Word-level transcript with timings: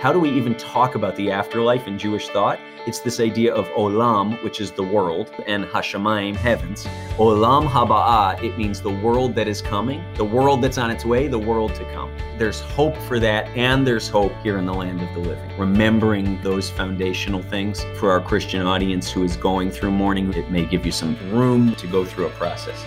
how 0.00 0.14
do 0.14 0.18
we 0.18 0.30
even 0.30 0.54
talk 0.54 0.94
about 0.94 1.14
the 1.16 1.30
afterlife 1.30 1.86
in 1.86 1.98
Jewish 1.98 2.28
thought? 2.28 2.58
It's 2.86 3.00
this 3.00 3.20
idea 3.20 3.52
of 3.54 3.66
olam, 3.72 4.42
which 4.42 4.58
is 4.58 4.72
the 4.72 4.82
world, 4.82 5.30
and 5.46 5.66
hashamayim, 5.66 6.36
heavens. 6.36 6.86
Olam 7.18 7.68
haba'ah, 7.68 8.42
it 8.42 8.56
means 8.56 8.80
the 8.80 8.88
world 8.88 9.34
that 9.34 9.46
is 9.46 9.60
coming, 9.60 10.02
the 10.14 10.24
world 10.24 10.62
that's 10.62 10.78
on 10.78 10.90
its 10.90 11.04
way, 11.04 11.28
the 11.28 11.38
world 11.38 11.74
to 11.74 11.84
come. 11.92 12.10
There's 12.38 12.62
hope 12.62 12.96
for 12.96 13.18
that, 13.18 13.48
and 13.48 13.86
there's 13.86 14.08
hope 14.08 14.32
here 14.42 14.56
in 14.56 14.64
the 14.64 14.72
land 14.72 15.02
of 15.02 15.12
the 15.12 15.20
living. 15.20 15.58
Remembering 15.58 16.40
those 16.40 16.70
foundational 16.70 17.42
things 17.42 17.84
for 17.98 18.10
our 18.10 18.22
Christian 18.22 18.62
audience 18.62 19.10
who 19.10 19.22
is 19.22 19.36
going 19.36 19.70
through 19.70 19.90
mourning, 19.90 20.32
it 20.32 20.50
may 20.50 20.64
give 20.64 20.86
you 20.86 20.92
some 20.92 21.14
room 21.30 21.74
to 21.74 21.86
go 21.86 22.06
through 22.06 22.24
a 22.24 22.30
process. 22.30 22.86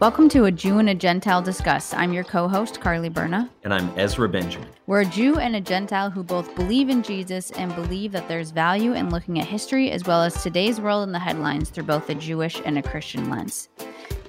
Welcome 0.00 0.28
to 0.28 0.44
A 0.44 0.52
Jew 0.52 0.78
and 0.78 0.88
a 0.88 0.94
Gentile 0.94 1.42
Discuss. 1.42 1.92
I'm 1.92 2.12
your 2.12 2.22
co 2.22 2.46
host, 2.46 2.80
Carly 2.80 3.08
Berna. 3.08 3.50
And 3.64 3.74
I'm 3.74 3.90
Ezra 3.98 4.28
Benjamin. 4.28 4.68
We're 4.86 5.00
a 5.00 5.04
Jew 5.04 5.40
and 5.40 5.56
a 5.56 5.60
Gentile 5.60 6.08
who 6.08 6.22
both 6.22 6.54
believe 6.54 6.88
in 6.88 7.02
Jesus 7.02 7.50
and 7.50 7.74
believe 7.74 8.12
that 8.12 8.28
there's 8.28 8.52
value 8.52 8.92
in 8.92 9.10
looking 9.10 9.40
at 9.40 9.46
history 9.48 9.90
as 9.90 10.04
well 10.04 10.22
as 10.22 10.40
today's 10.40 10.80
world 10.80 11.02
in 11.02 11.10
the 11.10 11.18
headlines 11.18 11.70
through 11.70 11.82
both 11.82 12.08
a 12.10 12.14
Jewish 12.14 12.62
and 12.64 12.78
a 12.78 12.82
Christian 12.82 13.28
lens. 13.28 13.70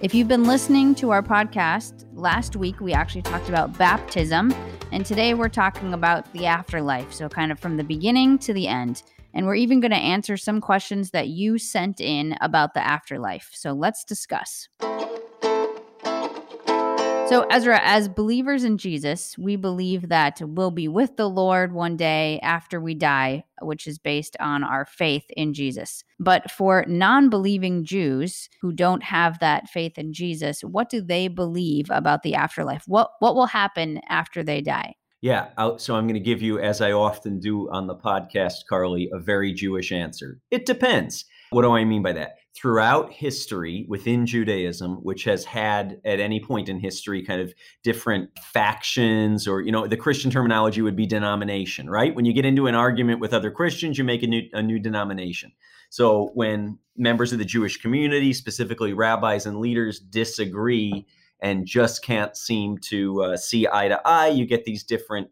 If 0.01 0.15
you've 0.15 0.27
been 0.27 0.45
listening 0.45 0.95
to 0.95 1.11
our 1.11 1.21
podcast, 1.21 2.03
last 2.15 2.55
week 2.55 2.79
we 2.81 2.91
actually 2.91 3.21
talked 3.21 3.47
about 3.47 3.77
baptism, 3.77 4.51
and 4.91 5.05
today 5.05 5.35
we're 5.35 5.49
talking 5.49 5.93
about 5.93 6.33
the 6.33 6.47
afterlife. 6.47 7.13
So, 7.13 7.29
kind 7.29 7.51
of 7.51 7.59
from 7.59 7.77
the 7.77 7.83
beginning 7.83 8.39
to 8.39 8.53
the 8.53 8.67
end. 8.67 9.03
And 9.35 9.45
we're 9.45 9.53
even 9.53 9.81
going 9.81 9.91
to 9.91 9.97
answer 9.97 10.35
some 10.35 10.61
questions 10.61 11.11
that 11.11 11.27
you 11.27 11.59
sent 11.59 12.01
in 12.01 12.35
about 12.41 12.73
the 12.73 12.83
afterlife. 12.83 13.51
So, 13.53 13.73
let's 13.73 14.03
discuss. 14.03 14.67
So, 17.29 17.45
Ezra, 17.51 17.79
as 17.83 18.09
believers 18.09 18.63
in 18.63 18.79
Jesus, 18.79 19.37
we 19.37 19.55
believe 19.55 20.09
that 20.09 20.41
we'll 20.43 20.71
be 20.71 20.87
with 20.87 21.15
the 21.15 21.29
Lord 21.29 21.71
one 21.71 21.95
day 21.95 22.39
after 22.41 22.81
we 22.81 22.95
die, 22.95 23.43
which 23.61 23.85
is 23.85 23.99
based 23.99 24.35
on 24.39 24.63
our 24.63 24.83
faith 24.83 25.25
in 25.37 25.53
Jesus. 25.53 26.03
But 26.19 26.49
for 26.49 26.85
non 26.87 27.29
believing 27.29 27.85
Jews 27.85 28.49
who 28.61 28.71
don't 28.71 29.03
have 29.03 29.37
that 29.41 29.69
faith 29.69 29.99
in 29.99 30.11
Jesus, 30.11 30.61
what 30.61 30.89
do 30.89 31.01
they 31.01 31.27
believe 31.27 31.91
about 31.91 32.23
the 32.23 32.33
afterlife? 32.33 32.85
What, 32.87 33.11
what 33.19 33.35
will 33.35 33.45
happen 33.45 34.01
after 34.09 34.41
they 34.41 34.61
die? 34.61 34.95
Yeah, 35.21 35.49
so 35.77 35.95
I'm 35.95 36.07
going 36.07 36.15
to 36.15 36.19
give 36.19 36.41
you, 36.41 36.57
as 36.57 36.81
I 36.81 36.93
often 36.93 37.39
do 37.39 37.69
on 37.69 37.85
the 37.85 37.95
podcast, 37.95 38.65
Carly, 38.67 39.07
a 39.13 39.19
very 39.19 39.53
Jewish 39.53 39.91
answer. 39.91 40.39
It 40.49 40.65
depends. 40.65 41.25
What 41.51 41.61
do 41.61 41.71
I 41.73 41.83
mean 41.83 42.01
by 42.01 42.13
that? 42.13 42.38
Throughout 42.55 43.13
history 43.13 43.85
within 43.87 44.25
Judaism, 44.25 44.95
which 44.95 45.23
has 45.23 45.45
had 45.45 46.01
at 46.03 46.19
any 46.19 46.39
point 46.39 46.67
in 46.67 46.79
history 46.79 47.23
kind 47.23 47.41
of 47.41 47.53
different 47.83 48.29
factions, 48.39 49.47
or, 49.47 49.61
you 49.61 49.71
know, 49.71 49.87
the 49.87 49.95
Christian 49.95 50.31
terminology 50.31 50.81
would 50.81 50.95
be 50.95 51.05
denomination, 51.05 51.89
right? 51.89 52.13
When 52.13 52.25
you 52.25 52.33
get 52.33 52.45
into 52.45 52.67
an 52.67 52.75
argument 52.75 53.19
with 53.19 53.33
other 53.33 53.51
Christians, 53.51 53.97
you 53.97 54.03
make 54.03 54.23
a 54.23 54.27
new, 54.27 54.41
a 54.53 54.63
new 54.63 54.79
denomination. 54.79 55.51
So 55.89 56.31
when 56.33 56.79
members 56.97 57.31
of 57.31 57.39
the 57.39 57.45
Jewish 57.45 57.77
community, 57.77 58.33
specifically 58.33 58.93
rabbis 58.93 59.45
and 59.45 59.59
leaders, 59.59 59.99
disagree 59.99 61.05
and 61.41 61.65
just 61.65 62.03
can't 62.03 62.35
seem 62.35 62.77
to 62.77 63.23
uh, 63.23 63.37
see 63.37 63.67
eye 63.71 63.87
to 63.87 64.01
eye, 64.05 64.27
you 64.27 64.45
get 64.45 64.65
these 64.65 64.83
different 64.83 65.29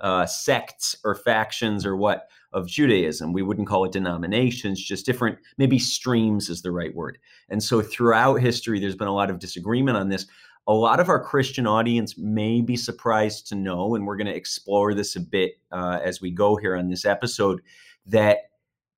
uh, 0.00 0.26
sects 0.26 0.96
or 1.04 1.14
factions 1.14 1.86
or 1.86 1.96
what 1.96 2.28
of 2.52 2.66
Judaism. 2.66 3.32
We 3.32 3.42
wouldn't 3.42 3.68
call 3.68 3.84
it 3.84 3.92
denominations, 3.92 4.82
just 4.82 5.06
different, 5.06 5.38
maybe 5.56 5.78
streams 5.78 6.48
is 6.48 6.62
the 6.62 6.72
right 6.72 6.94
word. 6.94 7.18
And 7.48 7.62
so 7.62 7.80
throughout 7.80 8.40
history, 8.40 8.80
there's 8.80 8.96
been 8.96 9.08
a 9.08 9.14
lot 9.14 9.30
of 9.30 9.38
disagreement 9.38 9.96
on 9.96 10.08
this. 10.08 10.26
A 10.66 10.72
lot 10.72 11.00
of 11.00 11.08
our 11.08 11.22
Christian 11.22 11.66
audience 11.66 12.18
may 12.18 12.60
be 12.60 12.76
surprised 12.76 13.46
to 13.48 13.54
know, 13.54 13.94
and 13.94 14.06
we're 14.06 14.16
going 14.16 14.26
to 14.26 14.34
explore 14.34 14.94
this 14.94 15.16
a 15.16 15.20
bit 15.20 15.52
uh, 15.72 16.00
as 16.02 16.20
we 16.20 16.30
go 16.30 16.56
here 16.56 16.76
on 16.76 16.88
this 16.88 17.04
episode, 17.04 17.60
that 18.06 18.50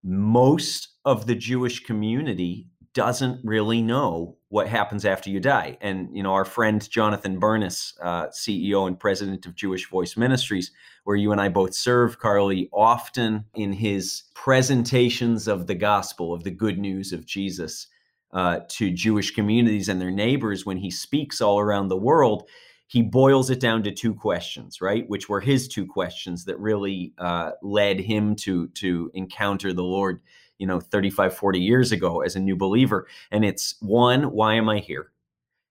most 0.03 0.89
of 1.05 1.27
the 1.27 1.35
Jewish 1.35 1.81
community 1.81 2.67
doesn't 2.95 3.41
really 3.45 3.81
know 3.81 4.37
what 4.49 4.69
happens 4.69 5.05
after 5.05 5.31
you 5.31 5.41
die. 5.41 5.79
And 5.81 6.15
you 6.15 6.23
know, 6.23 6.33
our 6.35 6.45
friend 6.45 6.89
Jonathan 6.91 7.39
Bernis, 7.39 7.95
uh, 8.03 8.27
CEO 8.27 8.87
and 8.87 8.99
president 8.99 9.47
of 9.47 9.55
Jewish 9.55 9.89
Voice 9.89 10.17
Ministries, 10.17 10.71
where 11.05 11.17
you 11.17 11.33
and 11.33 11.41
I 11.41 11.49
both 11.49 11.75
serve, 11.75 12.19
Carly, 12.19 12.69
often 12.73 13.47
in 13.55 13.73
his 13.73 14.25
presentations 14.35 15.49
of 15.49 15.67
the 15.67 15.75
gospel, 15.75 16.35
of 16.35 16.45
the 16.45 16.51
good 16.51 16.79
news 16.79 17.13
of 17.13 17.27
Jesus 17.27 17.87
uh, 18.33 18.61
to 18.69 18.91
Jewish 18.91 19.31
communities 19.33 19.89
and 19.89 20.01
their 20.01 20.11
neighbors, 20.11 20.65
when 20.65 20.79
he 20.79 20.91
speaks 20.91 21.41
all 21.41 21.59
around 21.59 21.89
the 21.89 21.97
world, 21.97 22.49
he 22.93 23.01
boils 23.01 23.49
it 23.49 23.59
down 23.59 23.83
to 23.83 23.91
two 23.91 24.13
questions, 24.13 24.83
right? 24.83 25.09
Which 25.09 25.27
were 25.27 25.41
his 25.41 25.67
two 25.67 25.87
questions 25.87 26.45
that 26.45 26.61
really 26.61 27.15
uh, 27.17 27.53
led 27.63 27.99
him 27.99 28.37
to 28.37 28.69
to 28.69 29.11
encounter 29.15 29.73
the 29.73 29.83
Lord 29.83 30.21
you 30.59 30.67
know 30.67 30.79
35 30.79 31.35
40 31.35 31.59
years 31.59 31.91
ago 31.91 32.21
as 32.21 32.37
a 32.37 32.41
new 32.41 32.55
believer. 32.55 33.09
And 33.31 33.47
it's 33.47 33.77
one 33.81 34.25
why 34.25 34.55
am 34.57 34.69
i 34.69 34.79
here? 34.79 35.11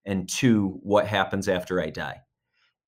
And 0.04 0.28
two 0.28 0.80
what 0.82 1.06
happens 1.06 1.48
after 1.48 1.80
i 1.80 1.92
die? 1.92 2.22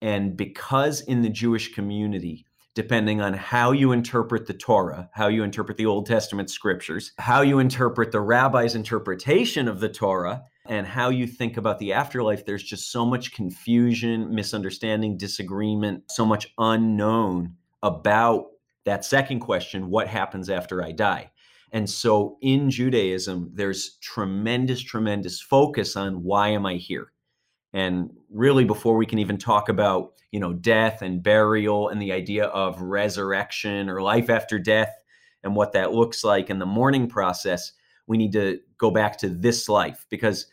And 0.01 0.35
because 0.35 1.01
in 1.01 1.21
the 1.21 1.29
jewish 1.29 1.71
community 1.73 2.47
depending 2.75 3.21
on 3.21 3.35
how 3.35 3.71
you 3.71 3.91
interpret 3.91 4.47
the 4.47 4.53
torah 4.53 5.07
how 5.13 5.27
you 5.27 5.44
interpret 5.44 5.77
the 5.77 5.85
old 5.85 6.07
testament 6.07 6.50
scriptures 6.50 7.13
how 7.19 7.41
you 7.41 7.59
interpret 7.59 8.11
the 8.11 8.19
rabbi's 8.19 8.73
interpretation 8.73 9.67
of 9.67 9.79
the 9.79 9.89
torah 9.89 10.44
and 10.66 10.88
how 10.88 11.09
you 11.09 11.28
think 11.28 11.57
about 11.57 11.79
the 11.79 11.94
afterlife 11.94 12.46
there's 12.46 12.63
just 12.63 12.91
so 12.91 13.06
much 13.06 13.34
confusion 13.34 14.34
misunderstanding 14.34 15.18
disagreement 15.18 16.03
so 16.09 16.25
much 16.25 16.53
unknown 16.57 17.56
about 17.81 18.46
that 18.85 19.03
second 19.03 19.40
question 19.40 19.90
what 19.90 20.07
happens 20.07 20.50
after 20.50 20.84
i 20.84 20.91
die 20.91 21.29
and 21.74 21.90
so 21.90 22.38
in 22.40 22.69
Judaism, 22.69 23.50
there's 23.51 23.97
tremendous, 23.97 24.79
tremendous 24.79 25.41
focus 25.41 25.96
on 25.96 26.24
why 26.24 26.50
am 26.50 26.68
I 26.68 26.75
here? 26.75 27.12
And 27.74 28.12
really, 28.30 28.63
before 28.63 28.95
we 28.95 29.07
can 29.07 29.18
even 29.18 29.40
talk 29.40 29.69
about, 29.69 30.13
you 30.31 30.40
know, 30.40 30.53
death 30.53 31.01
and 31.01 31.24
burial 31.24 31.90
and 31.90 32.00
the 32.00 32.12
idea 32.12 32.45
of 32.45 32.80
resurrection 32.80 33.90
or 33.90 34.03
life 34.03 34.30
after 34.30 34.59
death 34.59 34.94
and 35.44 35.56
what 35.56 35.74
that 35.74 35.94
looks 35.94 36.24
like 36.24 36.51
in 36.51 36.59
the 36.59 36.66
mourning 36.68 37.09
process, 37.09 37.72
we 38.06 38.18
need 38.18 38.34
to 38.34 38.59
go 38.83 38.91
back 38.91 39.17
to 39.17 39.29
this 39.29 39.69
life 39.69 40.05
because 40.09 40.47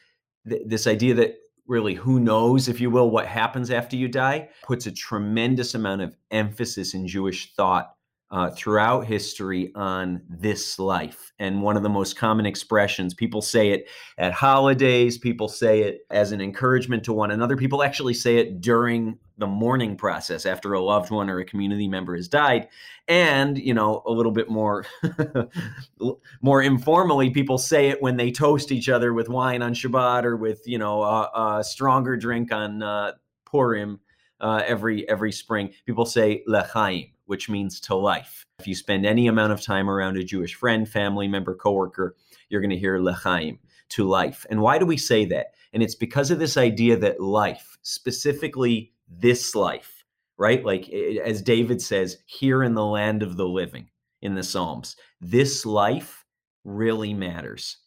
th- 0.48 0.62
this 0.64 0.86
idea 0.86 1.14
that 1.14 1.34
really 1.66 1.94
who 1.94 2.20
knows, 2.20 2.68
if 2.68 2.80
you 2.80 2.88
will, 2.88 3.10
what 3.10 3.26
happens 3.26 3.72
after 3.72 3.96
you 3.96 4.06
die 4.06 4.48
puts 4.62 4.86
a 4.86 4.92
tremendous 4.92 5.74
amount 5.74 6.02
of 6.02 6.16
emphasis 6.30 6.94
in 6.94 7.08
Jewish 7.08 7.52
thought 7.54 7.92
uh, 8.30 8.48
throughout 8.50 9.04
history 9.04 9.72
on 9.74 10.22
this 10.28 10.78
life. 10.78 11.32
And 11.40 11.62
one 11.62 11.76
of 11.76 11.82
the 11.82 11.88
most 11.88 12.16
common 12.16 12.46
expressions, 12.46 13.14
people 13.14 13.42
say 13.42 13.70
it 13.70 13.88
at 14.16 14.32
holidays, 14.32 15.18
people 15.18 15.48
say 15.48 15.82
it 15.82 16.02
as 16.10 16.30
an 16.30 16.40
encouragement 16.40 17.02
to 17.04 17.12
one 17.12 17.32
another, 17.32 17.56
people 17.56 17.82
actually 17.82 18.14
say 18.14 18.36
it 18.36 18.60
during 18.60 19.18
the 19.40 19.46
mourning 19.46 19.96
process 19.96 20.46
after 20.46 20.72
a 20.72 20.80
loved 20.80 21.10
one 21.10 21.28
or 21.28 21.40
a 21.40 21.44
community 21.44 21.88
member 21.88 22.14
has 22.14 22.28
died. 22.28 22.68
And, 23.08 23.58
you 23.58 23.74
know, 23.74 24.02
a 24.06 24.12
little 24.12 24.30
bit 24.30 24.48
more 24.48 24.86
more 26.40 26.62
informally, 26.62 27.30
people 27.30 27.58
say 27.58 27.88
it 27.88 28.00
when 28.00 28.16
they 28.16 28.30
toast 28.30 28.70
each 28.70 28.88
other 28.88 29.12
with 29.12 29.28
wine 29.28 29.62
on 29.62 29.74
Shabbat 29.74 30.24
or 30.24 30.36
with, 30.36 30.62
you 30.66 30.78
know, 30.78 31.02
a, 31.02 31.58
a 31.58 31.64
stronger 31.64 32.16
drink 32.16 32.52
on 32.52 32.82
uh, 32.82 33.12
Purim 33.44 33.98
uh, 34.40 34.62
every 34.64 35.08
every 35.08 35.32
spring. 35.32 35.72
People 35.84 36.06
say 36.06 36.44
lechaim 36.48 37.10
which 37.30 37.48
means 37.48 37.78
to 37.78 37.94
life. 37.94 38.44
If 38.58 38.66
you 38.66 38.74
spend 38.74 39.06
any 39.06 39.28
amount 39.28 39.52
of 39.52 39.62
time 39.62 39.88
around 39.88 40.16
a 40.16 40.24
Jewish 40.24 40.56
friend, 40.56 40.88
family 40.88 41.28
member, 41.28 41.54
coworker, 41.54 42.16
you're 42.48 42.60
going 42.60 42.72
to 42.72 42.76
hear 42.76 42.98
lechaim, 42.98 43.60
to 43.90 44.04
life. 44.04 44.44
And 44.50 44.60
why 44.60 44.78
do 44.78 44.84
we 44.84 44.96
say 44.96 45.26
that? 45.26 45.54
And 45.72 45.80
it's 45.80 45.94
because 45.94 46.32
of 46.32 46.40
this 46.40 46.56
idea 46.56 46.96
that 46.96 47.20
life, 47.20 47.78
specifically 47.82 48.92
this 49.10 49.54
life, 49.54 50.04
right? 50.38 50.64
Like 50.64 50.88
as 50.90 51.42
David 51.42 51.82
says, 51.82 52.18
here 52.26 52.62
in 52.62 52.74
the 52.74 52.84
land 52.84 53.22
of 53.22 53.36
the 53.36 53.48
living 53.48 53.88
in 54.22 54.34
the 54.34 54.42
Psalms, 54.42 54.96
this 55.20 55.66
life 55.66 56.24
really 56.64 57.14
matters. 57.14 57.78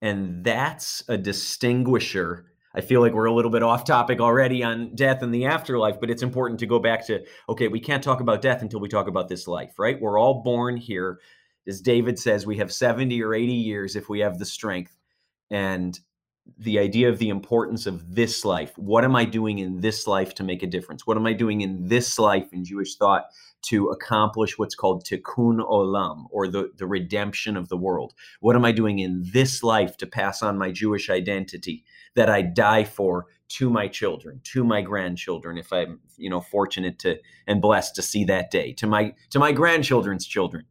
And 0.00 0.42
that's 0.42 1.02
a 1.08 1.16
distinguisher 1.16 2.52
I 2.74 2.80
feel 2.80 3.00
like 3.00 3.12
we're 3.12 3.26
a 3.26 3.34
little 3.34 3.50
bit 3.50 3.62
off 3.62 3.84
topic 3.84 4.20
already 4.20 4.62
on 4.62 4.94
death 4.94 5.22
and 5.22 5.34
the 5.34 5.46
afterlife, 5.46 6.00
but 6.00 6.10
it's 6.10 6.22
important 6.22 6.60
to 6.60 6.66
go 6.66 6.78
back 6.78 7.06
to 7.06 7.24
okay, 7.48 7.68
we 7.68 7.80
can't 7.80 8.02
talk 8.02 8.20
about 8.20 8.42
death 8.42 8.62
until 8.62 8.80
we 8.80 8.88
talk 8.88 9.08
about 9.08 9.28
this 9.28 9.46
life, 9.46 9.78
right? 9.78 10.00
We're 10.00 10.18
all 10.18 10.42
born 10.42 10.76
here. 10.76 11.20
As 11.66 11.80
David 11.80 12.18
says, 12.18 12.46
we 12.46 12.56
have 12.56 12.72
70 12.72 13.22
or 13.22 13.34
80 13.34 13.52
years 13.52 13.94
if 13.94 14.08
we 14.08 14.20
have 14.20 14.38
the 14.38 14.46
strength. 14.46 14.96
And 15.50 15.98
the 16.58 16.78
idea 16.78 17.08
of 17.08 17.18
the 17.18 17.28
importance 17.28 17.86
of 17.86 18.14
this 18.14 18.44
life. 18.44 18.76
What 18.76 19.04
am 19.04 19.16
I 19.16 19.24
doing 19.24 19.58
in 19.58 19.80
this 19.80 20.06
life 20.06 20.34
to 20.34 20.44
make 20.44 20.62
a 20.62 20.66
difference? 20.66 21.06
What 21.06 21.16
am 21.16 21.26
I 21.26 21.32
doing 21.32 21.60
in 21.60 21.88
this 21.88 22.18
life 22.18 22.52
in 22.52 22.64
Jewish 22.64 22.96
thought 22.96 23.26
to 23.62 23.88
accomplish 23.88 24.58
what's 24.58 24.74
called 24.74 25.04
tikkun 25.04 25.60
olam, 25.60 26.26
or 26.30 26.48
the, 26.48 26.70
the 26.76 26.86
redemption 26.86 27.56
of 27.56 27.68
the 27.68 27.76
world? 27.76 28.12
What 28.40 28.56
am 28.56 28.64
I 28.64 28.72
doing 28.72 28.98
in 28.98 29.24
this 29.32 29.62
life 29.62 29.96
to 29.98 30.06
pass 30.06 30.42
on 30.42 30.58
my 30.58 30.72
Jewish 30.72 31.10
identity? 31.10 31.84
that 32.14 32.28
I 32.28 32.42
die 32.42 32.84
for 32.84 33.26
to 33.48 33.70
my 33.70 33.88
children, 33.88 34.40
to 34.44 34.64
my 34.64 34.80
grandchildren, 34.80 35.58
if 35.58 35.72
I'm, 35.72 36.00
you 36.16 36.30
know, 36.30 36.40
fortunate 36.40 36.98
to 37.00 37.18
and 37.46 37.60
blessed 37.60 37.94
to 37.96 38.02
see 38.02 38.24
that 38.24 38.50
day, 38.50 38.72
to 38.74 38.86
my 38.86 39.14
to 39.30 39.38
my 39.38 39.52
grandchildren's 39.52 40.26
children. 40.26 40.64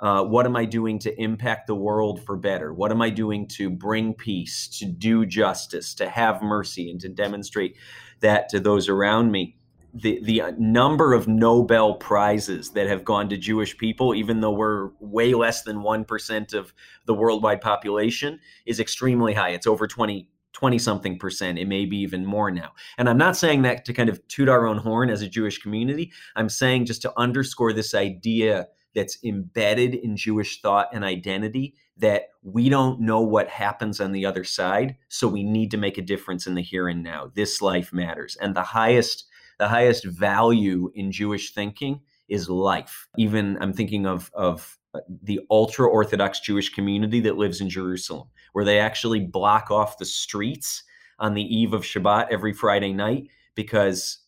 Uh, 0.00 0.22
what 0.22 0.46
am 0.46 0.56
I 0.56 0.64
doing 0.64 0.98
to 1.00 1.20
impact 1.20 1.66
the 1.66 1.74
world 1.74 2.24
for 2.24 2.36
better? 2.36 2.72
What 2.72 2.92
am 2.92 3.02
I 3.02 3.10
doing 3.10 3.46
to 3.48 3.68
bring 3.68 4.14
peace, 4.14 4.68
to 4.78 4.86
do 4.86 5.26
justice, 5.26 5.94
to 5.94 6.08
have 6.08 6.40
mercy, 6.40 6.90
and 6.90 7.00
to 7.00 7.08
demonstrate 7.08 7.76
that 8.20 8.48
to 8.50 8.60
those 8.60 8.88
around 8.88 9.32
me? 9.32 9.56
The, 9.94 10.20
the 10.22 10.54
number 10.58 11.14
of 11.14 11.26
Nobel 11.26 11.94
Prizes 11.94 12.70
that 12.70 12.86
have 12.86 13.04
gone 13.04 13.28
to 13.30 13.36
Jewish 13.36 13.76
people, 13.76 14.14
even 14.14 14.40
though 14.40 14.52
we're 14.52 14.90
way 15.00 15.34
less 15.34 15.62
than 15.62 15.78
1% 15.78 16.54
of 16.54 16.72
the 17.06 17.14
worldwide 17.14 17.60
population, 17.60 18.38
is 18.66 18.78
extremely 18.78 19.32
high. 19.32 19.50
It's 19.50 19.66
over 19.66 19.88
20, 19.88 20.28
20 20.52 20.78
something 20.78 21.18
percent. 21.18 21.58
It 21.58 21.66
may 21.66 21.86
be 21.86 21.96
even 21.98 22.24
more 22.24 22.50
now. 22.50 22.72
And 22.98 23.08
I'm 23.08 23.18
not 23.18 23.36
saying 23.36 23.62
that 23.62 23.84
to 23.86 23.92
kind 23.92 24.10
of 24.10 24.24
toot 24.28 24.48
our 24.48 24.66
own 24.66 24.78
horn 24.78 25.10
as 25.10 25.22
a 25.22 25.28
Jewish 25.28 25.58
community. 25.58 26.12
I'm 26.36 26.50
saying 26.50 26.84
just 26.84 27.02
to 27.02 27.12
underscore 27.16 27.72
this 27.72 27.94
idea 27.94 28.68
that's 28.94 29.18
embedded 29.24 29.94
in 29.94 30.16
Jewish 30.16 30.60
thought 30.60 30.88
and 30.92 31.04
identity 31.04 31.74
that 31.96 32.28
we 32.42 32.68
don't 32.68 33.00
know 33.00 33.20
what 33.20 33.48
happens 33.48 34.00
on 34.00 34.12
the 34.12 34.24
other 34.24 34.44
side. 34.44 34.96
So 35.08 35.28
we 35.28 35.42
need 35.42 35.70
to 35.72 35.76
make 35.76 35.98
a 35.98 36.02
difference 36.02 36.46
in 36.46 36.54
the 36.54 36.62
here 36.62 36.88
and 36.88 37.02
now. 37.02 37.30
This 37.34 37.60
life 37.60 37.92
matters. 37.92 38.36
And 38.40 38.54
the 38.54 38.62
highest, 38.62 39.24
the 39.58 39.68
highest 39.68 40.04
value 40.04 40.90
in 40.94 41.10
Jewish 41.10 41.52
thinking 41.52 42.00
is 42.28 42.48
life. 42.48 43.08
Even 43.16 43.58
I'm 43.60 43.72
thinking 43.72 44.06
of, 44.06 44.30
of 44.34 44.78
uh, 44.94 45.00
the 45.22 45.40
ultra 45.50 45.88
Orthodox 45.88 46.40
Jewish 46.40 46.70
community 46.70 47.20
that 47.20 47.36
lives 47.36 47.60
in 47.60 47.68
Jerusalem, 47.68 48.28
where 48.52 48.64
they 48.64 48.78
actually 48.78 49.20
block 49.20 49.70
off 49.70 49.98
the 49.98 50.04
streets 50.04 50.84
on 51.18 51.34
the 51.34 51.42
eve 51.42 51.72
of 51.72 51.82
Shabbat 51.82 52.28
every 52.30 52.52
Friday 52.52 52.92
night 52.92 53.28
because 53.54 54.18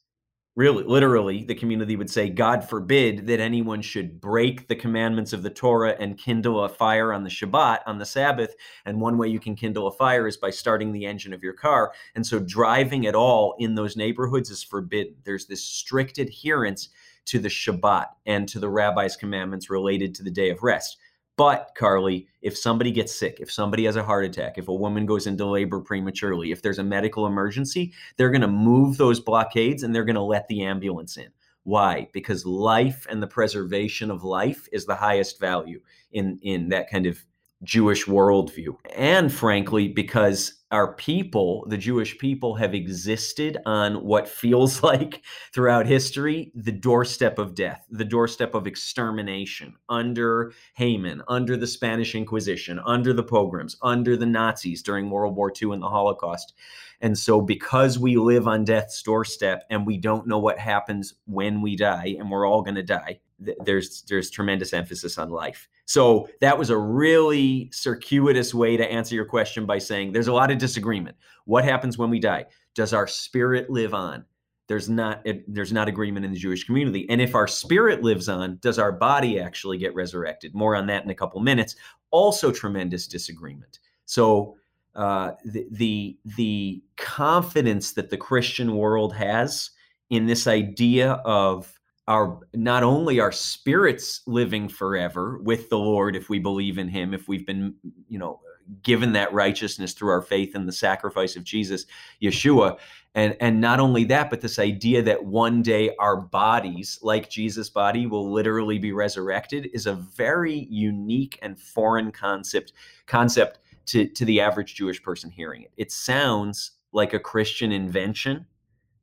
really 0.60 0.84
literally 0.84 1.42
the 1.44 1.54
community 1.54 1.96
would 1.96 2.10
say 2.10 2.28
god 2.28 2.62
forbid 2.68 3.26
that 3.26 3.40
anyone 3.40 3.80
should 3.80 4.20
break 4.20 4.68
the 4.68 4.76
commandments 4.76 5.32
of 5.32 5.42
the 5.42 5.48
torah 5.48 5.96
and 5.98 6.18
kindle 6.18 6.64
a 6.64 6.68
fire 6.68 7.14
on 7.14 7.24
the 7.24 7.30
shabbat 7.30 7.78
on 7.86 7.98
the 7.98 8.04
sabbath. 8.06 8.54
And 8.84 9.00
one 9.00 9.18
way 9.18 9.28
you 9.28 9.40
can 9.40 9.54
kindle 9.54 9.86
a 9.86 9.92
fire 9.92 10.26
is 10.26 10.36
by 10.36 10.50
starting 10.50 10.92
the 10.92 11.06
engine 11.06 11.32
of 11.32 11.42
your 11.42 11.52
car. 11.52 11.92
And 12.14 12.26
so 12.26 12.38
driving 12.38 13.06
at 13.06 13.14
all 13.14 13.54
in 13.58 13.74
those 13.74 13.96
neighborhoods 13.96 14.50
is 14.50 14.62
forbidden. 14.62 15.14
There's 15.24 15.46
this 15.46 15.64
strict 15.64 16.18
adherence 16.18 16.90
to 17.26 17.38
the 17.38 17.48
shabbat 17.48 18.06
and 18.26 18.48
to 18.48 18.58
the 18.58 18.68
rabbi's 18.68 19.16
commandments 19.16 19.70
related 19.70 20.14
to 20.16 20.22
the 20.22 20.30
day 20.30 20.50
of 20.50 20.62
rest 20.62 20.98
but, 21.40 21.70
Carly, 21.74 22.28
if 22.42 22.54
somebody 22.54 22.90
gets 22.90 23.18
sick, 23.18 23.38
if 23.40 23.50
somebody 23.50 23.86
has 23.86 23.96
a 23.96 24.02
heart 24.02 24.26
attack, 24.26 24.58
if 24.58 24.68
a 24.68 24.74
woman 24.74 25.06
goes 25.06 25.26
into 25.26 25.46
labor 25.46 25.80
prematurely, 25.80 26.52
if 26.52 26.60
there's 26.60 26.78
a 26.78 26.84
medical 26.84 27.26
emergency, 27.26 27.94
they're 28.18 28.30
going 28.30 28.42
to 28.42 28.46
move 28.46 28.98
those 28.98 29.20
blockades 29.20 29.82
and 29.82 29.94
they're 29.94 30.04
going 30.04 30.16
to 30.16 30.20
let 30.20 30.46
the 30.48 30.62
ambulance 30.62 31.16
in. 31.16 31.30
Why? 31.62 32.08
Because 32.12 32.44
life 32.44 33.06
and 33.08 33.22
the 33.22 33.26
preservation 33.26 34.10
of 34.10 34.22
life 34.22 34.68
is 34.70 34.84
the 34.84 34.94
highest 34.94 35.40
value 35.40 35.80
in, 36.12 36.38
in 36.42 36.68
that 36.68 36.90
kind 36.90 37.06
of 37.06 37.24
Jewish 37.62 38.06
worldview. 38.06 38.76
And 38.96 39.32
frankly, 39.32 39.88
because 39.88 40.54
our 40.70 40.94
people, 40.94 41.66
the 41.68 41.76
Jewish 41.76 42.16
people, 42.18 42.54
have 42.54 42.74
existed 42.74 43.58
on 43.66 44.04
what 44.04 44.28
feels 44.28 44.82
like 44.84 45.22
throughout 45.52 45.86
history 45.86 46.52
the 46.54 46.72
doorstep 46.72 47.38
of 47.38 47.54
death, 47.54 47.84
the 47.90 48.04
doorstep 48.04 48.54
of 48.54 48.66
extermination 48.66 49.74
under 49.88 50.52
Haman, 50.74 51.22
under 51.28 51.56
the 51.56 51.66
Spanish 51.66 52.14
Inquisition, 52.14 52.80
under 52.86 53.12
the 53.12 53.24
pogroms, 53.24 53.76
under 53.82 54.16
the 54.16 54.26
Nazis 54.26 54.82
during 54.82 55.10
World 55.10 55.36
War 55.36 55.52
II 55.60 55.72
and 55.72 55.82
the 55.82 55.88
Holocaust. 55.88 56.54
And 57.02 57.18
so, 57.18 57.40
because 57.40 57.98
we 57.98 58.16
live 58.16 58.46
on 58.46 58.64
death's 58.64 59.02
doorstep 59.02 59.64
and 59.70 59.86
we 59.86 59.96
don't 59.96 60.26
know 60.26 60.38
what 60.38 60.58
happens 60.58 61.14
when 61.26 61.62
we 61.62 61.74
die, 61.74 62.14
and 62.18 62.30
we're 62.30 62.46
all 62.46 62.62
going 62.62 62.74
to 62.74 62.82
die, 62.82 63.20
there's 63.64 64.02
there's 64.02 64.30
tremendous 64.30 64.72
emphasis 64.72 65.18
on 65.18 65.30
life. 65.30 65.68
So 65.90 66.28
that 66.40 66.56
was 66.56 66.70
a 66.70 66.78
really 66.78 67.68
circuitous 67.72 68.54
way 68.54 68.76
to 68.76 68.92
answer 68.92 69.16
your 69.16 69.24
question 69.24 69.66
by 69.66 69.78
saying 69.78 70.12
there's 70.12 70.28
a 70.28 70.32
lot 70.32 70.52
of 70.52 70.58
disagreement. 70.58 71.16
What 71.46 71.64
happens 71.64 71.98
when 71.98 72.10
we 72.10 72.20
die? 72.20 72.44
Does 72.76 72.92
our 72.92 73.08
spirit 73.08 73.70
live 73.70 73.92
on? 73.92 74.24
There's 74.68 74.88
not 74.88 75.26
there's 75.48 75.72
not 75.72 75.88
agreement 75.88 76.24
in 76.24 76.30
the 76.30 76.38
Jewish 76.38 76.62
community. 76.62 77.10
And 77.10 77.20
if 77.20 77.34
our 77.34 77.48
spirit 77.48 78.04
lives 78.04 78.28
on, 78.28 78.58
does 78.62 78.78
our 78.78 78.92
body 78.92 79.40
actually 79.40 79.78
get 79.78 79.92
resurrected? 79.96 80.54
More 80.54 80.76
on 80.76 80.86
that 80.86 81.02
in 81.02 81.10
a 81.10 81.14
couple 81.14 81.40
minutes. 81.40 81.74
Also 82.12 82.52
tremendous 82.52 83.08
disagreement. 83.08 83.80
So 84.04 84.54
uh, 84.94 85.32
the, 85.44 85.66
the 85.72 86.18
the 86.36 86.84
confidence 86.98 87.94
that 87.94 88.10
the 88.10 88.16
Christian 88.16 88.76
world 88.76 89.12
has 89.16 89.70
in 90.08 90.26
this 90.26 90.46
idea 90.46 91.14
of 91.24 91.79
our 92.08 92.40
not 92.54 92.82
only 92.82 93.20
our 93.20 93.32
spirits 93.32 94.22
living 94.26 94.68
forever 94.68 95.38
with 95.42 95.68
the 95.68 95.78
Lord 95.78 96.16
if 96.16 96.28
we 96.28 96.38
believe 96.38 96.78
in 96.78 96.88
him 96.88 97.14
if 97.14 97.28
we've 97.28 97.46
been 97.46 97.74
you 98.08 98.18
know 98.18 98.40
given 98.82 99.12
that 99.12 99.32
righteousness 99.32 99.92
through 99.92 100.10
our 100.10 100.22
faith 100.22 100.54
in 100.54 100.66
the 100.66 100.72
sacrifice 100.72 101.36
of 101.36 101.44
Jesus 101.44 101.86
Yeshua 102.22 102.78
and 103.14 103.36
and 103.40 103.60
not 103.60 103.80
only 103.80 104.04
that 104.04 104.30
but 104.30 104.40
this 104.40 104.58
idea 104.58 105.02
that 105.02 105.24
one 105.24 105.62
day 105.62 105.94
our 105.98 106.16
bodies 106.16 106.98
like 107.02 107.28
Jesus 107.28 107.68
body 107.68 108.06
will 108.06 108.32
literally 108.32 108.78
be 108.78 108.92
resurrected 108.92 109.68
is 109.72 109.86
a 109.86 109.94
very 109.94 110.66
unique 110.70 111.38
and 111.42 111.58
foreign 111.58 112.12
concept 112.12 112.72
concept 113.06 113.58
to 113.86 114.06
to 114.06 114.24
the 114.24 114.40
average 114.40 114.74
Jewish 114.74 115.02
person 115.02 115.30
hearing 115.30 115.62
it. 115.62 115.72
It 115.76 115.92
sounds 115.92 116.72
like 116.92 117.12
a 117.12 117.20
Christian 117.20 117.72
invention 117.72 118.46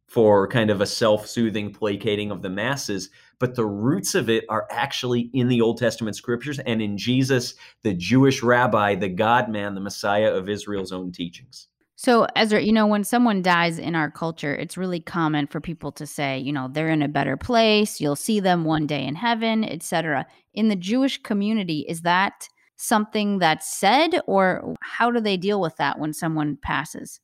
for 0.08 0.48
kind 0.48 0.70
of 0.70 0.82
a 0.82 0.86
self-soothing 0.86 1.74
placating 1.74 2.32
of 2.32 2.42
the 2.42 2.50
masses 2.50 3.10
but 3.40 3.56
the 3.56 3.66
roots 3.66 4.16
of 4.16 4.30
it 4.30 4.46
are 4.50 4.68
actually 4.72 5.30
in 5.34 5.48
the 5.48 5.62
old 5.62 5.78
testament 5.78 6.16
scriptures 6.16 6.60
and 6.60 6.82
in 6.82 6.98
jesus 6.98 7.56
the 7.84 7.94
jewish 7.94 8.42
rabbi 8.42 8.96
the 8.96 9.10
god 9.10 9.50
man 9.50 9.76
the 9.76 9.82
messiah 9.82 10.34
of 10.34 10.50
israel's 10.50 10.92
own 10.92 11.12
teachings. 11.12 11.68
So 12.00 12.28
ezra 12.36 12.62
you 12.62 12.72
know 12.72 12.88
when 12.88 13.04
someone 13.04 13.42
dies 13.42 13.80
in 13.80 13.96
our 13.96 14.12
culture 14.12 14.56
it's 14.56 14.78
really 14.78 15.00
common 15.00 15.48
for 15.48 15.60
people 15.60 15.92
to 15.94 16.06
say 16.06 16.40
you 16.40 16.54
know 16.54 16.70
they're 16.72 16.90
in 16.90 17.02
a 17.02 17.08
better 17.08 17.36
place 17.36 18.00
you'll 18.00 18.16
see 18.16 18.40
them 18.40 18.64
one 18.64 18.88
day 18.88 19.04
in 19.04 19.16
heaven 19.16 19.64
etc 19.64 20.26
in 20.54 20.70
the 20.70 20.76
jewish 20.76 21.22
community 21.24 21.86
is 21.90 22.02
that 22.02 22.48
something 22.78 23.40
that's 23.40 23.76
said 23.76 24.22
or 24.28 24.76
how 24.82 25.10
do 25.10 25.20
they 25.20 25.36
deal 25.36 25.60
with 25.60 25.76
that 25.78 26.00
when 26.00 26.14
someone 26.14 26.58
passes 26.62 27.20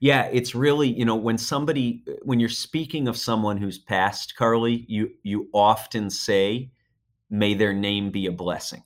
yeah, 0.00 0.28
it's 0.32 0.54
really, 0.54 0.88
you 0.88 1.04
know, 1.04 1.16
when 1.16 1.38
somebody 1.38 2.02
when 2.22 2.40
you're 2.40 2.48
speaking 2.48 3.08
of 3.08 3.16
someone 3.16 3.56
who's 3.56 3.78
passed, 3.78 4.36
Carly, 4.36 4.84
you 4.88 5.10
you 5.22 5.48
often 5.52 6.10
say, 6.10 6.70
may 7.30 7.54
their 7.54 7.72
name 7.72 8.10
be 8.10 8.26
a 8.26 8.32
blessing. 8.32 8.82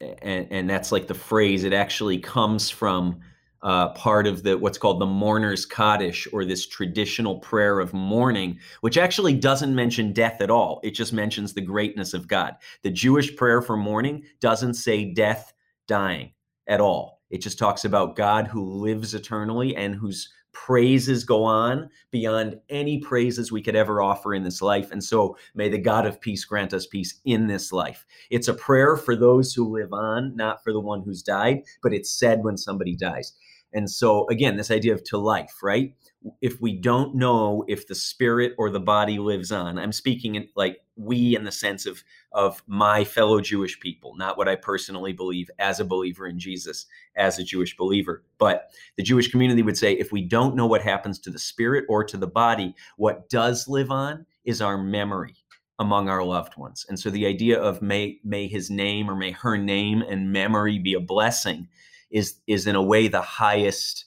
And 0.00 0.46
and 0.50 0.70
that's 0.70 0.92
like 0.92 1.06
the 1.06 1.14
phrase. 1.14 1.64
It 1.64 1.72
actually 1.72 2.18
comes 2.18 2.70
from 2.70 3.20
uh, 3.62 3.88
part 3.90 4.26
of 4.26 4.42
the 4.42 4.56
what's 4.56 4.78
called 4.78 5.00
the 5.00 5.06
mourner's 5.06 5.66
kaddish 5.66 6.28
or 6.32 6.44
this 6.44 6.66
traditional 6.66 7.38
prayer 7.40 7.80
of 7.80 7.92
mourning 7.92 8.58
which 8.82 8.98
actually 8.98 9.34
doesn't 9.34 9.74
mention 9.74 10.12
death 10.12 10.40
at 10.40 10.50
all 10.50 10.78
it 10.84 10.90
just 10.92 11.12
mentions 11.12 11.52
the 11.52 11.60
greatness 11.60 12.12
of 12.12 12.28
god 12.28 12.54
the 12.82 12.90
jewish 12.90 13.34
prayer 13.34 13.62
for 13.62 13.76
mourning 13.76 14.22
doesn't 14.40 14.74
say 14.74 15.12
death 15.12 15.52
dying 15.88 16.30
at 16.68 16.80
all 16.80 17.15
it 17.30 17.40
just 17.40 17.58
talks 17.58 17.84
about 17.84 18.16
God 18.16 18.46
who 18.46 18.62
lives 18.62 19.14
eternally 19.14 19.74
and 19.76 19.94
whose 19.94 20.28
praises 20.52 21.22
go 21.22 21.44
on 21.44 21.90
beyond 22.10 22.58
any 22.70 22.98
praises 22.98 23.52
we 23.52 23.60
could 23.60 23.76
ever 23.76 24.00
offer 24.00 24.32
in 24.32 24.42
this 24.42 24.62
life. 24.62 24.90
And 24.90 25.04
so 25.04 25.36
may 25.54 25.68
the 25.68 25.76
God 25.76 26.06
of 26.06 26.18
peace 26.18 26.46
grant 26.46 26.72
us 26.72 26.86
peace 26.86 27.20
in 27.26 27.46
this 27.46 27.72
life. 27.72 28.06
It's 28.30 28.48
a 28.48 28.54
prayer 28.54 28.96
for 28.96 29.14
those 29.14 29.52
who 29.52 29.70
live 29.70 29.92
on, 29.92 30.34
not 30.34 30.64
for 30.64 30.72
the 30.72 30.80
one 30.80 31.02
who's 31.02 31.22
died, 31.22 31.62
but 31.82 31.92
it's 31.92 32.10
said 32.10 32.42
when 32.42 32.56
somebody 32.56 32.96
dies. 32.96 33.34
And 33.76 33.88
so, 33.88 34.26
again, 34.28 34.56
this 34.56 34.72
idea 34.72 34.94
of 34.94 35.04
to 35.04 35.18
life, 35.18 35.62
right? 35.62 35.94
if 36.40 36.60
we 36.60 36.72
don't 36.72 37.14
know 37.14 37.64
if 37.68 37.86
the 37.86 37.94
spirit 37.94 38.52
or 38.58 38.70
the 38.70 38.80
body 38.80 39.18
lives 39.18 39.52
on 39.52 39.78
i'm 39.78 39.92
speaking 39.92 40.34
in 40.34 40.48
like 40.56 40.78
we 40.96 41.36
in 41.36 41.44
the 41.44 41.52
sense 41.52 41.86
of 41.86 42.02
of 42.32 42.62
my 42.66 43.04
fellow 43.04 43.40
jewish 43.40 43.78
people 43.80 44.14
not 44.16 44.36
what 44.36 44.48
i 44.48 44.54
personally 44.54 45.12
believe 45.12 45.50
as 45.58 45.80
a 45.80 45.84
believer 45.84 46.26
in 46.26 46.38
jesus 46.38 46.86
as 47.16 47.38
a 47.38 47.44
jewish 47.44 47.76
believer 47.76 48.24
but 48.38 48.70
the 48.96 49.02
jewish 49.02 49.30
community 49.30 49.62
would 49.62 49.76
say 49.76 49.92
if 49.92 50.12
we 50.12 50.22
don't 50.22 50.56
know 50.56 50.66
what 50.66 50.82
happens 50.82 51.18
to 51.18 51.30
the 51.30 51.38
spirit 51.38 51.84
or 51.88 52.02
to 52.02 52.16
the 52.16 52.26
body 52.26 52.74
what 52.96 53.28
does 53.28 53.68
live 53.68 53.90
on 53.90 54.24
is 54.44 54.60
our 54.60 54.78
memory 54.78 55.34
among 55.78 56.08
our 56.08 56.24
loved 56.24 56.56
ones 56.56 56.86
and 56.88 56.98
so 56.98 57.10
the 57.10 57.26
idea 57.26 57.60
of 57.60 57.82
may 57.82 58.18
may 58.24 58.48
his 58.48 58.70
name 58.70 59.10
or 59.10 59.14
may 59.14 59.30
her 59.30 59.56
name 59.56 60.02
and 60.02 60.32
memory 60.32 60.78
be 60.78 60.94
a 60.94 61.00
blessing 61.00 61.68
is 62.16 62.40
is 62.46 62.66
in 62.66 62.74
a 62.74 62.82
way 62.82 63.08
the 63.08 63.22
highest 63.22 64.04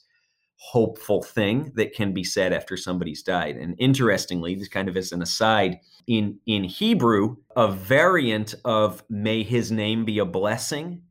hopeful 0.56 1.22
thing 1.22 1.72
that 1.74 1.94
can 1.94 2.12
be 2.12 2.22
said 2.22 2.52
after 2.52 2.76
somebody's 2.76 3.22
died. 3.22 3.56
And 3.56 3.74
interestingly, 3.78 4.54
this 4.54 4.68
kind 4.68 4.88
of 4.88 4.96
as 4.96 5.12
an 5.12 5.22
aside, 5.22 5.80
in 6.06 6.38
in 6.46 6.64
Hebrew, 6.64 7.36
a 7.56 7.70
variant 7.70 8.54
of 8.64 9.02
"May 9.08 9.42
His 9.42 9.70
name 9.72 10.04
be 10.04 10.18
a 10.18 10.26
blessing" 10.26 11.02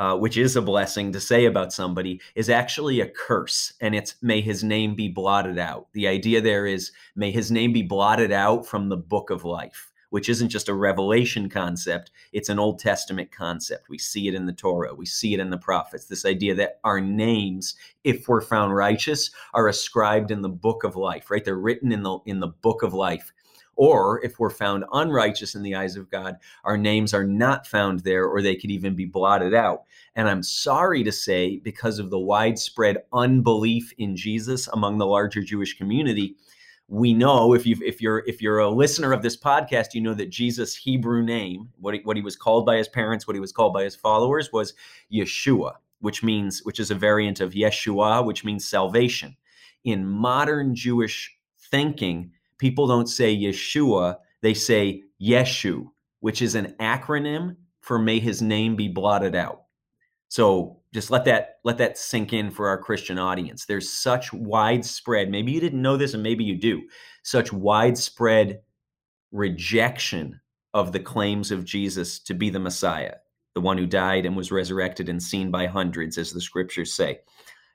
uh, 0.00 0.16
which 0.16 0.38
is 0.38 0.56
a 0.56 0.62
blessing 0.62 1.12
to 1.12 1.20
say 1.20 1.44
about 1.44 1.74
somebody, 1.74 2.18
is 2.34 2.48
actually 2.48 3.00
a 3.00 3.06
curse. 3.06 3.74
And 3.82 3.94
it's 3.94 4.14
may 4.22 4.40
his 4.40 4.64
name 4.64 4.94
be 4.94 5.08
blotted 5.08 5.58
out. 5.58 5.88
The 5.92 6.08
idea 6.08 6.40
there 6.40 6.66
is 6.66 6.90
may 7.14 7.30
his 7.30 7.50
name 7.50 7.74
be 7.74 7.82
blotted 7.82 8.32
out 8.32 8.66
from 8.66 8.88
the 8.88 8.96
book 8.96 9.28
of 9.28 9.44
life, 9.44 9.89
which 10.10 10.28
isn't 10.28 10.48
just 10.48 10.68
a 10.68 10.74
revelation 10.74 11.48
concept, 11.48 12.10
it's 12.32 12.48
an 12.48 12.58
Old 12.58 12.78
Testament 12.78 13.32
concept. 13.32 13.88
We 13.88 13.98
see 13.98 14.28
it 14.28 14.34
in 14.34 14.46
the 14.46 14.52
Torah, 14.52 14.94
we 14.94 15.06
see 15.06 15.34
it 15.34 15.40
in 15.40 15.50
the 15.50 15.58
prophets. 15.58 16.04
This 16.04 16.24
idea 16.26 16.54
that 16.56 16.78
our 16.84 17.00
names, 17.00 17.74
if 18.04 18.28
we're 18.28 18.40
found 18.40 18.74
righteous, 18.74 19.30
are 19.54 19.68
ascribed 19.68 20.30
in 20.30 20.42
the 20.42 20.48
book 20.48 20.84
of 20.84 20.96
life, 20.96 21.30
right? 21.30 21.44
They're 21.44 21.56
written 21.56 21.92
in 21.92 22.02
the 22.02 22.18
in 22.26 22.40
the 22.40 22.48
book 22.48 22.82
of 22.82 22.94
life 22.94 23.32
or 23.80 24.22
if 24.22 24.38
we're 24.38 24.50
found 24.50 24.84
unrighteous 24.92 25.54
in 25.54 25.62
the 25.62 25.74
eyes 25.74 25.96
of 25.96 26.10
God, 26.10 26.36
our 26.64 26.76
names 26.76 27.14
are 27.14 27.24
not 27.24 27.66
found 27.66 28.00
there, 28.00 28.26
or 28.26 28.42
they 28.42 28.54
could 28.54 28.70
even 28.70 28.94
be 28.94 29.06
blotted 29.06 29.54
out. 29.54 29.84
And 30.14 30.28
I'm 30.28 30.42
sorry 30.42 31.02
to 31.02 31.10
say, 31.10 31.60
because 31.60 31.98
of 31.98 32.10
the 32.10 32.18
widespread 32.18 32.98
unbelief 33.14 33.90
in 33.96 34.16
Jesus 34.16 34.68
among 34.68 34.98
the 34.98 35.06
larger 35.06 35.42
Jewish 35.42 35.78
community, 35.78 36.36
we 36.90 37.14
know 37.14 37.54
if 37.54 37.64
you 37.66 37.76
if 37.82 38.02
you're 38.02 38.24
if 38.26 38.42
you're 38.42 38.58
a 38.58 38.68
listener 38.68 39.12
of 39.12 39.22
this 39.22 39.36
podcast, 39.36 39.94
you 39.94 40.00
know 40.00 40.12
that 40.14 40.28
Jesus' 40.28 40.74
Hebrew 40.74 41.22
name, 41.22 41.68
what 41.78 41.94
he, 41.94 42.00
what 42.00 42.16
he 42.16 42.22
was 42.22 42.34
called 42.34 42.66
by 42.66 42.76
his 42.76 42.88
parents, 42.88 43.28
what 43.28 43.36
he 43.36 43.40
was 43.40 43.52
called 43.52 43.72
by 43.72 43.84
his 43.84 43.94
followers, 43.94 44.50
was 44.52 44.74
Yeshua, 45.12 45.74
which 46.00 46.24
means 46.24 46.64
which 46.64 46.80
is 46.80 46.90
a 46.90 46.96
variant 46.96 47.40
of 47.40 47.52
Yeshua, 47.52 48.26
which 48.26 48.44
means 48.44 48.68
salvation. 48.68 49.36
In 49.84 50.04
modern 50.04 50.74
Jewish 50.74 51.32
thinking, 51.70 52.32
people 52.58 52.88
don't 52.88 53.08
say 53.08 53.36
Yeshua, 53.36 54.16
they 54.40 54.52
say 54.52 55.04
Yeshu, 55.22 55.88
which 56.18 56.42
is 56.42 56.56
an 56.56 56.74
acronym 56.80 57.54
for 57.78 58.00
may 58.00 58.18
his 58.18 58.42
name 58.42 58.74
be 58.74 58.88
blotted 58.88 59.36
out. 59.36 59.62
So 60.28 60.79
just 60.92 61.10
let 61.10 61.24
that 61.24 61.58
let 61.64 61.78
that 61.78 61.98
sink 61.98 62.32
in 62.32 62.50
for 62.50 62.68
our 62.68 62.78
Christian 62.78 63.18
audience. 63.18 63.66
There's 63.66 63.90
such 63.90 64.32
widespread, 64.32 65.30
maybe 65.30 65.52
you 65.52 65.60
didn't 65.60 65.82
know 65.82 65.96
this 65.96 66.14
and 66.14 66.22
maybe 66.22 66.44
you 66.44 66.56
do, 66.56 66.82
such 67.22 67.52
widespread 67.52 68.60
rejection 69.32 70.40
of 70.74 70.92
the 70.92 71.00
claims 71.00 71.50
of 71.50 71.64
Jesus 71.64 72.18
to 72.20 72.34
be 72.34 72.50
the 72.50 72.58
Messiah, 72.58 73.14
the 73.54 73.60
one 73.60 73.78
who 73.78 73.86
died 73.86 74.26
and 74.26 74.36
was 74.36 74.52
resurrected 74.52 75.08
and 75.08 75.22
seen 75.22 75.50
by 75.50 75.66
hundreds, 75.66 76.18
as 76.18 76.32
the 76.32 76.40
scriptures 76.40 76.92
say, 76.94 77.20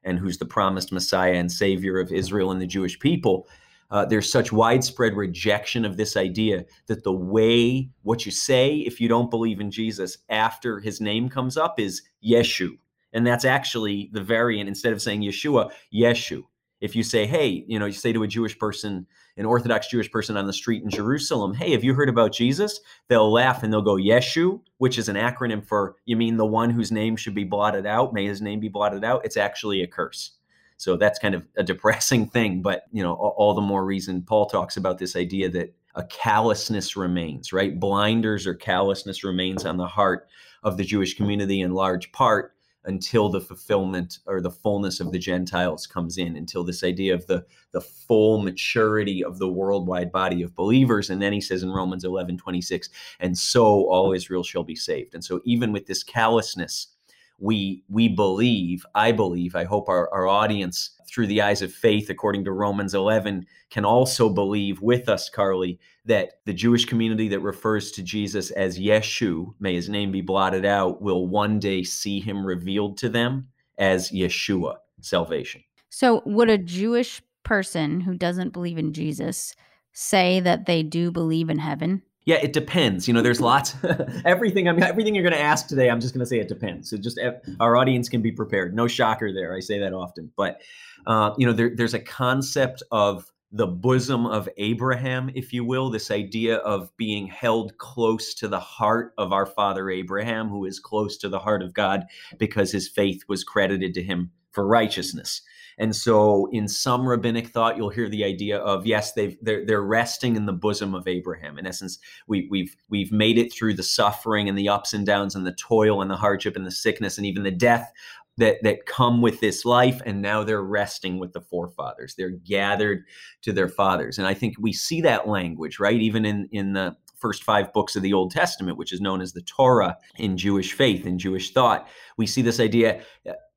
and 0.04 0.20
who's 0.20 0.38
the 0.38 0.46
promised 0.46 0.92
Messiah 0.92 1.34
and 1.34 1.52
Savior 1.52 2.00
of 2.00 2.12
Israel 2.12 2.52
and 2.52 2.62
the 2.62 2.68
Jewish 2.68 3.00
people 3.00 3.48
uh, 3.92 4.06
there's 4.06 4.32
such 4.32 4.52
widespread 4.52 5.16
rejection 5.16 5.86
of 5.86 5.98
this 5.98 6.18
idea 6.18 6.66
that 6.88 7.04
the 7.04 7.14
way 7.14 7.90
what 8.02 8.26
you 8.26 8.32
say 8.32 8.78
if 8.78 9.00
you 9.00 9.08
don't 9.08 9.30
believe 9.30 9.60
in 9.60 9.72
Jesus 9.72 10.18
after 10.30 10.80
his 10.80 11.00
name 11.00 11.30
comes 11.30 11.56
up 11.56 11.80
is 11.80 12.02
Yeshu. 12.26 12.78
And 13.16 13.26
that's 13.26 13.46
actually 13.46 14.10
the 14.12 14.22
variant 14.22 14.68
instead 14.68 14.92
of 14.92 15.02
saying 15.02 15.22
Yeshua, 15.22 15.72
Yeshu. 15.92 16.44
If 16.82 16.98
you 16.98 17.02
say, 17.02 17.26
hey, 17.26 17.64
you 17.66 17.80
know, 17.80 17.86
you 17.86 17.94
say 17.94 18.12
to 18.12 18.24
a 18.24 18.28
Jewish 18.28 18.60
person, 18.60 19.08
an 19.38 19.46
Orthodox 19.46 19.88
Jewish 19.88 20.12
person 20.12 20.36
on 20.36 20.48
the 20.48 20.54
street 20.54 20.84
in 20.84 20.90
Jerusalem, 20.90 21.54
hey, 21.54 21.72
have 21.72 21.84
you 21.84 21.94
heard 21.94 22.10
about 22.10 22.34
Jesus? 22.34 22.82
They'll 23.08 23.32
laugh 23.32 23.64
and 23.64 23.72
they'll 23.72 23.82
go, 23.82 23.96
Yeshu, 23.96 24.60
which 24.80 24.98
is 24.98 25.08
an 25.08 25.16
acronym 25.16 25.66
for, 25.66 25.96
you 26.04 26.18
mean 26.18 26.36
the 26.36 26.46
one 26.46 26.70
whose 26.70 26.92
name 26.92 27.16
should 27.16 27.34
be 27.34 27.46
blotted 27.46 27.86
out? 27.86 28.14
May 28.14 28.26
his 28.26 28.42
name 28.42 28.60
be 28.60 28.68
blotted 28.68 29.06
out? 29.06 29.24
It's 29.24 29.38
actually 29.38 29.82
a 29.82 29.88
curse. 29.88 30.32
So 30.76 30.98
that's 30.98 31.18
kind 31.18 31.36
of 31.36 31.48
a 31.56 31.64
depressing 31.64 32.28
thing, 32.32 32.62
but 32.62 32.84
you 32.92 33.02
know, 33.02 33.14
all, 33.14 33.54
the 33.54 33.62
more 33.62 33.86
reason 33.86 34.24
Paul 34.24 34.48
talks 34.48 34.76
about 34.76 34.98
this 34.98 35.16
idea 35.16 35.50
that 35.52 35.74
a 35.96 36.04
callousness 36.04 36.98
remains, 36.98 37.54
right? 37.54 37.80
Blinders 37.80 38.46
or 38.46 38.54
callousness 38.54 39.24
remains 39.24 39.66
on 39.66 39.78
the 39.78 39.88
heart 39.88 40.28
of 40.64 40.76
the 40.76 40.84
Jewish 40.84 41.16
community 41.16 41.62
in 41.62 41.74
large 41.74 42.12
part 42.12 42.55
until 42.86 43.30
the 43.30 43.42
fulfillment 43.42 44.20
or 44.26 44.42
the 44.42 44.52
fullness 44.52 45.00
of 45.00 45.12
the 45.12 45.20
Gentiles 45.20 45.88
comes 45.88 46.18
in, 46.18 46.36
until 46.36 46.64
this 46.64 46.84
idea 46.84 47.14
of 47.14 47.26
the, 47.28 47.46
the 47.72 47.82
full 47.82 48.42
maturity 48.42 49.24
of 49.24 49.40
the 49.40 49.50
worldwide 49.50 50.12
body 50.12 50.42
of 50.42 50.56
believers. 50.56 51.10
And 51.10 51.22
then 51.22 51.34
he 51.34 51.42
says 51.42 51.64
in 51.64 51.72
Romans 51.72 52.04
11, 52.04 52.38
26, 52.38 52.90
and 53.20 53.38
so 53.38 53.90
all 53.90 54.14
Israel 54.14 54.44
shall 54.44 54.64
be 54.64 54.76
saved. 54.76 55.14
And 55.14 55.24
so 55.24 55.42
even 55.44 55.72
with 55.72 55.88
this 55.88 56.04
callousness, 56.04 56.95
we 57.40 57.84
we 57.90 58.08
believe 58.08 58.86
i 58.96 59.12
believe 59.12 59.56
i 59.56 59.64
hope 59.64 59.90
our, 59.90 60.12
our 60.14 60.28
audience 60.28 60.92
through 61.08 61.28
the 61.28 61.42
eyes 61.42 61.62
of 61.62 61.74
faith 61.74 62.10
according 62.10 62.44
to 62.44 62.52
romans 62.52 62.94
11 62.94 63.46
can 63.70 63.86
also 63.86 64.30
believe 64.30 64.82
with 64.82 65.10
us 65.10 65.30
carly 65.30 65.80
that 66.06 66.40
the 66.46 66.54
jewish 66.54 66.86
community 66.86 67.28
that 67.28 67.42
refers 67.42 67.92
to 67.92 68.02
jesus 68.02 68.52
as 68.52 68.80
yeshu 68.80 69.54
may 69.60 69.76
his 69.76 69.90
name 69.90 70.12
be 70.12 70.22
blotted 70.22 70.66
out 70.66 71.02
will 71.02 71.28
one 71.28 71.60
day 71.60 71.84
see 71.84 72.20
him 72.20 72.46
revealed 72.46 72.98
to 72.98 73.10
them 73.10 73.48
as 73.78 74.12
yeshua 74.12 74.76
salvation. 75.02 75.62
So 75.90 76.22
would 76.26 76.50
a 76.50 76.58
jewish 76.58 77.22
person 77.44 78.02
who 78.02 78.16
doesn't 78.16 78.54
believe 78.54 78.78
in 78.78 78.94
jesus 78.94 79.56
say 79.94 80.40
that 80.40 80.66
they 80.66 80.84
do 80.84 81.12
believe 81.12 81.50
in 81.50 81.60
heaven 81.60 82.02
yeah, 82.26 82.38
it 82.38 82.54
depends. 82.54 83.08
You 83.08 83.14
know, 83.14 83.22
there's 83.22 83.42
lots. 83.52 83.76
everything. 84.26 84.68
I 84.68 84.72
mean, 84.74 84.84
everything 84.84 85.16
you're 85.16 85.24
going 85.24 85.34
to 85.34 85.42
ask 85.42 85.68
today, 85.68 85.90
I'm 85.90 86.02
just 86.02 86.14
going 86.14 86.24
to 86.24 86.26
say 86.26 86.40
it 86.40 86.48
depends. 86.48 86.90
So 86.90 86.98
just 86.98 87.20
our 87.60 87.78
audience 87.78 88.10
can 88.10 88.22
be 88.22 88.32
prepared. 88.32 88.76
No 88.76 88.88
shocker 88.88 89.32
there. 89.32 89.56
I 89.56 89.60
say 89.60 89.80
that 89.80 89.94
often, 89.94 90.32
but 90.36 90.62
uh, 91.08 91.34
you 91.38 91.46
know, 91.46 91.54
there, 91.54 91.72
there's 91.76 91.94
a 91.94 92.00
concept 92.00 92.82
of 92.92 93.32
the 93.52 93.68
bosom 93.68 94.26
of 94.26 94.50
Abraham, 94.58 95.32
if 95.34 95.54
you 95.54 95.64
will, 95.64 95.90
this 95.90 96.12
idea 96.12 96.58
of 96.58 96.96
being 96.98 97.28
held 97.28 97.78
close 97.78 98.34
to 98.34 98.50
the 98.50 98.60
heart 98.60 99.14
of 99.18 99.32
our 99.32 99.46
father 99.46 99.90
Abraham, 99.90 100.50
who 100.50 100.66
is 100.66 100.80
close 100.80 101.16
to 101.18 101.30
the 101.30 101.40
heart 101.40 101.62
of 101.64 101.74
God 101.74 102.06
because 102.38 102.72
his 102.72 102.90
faith 102.90 103.24
was 103.30 103.46
credited 103.46 103.94
to 103.94 104.04
him 104.04 104.32
for 104.52 104.68
righteousness. 104.68 105.42
And 105.78 105.96
so, 105.96 106.48
in 106.52 106.68
some 106.68 107.08
rabbinic 107.08 107.50
thought, 107.50 107.78
you'll 107.78 107.90
hear 107.90 108.10
the 108.10 108.24
idea 108.24 108.58
of 108.58 108.86
yes, 108.86 109.14
they've 109.14 109.38
they're, 109.42 109.66
they're 109.66 109.82
resting 109.82 110.36
in 110.36 110.46
the 110.46 110.54
bosom 110.54 110.96
of 110.96 111.08
Abraham. 111.08 111.58
In 111.58 111.68
essence, 111.68 112.00
we, 112.28 112.48
we've 112.50 112.76
we've 112.90 113.12
made 113.12 113.38
it 113.38 113.54
through 113.54 113.74
the 113.74 113.84
suffering 113.84 114.48
and 114.50 114.58
the 114.58 114.70
ups 114.70 114.94
and 114.94 115.06
downs 115.06 115.36
and 115.36 115.46
the 115.46 115.56
toil 115.56 116.02
and 116.02 116.10
the 116.10 116.18
hardship 116.18 116.56
and 116.56 116.66
the 116.66 116.72
sickness 116.72 117.18
and 117.18 117.26
even 117.26 117.44
the 117.44 117.52
death 117.52 117.92
that 118.38 118.58
that 118.64 118.86
come 118.86 119.22
with 119.22 119.40
this 119.40 119.66
life. 119.66 120.02
And 120.06 120.22
now 120.22 120.44
they're 120.44 120.64
resting 120.64 121.20
with 121.20 121.34
the 121.34 121.42
forefathers. 121.42 122.16
They're 122.16 122.30
gathered 122.30 123.04
to 123.44 123.54
their 123.54 123.70
fathers. 123.70 124.18
And 124.18 124.28
i 124.28 124.34
think 124.34 124.56
we 124.60 124.74
see 124.74 125.02
that 125.02 125.28
language 125.28 125.80
right? 125.80 126.00
Even 126.00 126.26
in 126.26 126.48
in 126.52 126.74
the 126.74 126.96
first 127.26 127.44
five 127.44 127.74
books 127.74 127.96
of 127.96 128.04
the 128.04 128.14
Old 128.14 128.32
Testament, 128.32 128.78
which 128.78 128.94
is 128.94 129.02
known 129.02 129.22
as 129.22 129.34
the 129.34 129.42
Torah 129.42 129.98
in 130.18 130.38
Jewish 130.38 130.74
faith 130.74 131.06
and 131.06 131.20
Jewish 131.20 131.54
thought, 131.54 131.88
we 132.18 132.28
see 132.28 132.42
this 132.42 132.60
idea, 132.60 133.02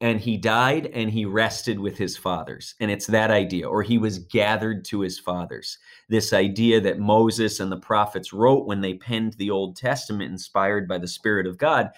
and 0.00 0.21
he 0.21 0.37
died 0.37 0.87
and 0.87 1.11
he 1.11 1.25
rested 1.25 1.81
with 1.81 1.99
his 1.99 2.17
fathers. 2.17 2.75
And 2.81 2.90
it's 2.90 3.07
that 3.09 3.31
idea, 3.31 3.69
or 3.69 3.83
he 3.83 3.99
was 3.99 4.19
gathered 4.19 4.85
to 4.87 5.00
his 5.00 5.19
fathers. 5.19 5.78
This 6.09 6.33
idea 6.33 6.81
that 6.81 7.00
Moses 7.00 7.59
and 7.61 7.73
the 7.73 7.81
prophets 7.81 8.33
wrote 8.33 8.67
when 8.67 8.81
they 8.81 8.95
penned 8.95 9.35
the 9.35 9.50
Old 9.50 9.76
Testament, 9.76 10.31
inspired 10.31 10.87
by 10.87 10.99
the 10.99 11.09
Spirit 11.09 11.47
of 11.47 11.59
God, 11.59 11.90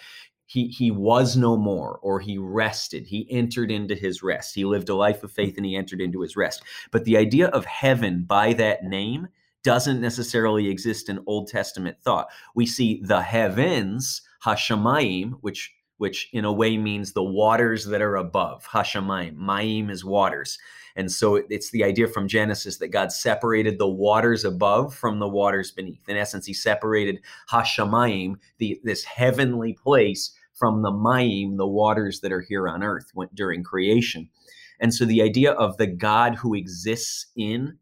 he 0.46 0.66
he 0.68 0.90
was 0.90 1.36
no 1.36 1.56
more 1.56 2.00
or 2.02 2.18
he 2.18 2.36
rested 2.36 3.06
he 3.06 3.24
entered 3.30 3.70
into 3.70 3.94
his 3.94 4.20
rest 4.20 4.52
he 4.52 4.64
lived 4.64 4.88
a 4.88 4.94
life 4.96 5.22
of 5.22 5.30
faith 5.30 5.56
and 5.56 5.64
he 5.64 5.76
entered 5.76 6.00
into 6.00 6.22
his 6.22 6.36
rest 6.36 6.64
but 6.90 7.04
the 7.04 7.16
idea 7.16 7.46
of 7.50 7.64
heaven 7.66 8.24
by 8.26 8.52
that 8.52 8.82
name 8.82 9.28
doesn't 9.62 10.00
necessarily 10.00 10.68
exist 10.68 11.08
in 11.08 11.22
Old 11.26 11.48
Testament 11.48 11.96
thought. 12.02 12.28
We 12.54 12.66
see 12.66 13.00
the 13.02 13.22
heavens, 13.22 14.22
Hashemayim, 14.44 15.34
which 15.40 15.72
which 16.00 16.30
in 16.32 16.46
a 16.46 16.52
way 16.52 16.78
means 16.78 17.12
the 17.12 17.22
waters 17.22 17.84
that 17.84 18.00
are 18.00 18.16
above. 18.16 18.66
Hashemayim, 18.66 19.36
Mayim 19.36 19.90
is 19.90 20.02
waters. 20.02 20.58
And 20.96 21.12
so 21.12 21.36
it's 21.36 21.70
the 21.72 21.84
idea 21.84 22.08
from 22.08 22.26
Genesis 22.26 22.78
that 22.78 22.88
God 22.88 23.12
separated 23.12 23.78
the 23.78 23.86
waters 23.86 24.42
above 24.42 24.94
from 24.94 25.18
the 25.18 25.28
waters 25.28 25.70
beneath. 25.70 26.08
In 26.08 26.16
essence, 26.16 26.46
he 26.46 26.54
separated 26.54 27.20
Hashemayim, 27.52 28.36
the, 28.56 28.80
this 28.82 29.04
heavenly 29.04 29.74
place, 29.74 30.34
from 30.54 30.80
the 30.80 30.90
Mayim, 30.90 31.58
the 31.58 31.66
waters 31.66 32.20
that 32.20 32.32
are 32.32 32.40
here 32.40 32.66
on 32.66 32.82
earth 32.82 33.12
during 33.34 33.62
creation. 33.62 34.30
And 34.80 34.94
so 34.94 35.04
the 35.04 35.20
idea 35.20 35.52
of 35.52 35.76
the 35.76 35.86
God 35.86 36.36
who 36.36 36.54
exists 36.54 37.26
in 37.36 37.76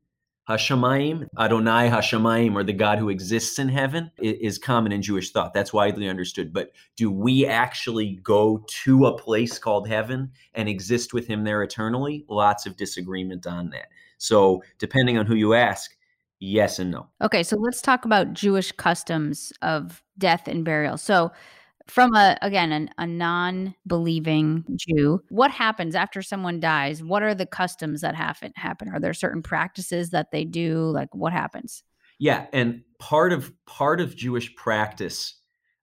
Hashemayim, 0.49 1.29
Adonai 1.39 1.91
Hashemayim, 1.91 2.55
or 2.55 2.65
the 2.65 2.73
God 2.73 2.99
who 2.99 3.11
exists 3.11 3.59
in 3.59 3.69
heaven, 3.69 4.11
is 4.19 4.57
common 4.57 4.93
in 4.93 5.03
Jewish 5.03 5.31
thought. 5.31 5.53
That's 5.53 5.73
widely 5.73 6.09
understood. 6.09 6.53
But 6.53 6.73
do 6.97 7.11
we 7.11 7.45
actually 7.47 8.19
go 8.23 8.65
to 8.85 9.07
a 9.07 9.19
place 9.19 9.59
called 9.59 9.89
heaven 9.89 10.33
and 10.55 10.69
exist 10.69 11.13
with 11.13 11.27
Him 11.27 11.45
there 11.45 11.63
eternally? 11.63 12.25
Lots 12.29 12.65
of 12.65 12.77
disagreement 12.77 13.47
on 13.47 13.71
that. 13.71 13.89
So, 14.17 14.63
depending 14.79 15.19
on 15.19 15.27
who 15.27 15.35
you 15.35 15.53
ask, 15.53 15.95
yes 16.41 16.79
and 16.79 16.91
no. 16.91 17.09
Okay, 17.23 17.43
so 17.43 17.57
let's 17.57 17.83
talk 17.83 18.05
about 18.05 18.33
Jewish 18.33 18.73
customs 18.73 19.53
of 19.61 20.03
death 20.17 20.49
and 20.49 20.65
burial. 20.65 20.97
So, 20.97 21.31
from 21.89 22.15
a 22.15 22.37
again 22.43 22.73
an, 22.73 22.91
a 22.99 23.07
non-believing 23.07 24.65
Jew, 24.77 25.23
what 25.31 25.51
happens 25.51 25.95
after 25.95 26.23
someone 26.23 26.61
dies? 26.61 27.03
What 27.03 27.23
are 27.23 27.35
the 27.35 27.47
customs 27.47 28.01
that 28.03 28.15
happen? 28.15 28.53
Happen? 28.57 28.89
Are 28.89 29.01
there 29.01 29.15
certain 29.15 29.43
practices 29.43 30.11
that 30.11 30.31
they 30.31 30.45
do? 30.45 30.91
Like 30.91 31.15
what 31.15 31.33
happens? 31.33 31.83
Yeah, 32.19 32.47
and 32.53 32.83
part 32.99 33.33
of 33.33 33.53
part 33.67 34.01
of 34.01 34.17
Jewish 34.17 34.55
practice 34.55 35.35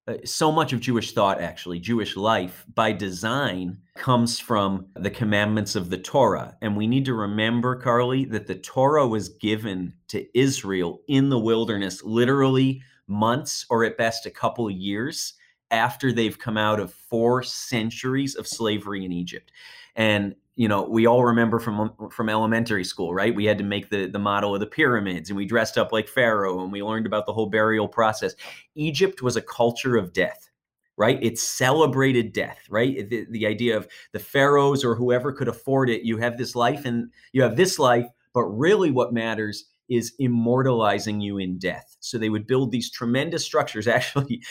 uh, 0.07 0.17
so 0.24 0.51
much 0.51 0.71
of 0.71 0.79
Jewish 0.79 1.13
thought, 1.13 1.41
actually, 1.41 1.79
Jewish 1.79 2.15
life 2.15 2.63
by 2.74 2.91
design, 2.91 3.79
comes 3.95 4.39
from 4.39 4.88
the 4.95 5.09
commandments 5.09 5.75
of 5.75 5.89
the 5.89 5.97
Torah. 5.97 6.55
And 6.62 6.77
we 6.77 6.85
need 6.85 7.05
to 7.05 7.15
remember, 7.15 7.75
Carly, 7.75 8.25
that 8.25 8.45
the 8.45 8.55
Torah 8.55 9.07
was 9.07 9.29
given 9.29 9.93
to 10.09 10.27
Israel 10.38 11.01
in 11.07 11.29
the 11.29 11.39
wilderness 11.39 12.03
literally 12.03 12.83
months 13.07 13.65
or 13.69 13.83
at 13.83 13.97
best 13.97 14.27
a 14.27 14.31
couple 14.31 14.67
of 14.67 14.74
years 14.74 15.33
after 15.75 16.12
they've 16.12 16.38
come 16.38 16.58
out 16.58 16.79
of 16.79 16.94
four 16.94 17.44
centuries 17.44 18.36
of 18.36 18.48
slavery 18.48 19.05
in 19.05 19.12
Egypt. 19.12 19.51
And 19.96 20.36
you 20.55 20.70
know, 20.70 20.84
we 20.84 21.05
all 21.05 21.25
remember 21.25 21.60
from 21.60 21.91
from 22.10 22.29
elementary 22.29 22.86
school, 22.86 23.13
right? 23.13 23.36
We 23.36 23.46
had 23.46 23.58
to 23.58 23.63
make 23.63 23.89
the 23.89 24.08
the 24.08 24.20
model 24.20 24.53
of 24.53 24.62
the 24.62 24.67
pyramids, 24.67 25.29
and 25.29 25.38
we 25.38 25.46
dressed 25.46 25.77
up 25.77 25.91
like 25.91 26.08
Pharaoh, 26.08 26.62
and 26.63 26.72
we 26.72 26.82
learned 26.82 27.05
about 27.05 27.25
the 27.25 27.34
whole 27.34 27.48
burial 27.48 27.88
process. 27.89 28.36
Egypt 28.75 29.22
was 29.22 29.36
a 29.36 29.41
culture 29.41 29.98
of 29.98 30.13
death, 30.13 30.50
right? 30.96 31.22
It 31.22 31.38
celebrated 31.38 32.32
death, 32.32 32.62
right? 32.70 33.10
The, 33.10 33.25
the 33.29 33.46
idea 33.48 33.75
of 33.75 33.88
the 34.13 34.20
pharaohs 34.20 34.86
or 34.86 34.96
whoever 34.96 35.34
could 35.34 35.50
afford 35.50 35.89
it. 35.89 36.03
You 36.03 36.17
have 36.20 36.38
this 36.38 36.55
life, 36.55 36.86
and 36.86 37.12
you 37.34 37.41
have 37.41 37.58
this 37.58 37.77
life, 37.77 38.08
but 38.34 38.44
really, 38.44 38.91
what 38.91 39.13
matters 39.13 39.65
is 39.89 40.13
immortalizing 40.20 41.22
you 41.22 41.38
in 41.38 41.58
death. 41.58 41.96
So 42.00 42.18
they 42.18 42.30
would 42.30 42.48
build 42.48 42.72
these 42.72 42.89
tremendous 42.89 43.44
structures. 43.44 43.88
Actually, 43.96 44.42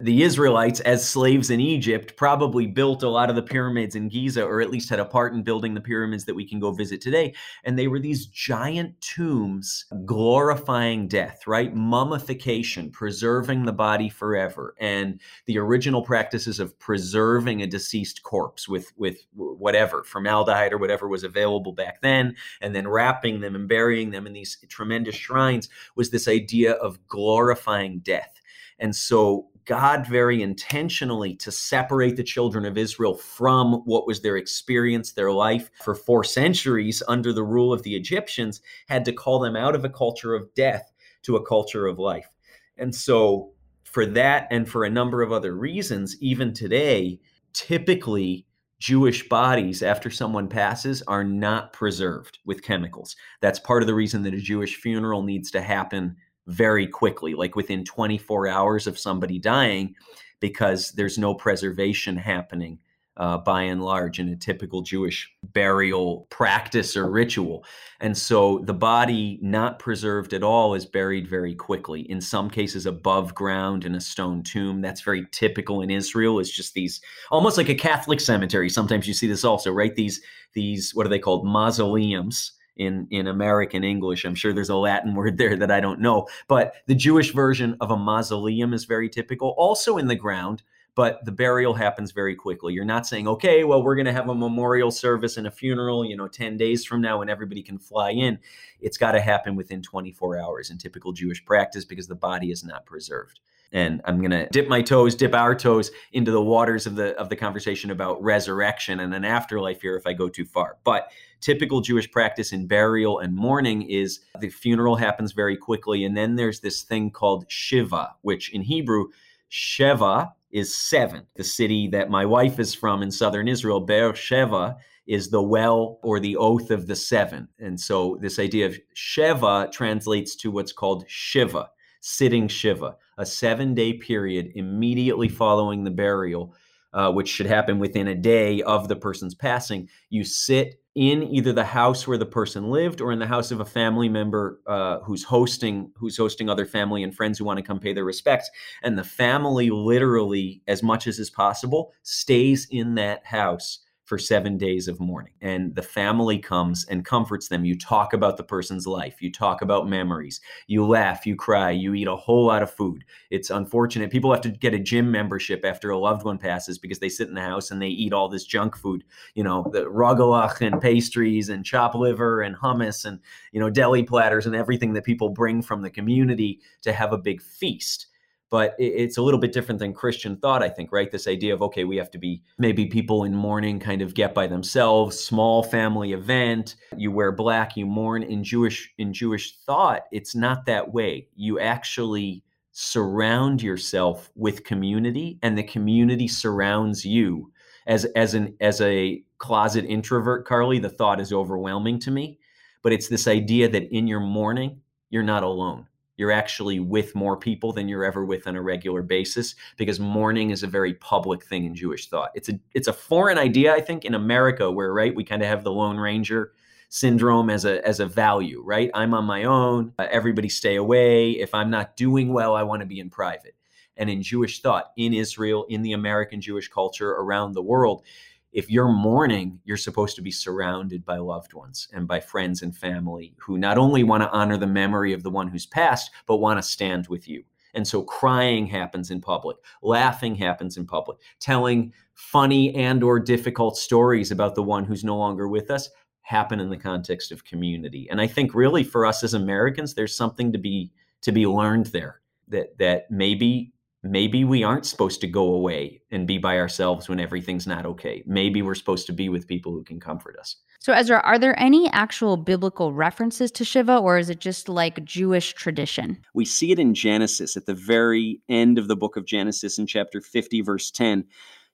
the 0.00 0.22
Israelites, 0.22 0.80
as 0.80 1.08
slaves 1.08 1.50
in 1.50 1.60
Egypt, 1.60 2.16
probably 2.16 2.66
built 2.66 3.02
a 3.02 3.08
lot 3.08 3.30
of 3.30 3.36
the 3.36 3.42
pyramids 3.42 3.94
in 3.94 4.08
Giza, 4.08 4.44
or 4.44 4.60
at 4.60 4.70
least 4.70 4.90
had 4.90 4.98
a 4.98 5.04
part 5.04 5.32
in 5.32 5.42
building 5.42 5.74
the 5.74 5.80
pyramids 5.80 6.24
that 6.24 6.34
we 6.34 6.48
can 6.48 6.58
go 6.58 6.72
visit 6.72 7.00
today. 7.00 7.34
And 7.64 7.78
they 7.78 7.88
were 7.88 8.00
these 8.00 8.26
giant 8.26 9.00
tombs 9.00 9.84
glorifying 10.04 11.08
death, 11.08 11.46
right? 11.46 11.74
Mummification, 11.74 12.90
preserving 12.90 13.64
the 13.64 13.72
body 13.72 14.08
forever. 14.08 14.74
And 14.80 15.20
the 15.46 15.58
original 15.58 16.02
practices 16.02 16.58
of 16.58 16.78
preserving 16.78 17.62
a 17.62 17.66
deceased 17.66 18.22
corpse 18.22 18.68
with, 18.68 18.92
with 18.96 19.18
whatever, 19.34 20.02
formaldehyde 20.02 20.72
or 20.72 20.78
whatever 20.78 21.08
was 21.08 21.24
available 21.24 21.72
back 21.72 22.00
then, 22.02 22.34
and 22.60 22.74
then 22.74 22.88
wrapping 22.88 23.40
them 23.40 23.54
and 23.54 23.68
burying 23.68 24.10
them 24.10 24.26
in 24.26 24.32
these 24.32 24.51
tremendous 24.68 25.14
shrines 25.14 25.68
was 25.96 26.10
this 26.10 26.28
idea 26.28 26.72
of 26.74 27.06
glorifying 27.08 28.00
death. 28.00 28.40
And 28.78 28.94
so 28.94 29.48
God 29.64 30.06
very 30.06 30.42
intentionally 30.42 31.36
to 31.36 31.52
separate 31.52 32.16
the 32.16 32.24
children 32.24 32.64
of 32.64 32.76
Israel 32.76 33.14
from 33.14 33.74
what 33.84 34.06
was 34.06 34.20
their 34.20 34.36
experience, 34.36 35.12
their 35.12 35.30
life 35.30 35.70
for 35.82 35.94
four 35.94 36.24
centuries 36.24 37.02
under 37.06 37.32
the 37.32 37.44
rule 37.44 37.72
of 37.72 37.82
the 37.82 37.94
Egyptians, 37.94 38.60
had 38.88 39.04
to 39.04 39.12
call 39.12 39.38
them 39.38 39.54
out 39.54 39.74
of 39.74 39.84
a 39.84 39.90
culture 39.90 40.34
of 40.34 40.52
death 40.54 40.90
to 41.22 41.36
a 41.36 41.46
culture 41.46 41.86
of 41.86 41.98
life. 41.98 42.28
And 42.76 42.94
so, 42.94 43.52
for 43.84 44.06
that 44.06 44.48
and 44.50 44.68
for 44.68 44.84
a 44.84 44.90
number 44.90 45.22
of 45.22 45.32
other 45.32 45.54
reasons, 45.54 46.16
even 46.20 46.52
today, 46.52 47.20
typically 47.52 48.46
Jewish 48.82 49.28
bodies 49.28 49.80
after 49.80 50.10
someone 50.10 50.48
passes 50.48 51.02
are 51.02 51.22
not 51.22 51.72
preserved 51.72 52.40
with 52.44 52.64
chemicals. 52.64 53.14
That's 53.40 53.60
part 53.60 53.80
of 53.80 53.86
the 53.86 53.94
reason 53.94 54.24
that 54.24 54.34
a 54.34 54.40
Jewish 54.40 54.74
funeral 54.74 55.22
needs 55.22 55.52
to 55.52 55.60
happen 55.60 56.16
very 56.48 56.88
quickly, 56.88 57.34
like 57.34 57.54
within 57.54 57.84
24 57.84 58.48
hours 58.48 58.88
of 58.88 58.98
somebody 58.98 59.38
dying, 59.38 59.94
because 60.40 60.90
there's 60.90 61.16
no 61.16 61.32
preservation 61.32 62.16
happening 62.16 62.80
uh, 63.16 63.38
by 63.38 63.62
and 63.62 63.82
large 63.82 64.18
in 64.18 64.28
a 64.28 64.36
typical 64.36 64.80
Jewish 64.80 65.30
burial 65.52 66.26
practice 66.30 66.96
or 66.96 67.10
ritual. 67.10 67.64
And 68.00 68.16
so 68.16 68.60
the 68.64 68.74
body, 68.74 69.38
not 69.42 69.78
preserved 69.78 70.32
at 70.32 70.42
all, 70.42 70.74
is 70.74 70.86
buried 70.86 71.28
very 71.28 71.54
quickly. 71.54 72.10
In 72.10 72.20
some 72.20 72.48
cases, 72.48 72.86
above 72.86 73.34
ground 73.34 73.84
in 73.84 73.94
a 73.94 74.00
stone 74.00 74.42
tomb. 74.42 74.80
That's 74.80 75.02
very 75.02 75.26
typical 75.30 75.82
in 75.82 75.90
Israel. 75.90 76.40
It's 76.40 76.50
just 76.50 76.74
these 76.74 77.00
almost 77.30 77.58
like 77.58 77.68
a 77.68 77.74
Catholic 77.74 78.20
cemetery. 78.20 78.70
Sometimes 78.70 79.06
you 79.06 79.14
see 79.14 79.26
this 79.26 79.44
also, 79.44 79.72
right? 79.72 79.94
These 79.94 80.22
these 80.54 80.94
what 80.94 81.06
are 81.06 81.10
they 81.10 81.18
called? 81.18 81.46
Mausoleums 81.46 82.52
in 82.76 83.06
in 83.10 83.26
American 83.26 83.84
English. 83.84 84.24
I'm 84.24 84.34
sure 84.34 84.52
there's 84.52 84.68
a 84.70 84.76
Latin 84.76 85.14
word 85.16 85.36
there 85.36 85.56
that 85.56 85.70
I 85.70 85.80
don't 85.80 86.00
know, 86.00 86.28
but 86.48 86.74
the 86.86 86.94
Jewish 86.94 87.32
version 87.32 87.76
of 87.80 87.90
a 87.90 87.96
mausoleum 87.96 88.72
is 88.72 88.84
very 88.84 89.08
typical. 89.08 89.54
Also 89.58 89.98
in 89.98 90.08
the 90.08 90.16
ground, 90.16 90.62
but 90.94 91.24
the 91.24 91.32
burial 91.32 91.74
happens 91.74 92.12
very 92.12 92.34
quickly. 92.34 92.74
You're 92.74 92.84
not 92.84 93.06
saying, 93.06 93.26
okay, 93.26 93.64
well, 93.64 93.82
we're 93.82 93.94
going 93.94 94.06
to 94.06 94.12
have 94.12 94.28
a 94.28 94.34
memorial 94.34 94.90
service 94.90 95.36
and 95.36 95.46
a 95.46 95.50
funeral, 95.50 96.04
you 96.04 96.16
know, 96.16 96.28
10 96.28 96.56
days 96.56 96.84
from 96.84 97.00
now 97.00 97.22
and 97.22 97.30
everybody 97.30 97.62
can 97.62 97.78
fly 97.78 98.10
in. 98.10 98.38
It's 98.80 98.98
got 98.98 99.12
to 99.12 99.20
happen 99.20 99.56
within 99.56 99.82
24 99.82 100.38
hours 100.38 100.70
in 100.70 100.78
typical 100.78 101.12
Jewish 101.12 101.44
practice 101.44 101.84
because 101.84 102.08
the 102.08 102.14
body 102.14 102.50
is 102.50 102.64
not 102.64 102.84
preserved 102.84 103.40
and 103.72 104.02
I'm 104.04 104.18
going 104.18 104.30
to 104.30 104.46
dip 104.50 104.68
my 104.68 104.82
toes, 104.82 105.14
dip 105.14 105.34
our 105.34 105.54
toes 105.54 105.90
into 106.12 106.30
the 106.30 106.42
waters 106.42 106.86
of 106.86 106.94
the 106.94 107.16
of 107.16 107.28
the 107.28 107.36
conversation 107.36 107.90
about 107.90 108.22
resurrection 108.22 109.00
and 109.00 109.14
an 109.14 109.24
afterlife 109.24 109.80
here 109.80 109.96
if 109.96 110.06
I 110.06 110.12
go 110.12 110.28
too 110.28 110.44
far. 110.44 110.76
But 110.84 111.10
typical 111.40 111.80
Jewish 111.80 112.10
practice 112.10 112.52
in 112.52 112.66
burial 112.66 113.18
and 113.20 113.34
mourning 113.34 113.82
is 113.82 114.20
the 114.40 114.50
funeral 114.50 114.96
happens 114.96 115.32
very 115.32 115.56
quickly 115.56 116.04
and 116.04 116.16
then 116.16 116.36
there's 116.36 116.60
this 116.60 116.82
thing 116.82 117.10
called 117.10 117.46
shiva, 117.48 118.14
which 118.20 118.50
in 118.52 118.62
Hebrew 118.62 119.08
Sheva 119.50 120.32
is 120.52 120.76
seven. 120.76 121.26
The 121.36 121.44
city 121.44 121.88
that 121.88 122.10
my 122.10 122.24
wife 122.24 122.58
is 122.58 122.74
from 122.74 123.02
in 123.02 123.10
southern 123.10 123.48
Israel, 123.48 123.80
Beer 123.80 124.12
Sheva, 124.12 124.76
is 125.06 125.30
the 125.30 125.42
well 125.42 125.98
or 126.02 126.20
the 126.20 126.36
oath 126.36 126.70
of 126.70 126.86
the 126.86 126.96
seven. 126.96 127.48
And 127.58 127.80
so 127.80 128.18
this 128.20 128.38
idea 128.38 128.66
of 128.66 128.78
Sheva 128.94 129.72
translates 129.72 130.36
to 130.36 130.50
what's 130.50 130.72
called 130.72 131.04
Shiva 131.08 131.70
sitting 132.02 132.48
Shiva, 132.48 132.96
a 133.16 133.24
seven 133.24 133.74
day 133.74 133.94
period 133.94 134.52
immediately 134.54 135.28
following 135.28 135.84
the 135.84 135.90
burial, 135.90 136.54
uh, 136.92 137.10
which 137.10 137.28
should 137.28 137.46
happen 137.46 137.78
within 137.78 138.08
a 138.08 138.14
day 138.14 138.60
of 138.62 138.88
the 138.88 138.96
person's 138.96 139.34
passing. 139.34 139.88
You 140.10 140.24
sit 140.24 140.81
in 140.94 141.22
either 141.22 141.52
the 141.52 141.64
house 141.64 142.06
where 142.06 142.18
the 142.18 142.26
person 142.26 142.70
lived 142.70 143.00
or 143.00 143.12
in 143.12 143.18
the 143.18 143.26
house 143.26 143.50
of 143.50 143.60
a 143.60 143.64
family 143.64 144.08
member 144.08 144.60
uh, 144.66 144.98
who's 145.00 145.24
hosting 145.24 145.90
who's 145.96 146.16
hosting 146.16 146.50
other 146.50 146.66
family 146.66 147.02
and 147.02 147.14
friends 147.14 147.38
who 147.38 147.44
want 147.44 147.58
to 147.58 147.62
come 147.62 147.78
pay 147.78 147.92
their 147.92 148.04
respects. 148.04 148.50
And 148.82 148.98
the 148.98 149.04
family 149.04 149.70
literally 149.70 150.62
as 150.66 150.82
much 150.82 151.06
as 151.06 151.18
is 151.18 151.30
possible 151.30 151.92
stays 152.02 152.66
in 152.70 152.94
that 152.96 153.24
house 153.24 153.78
for 154.12 154.18
seven 154.18 154.58
days 154.58 154.88
of 154.88 155.00
mourning. 155.00 155.32
And 155.40 155.74
the 155.74 155.80
family 155.80 156.38
comes 156.38 156.84
and 156.84 157.02
comforts 157.02 157.48
them. 157.48 157.64
You 157.64 157.78
talk 157.78 158.12
about 158.12 158.36
the 158.36 158.42
person's 158.42 158.86
life, 158.86 159.22
you 159.22 159.32
talk 159.32 159.62
about 159.62 159.88
memories, 159.88 160.38
you 160.66 160.86
laugh, 160.86 161.24
you 161.24 161.34
cry, 161.34 161.70
you 161.70 161.94
eat 161.94 162.06
a 162.06 162.14
whole 162.14 162.44
lot 162.44 162.62
of 162.62 162.70
food. 162.70 163.04
It's 163.30 163.48
unfortunate. 163.48 164.10
People 164.10 164.30
have 164.30 164.42
to 164.42 164.50
get 164.50 164.74
a 164.74 164.78
gym 164.78 165.10
membership 165.10 165.64
after 165.64 165.88
a 165.88 165.96
loved 165.96 166.26
one 166.26 166.36
passes 166.36 166.76
because 166.76 166.98
they 166.98 167.08
sit 167.08 167.28
in 167.28 167.34
the 167.34 167.40
house 167.40 167.70
and 167.70 167.80
they 167.80 167.88
eat 167.88 168.12
all 168.12 168.28
this 168.28 168.44
junk 168.44 168.76
food, 168.76 169.02
you 169.34 169.42
know, 169.42 169.66
the 169.72 169.84
rugelach 169.84 170.60
and 170.60 170.78
pastries 170.82 171.48
and 171.48 171.64
chopped 171.64 171.94
liver 171.94 172.42
and 172.42 172.54
hummus 172.54 173.06
and, 173.06 173.18
you 173.50 173.60
know, 173.60 173.70
deli 173.70 174.02
platters 174.02 174.44
and 174.44 174.54
everything 174.54 174.92
that 174.92 175.04
people 175.04 175.30
bring 175.30 175.62
from 175.62 175.80
the 175.80 175.88
community 175.88 176.60
to 176.82 176.92
have 176.92 177.14
a 177.14 177.18
big 177.18 177.40
feast 177.40 178.08
but 178.52 178.74
it's 178.78 179.16
a 179.16 179.22
little 179.22 179.40
bit 179.40 179.54
different 179.54 179.78
than 179.78 179.94
Christian 179.94 180.36
thought, 180.36 180.62
I 180.62 180.68
think, 180.68 180.92
right? 180.92 181.10
This 181.10 181.26
idea 181.26 181.54
of, 181.54 181.62
okay, 181.62 181.84
we 181.84 181.96
have 181.96 182.10
to 182.10 182.18
be 182.18 182.42
maybe 182.58 182.84
people 182.84 183.24
in 183.24 183.34
mourning 183.34 183.80
kind 183.80 184.02
of 184.02 184.12
get 184.12 184.34
by 184.34 184.46
themselves, 184.46 185.18
small 185.18 185.62
family 185.62 186.12
event, 186.12 186.76
you 186.94 187.10
wear 187.10 187.32
black, 187.32 187.78
you 187.78 187.86
mourn. 187.86 188.22
In 188.22 188.44
Jewish, 188.44 188.92
in 188.98 189.14
Jewish 189.14 189.56
thought, 189.60 190.02
it's 190.12 190.34
not 190.34 190.66
that 190.66 190.92
way. 190.92 191.28
You 191.34 191.60
actually 191.60 192.44
surround 192.72 193.62
yourself 193.62 194.30
with 194.34 194.64
community 194.64 195.38
and 195.42 195.56
the 195.56 195.62
community 195.62 196.28
surrounds 196.28 197.06
you. 197.06 197.50
As 197.86 198.04
as 198.16 198.34
an 198.34 198.54
as 198.60 198.82
a 198.82 199.22
closet 199.38 199.86
introvert, 199.86 200.46
Carly, 200.46 200.78
the 200.78 200.90
thought 200.90 201.22
is 201.22 201.32
overwhelming 201.32 201.98
to 202.00 202.10
me. 202.10 202.38
But 202.82 202.92
it's 202.92 203.08
this 203.08 203.26
idea 203.26 203.70
that 203.70 203.90
in 203.90 204.06
your 204.06 204.20
mourning, 204.20 204.82
you're 205.08 205.22
not 205.22 205.42
alone 205.42 205.86
you're 206.16 206.32
actually 206.32 206.78
with 206.78 207.14
more 207.14 207.36
people 207.36 207.72
than 207.72 207.88
you're 207.88 208.04
ever 208.04 208.24
with 208.24 208.46
on 208.46 208.56
a 208.56 208.62
regular 208.62 209.02
basis 209.02 209.54
because 209.76 209.98
mourning 209.98 210.50
is 210.50 210.62
a 210.62 210.66
very 210.66 210.94
public 210.94 211.44
thing 211.44 211.64
in 211.64 211.74
Jewish 211.74 212.08
thought. 212.08 212.30
It's 212.34 212.48
a 212.48 212.58
it's 212.74 212.88
a 212.88 212.92
foreign 212.92 213.38
idea, 213.38 213.74
I 213.74 213.80
think, 213.80 214.04
in 214.04 214.14
America, 214.14 214.70
where 214.70 214.92
right 214.92 215.14
we 215.14 215.24
kind 215.24 215.42
of 215.42 215.48
have 215.48 215.64
the 215.64 215.72
Lone 215.72 215.96
Ranger 215.96 216.52
syndrome 216.88 217.48
as 217.48 217.64
a 217.64 217.86
as 217.86 218.00
a 218.00 218.06
value, 218.06 218.62
right? 218.64 218.90
I'm 218.94 219.14
on 219.14 219.24
my 219.24 219.44
own. 219.44 219.92
Uh, 219.98 220.06
everybody 220.10 220.48
stay 220.48 220.76
away. 220.76 221.30
If 221.32 221.54
I'm 221.54 221.70
not 221.70 221.96
doing 221.96 222.32
well, 222.32 222.54
I 222.54 222.62
want 222.62 222.80
to 222.80 222.86
be 222.86 223.00
in 223.00 223.10
private. 223.10 223.54
And 223.96 224.08
in 224.08 224.22
Jewish 224.22 224.62
thought, 224.62 224.92
in 224.96 225.12
Israel, 225.12 225.66
in 225.68 225.82
the 225.82 225.92
American 225.92 226.40
Jewish 226.40 226.68
culture, 226.68 227.10
around 227.10 227.52
the 227.52 227.62
world, 227.62 228.04
if 228.52 228.70
you're 228.70 228.92
mourning, 228.92 229.58
you're 229.64 229.76
supposed 229.76 230.14
to 230.16 230.22
be 230.22 230.30
surrounded 230.30 231.04
by 231.04 231.16
loved 231.16 231.54
ones 231.54 231.88
and 231.92 232.06
by 232.06 232.20
friends 232.20 232.62
and 232.62 232.76
family 232.76 233.34
who 233.38 233.56
not 233.58 233.78
only 233.78 234.04
want 234.04 234.22
to 234.22 234.30
honor 234.30 234.56
the 234.58 234.66
memory 234.66 235.12
of 235.12 235.22
the 235.22 235.30
one 235.30 235.48
who's 235.48 235.66
passed, 235.66 236.10
but 236.26 236.36
want 236.36 236.58
to 236.58 236.62
stand 236.62 237.08
with 237.08 237.26
you. 237.26 237.42
And 237.74 237.88
so 237.88 238.02
crying 238.02 238.66
happens 238.66 239.10
in 239.10 239.20
public, 239.20 239.56
laughing 239.82 240.34
happens 240.34 240.76
in 240.76 240.86
public, 240.86 241.18
telling 241.40 241.92
funny 242.14 242.74
and 242.74 243.02
or 243.02 243.18
difficult 243.18 243.78
stories 243.78 244.30
about 244.30 244.54
the 244.54 244.62
one 244.62 244.84
who's 244.84 245.04
no 245.04 245.16
longer 245.16 245.48
with 245.48 245.70
us 245.70 245.88
happen 246.20 246.60
in 246.60 246.68
the 246.70 246.76
context 246.76 247.32
of 247.32 247.44
community. 247.44 248.06
And 248.10 248.20
I 248.20 248.26
think 248.26 248.54
really 248.54 248.84
for 248.84 249.06
us 249.06 249.24
as 249.24 249.34
Americans 249.34 249.94
there's 249.94 250.14
something 250.14 250.52
to 250.52 250.58
be 250.58 250.92
to 251.22 251.32
be 251.32 251.46
learned 251.46 251.86
there 251.86 252.20
that 252.48 252.78
that 252.78 253.10
maybe 253.10 253.71
maybe 254.02 254.44
we 254.44 254.64
aren't 254.64 254.86
supposed 254.86 255.20
to 255.20 255.26
go 255.26 255.54
away 255.54 256.02
and 256.10 256.26
be 256.26 256.38
by 256.38 256.58
ourselves 256.58 257.08
when 257.08 257.20
everything's 257.20 257.66
not 257.66 257.86
okay. 257.86 258.22
Maybe 258.26 258.62
we're 258.62 258.74
supposed 258.74 259.06
to 259.06 259.12
be 259.12 259.28
with 259.28 259.46
people 259.46 259.72
who 259.72 259.84
can 259.84 260.00
comfort 260.00 260.36
us. 260.38 260.56
So, 260.80 260.92
Ezra, 260.92 261.20
are 261.20 261.38
there 261.38 261.58
any 261.60 261.88
actual 261.90 262.36
biblical 262.36 262.92
references 262.92 263.52
to 263.52 263.64
Shiva, 263.64 263.98
or 263.98 264.18
is 264.18 264.28
it 264.28 264.40
just 264.40 264.68
like 264.68 265.04
Jewish 265.04 265.54
tradition? 265.54 266.18
We 266.34 266.44
see 266.44 266.72
it 266.72 266.80
in 266.80 266.94
Genesis 266.94 267.56
at 267.56 267.66
the 267.66 267.74
very 267.74 268.40
end 268.48 268.78
of 268.78 268.88
the 268.88 268.96
book 268.96 269.16
of 269.16 269.24
Genesis 269.24 269.78
in 269.78 269.86
chapter 269.86 270.20
50, 270.20 270.60
verse 270.62 270.90
10. 270.90 271.24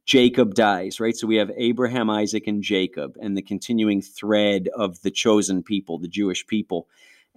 Jacob 0.04 0.54
dies, 0.54 1.00
right? 1.00 1.16
So 1.16 1.26
we 1.26 1.36
have 1.36 1.50
Abraham, 1.56 2.10
Isaac, 2.10 2.46
and 2.46 2.62
Jacob, 2.62 3.16
and 3.20 3.36
the 3.36 3.42
continuing 3.42 4.02
thread 4.02 4.68
of 4.76 5.00
the 5.00 5.10
chosen 5.10 5.62
people, 5.62 5.98
the 5.98 6.08
Jewish 6.08 6.46
people. 6.46 6.88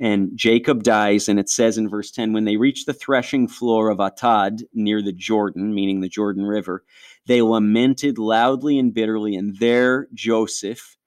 And 0.02 0.32
Jacob 0.36 0.82
dies, 0.82 1.30
and 1.30 1.40
it 1.40 1.48
says 1.48 1.78
in 1.78 1.88
verse 1.88 2.10
10 2.10 2.34
when 2.34 2.46
they 2.46 2.58
reach 2.58 2.86
the 2.86 2.94
threshing 2.94 3.48
floor 3.48 3.90
of 3.90 4.00
Atad 4.00 4.64
near 4.74 5.00
the 5.00 5.14
Jordan, 5.14 5.76
meaning 5.76 6.02
the 6.02 6.10
Jordan 6.10 6.44
River, 6.44 6.84
they 7.28 7.44
lamented 7.44 8.18
loudly 8.18 8.80
and 8.80 8.96
bitterly, 8.96 9.36
and 9.36 9.56
there 9.60 10.08
Joseph 10.16 10.98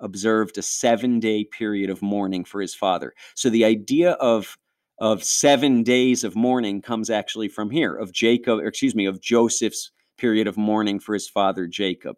observed 0.00 0.58
a 0.58 0.62
seven 0.62 1.20
day 1.20 1.44
period 1.44 1.90
of 1.90 2.02
mourning 2.02 2.44
for 2.44 2.60
his 2.60 2.74
father. 2.74 3.14
So 3.36 3.50
the 3.50 3.64
idea 3.64 4.12
of 4.12 4.58
of 4.98 5.22
seven 5.22 5.82
days 5.84 6.24
of 6.24 6.34
mourning 6.34 6.82
comes 6.82 7.08
actually 7.08 7.48
from 7.48 7.70
here 7.70 7.94
of 7.94 8.12
Jacob, 8.12 8.58
excuse 8.64 8.96
me, 8.96 9.06
of 9.06 9.20
Joseph's 9.20 9.92
period 10.18 10.48
of 10.48 10.58
mourning 10.58 10.98
for 10.98 11.14
his 11.14 11.28
father 11.28 11.66
Jacob, 11.68 12.16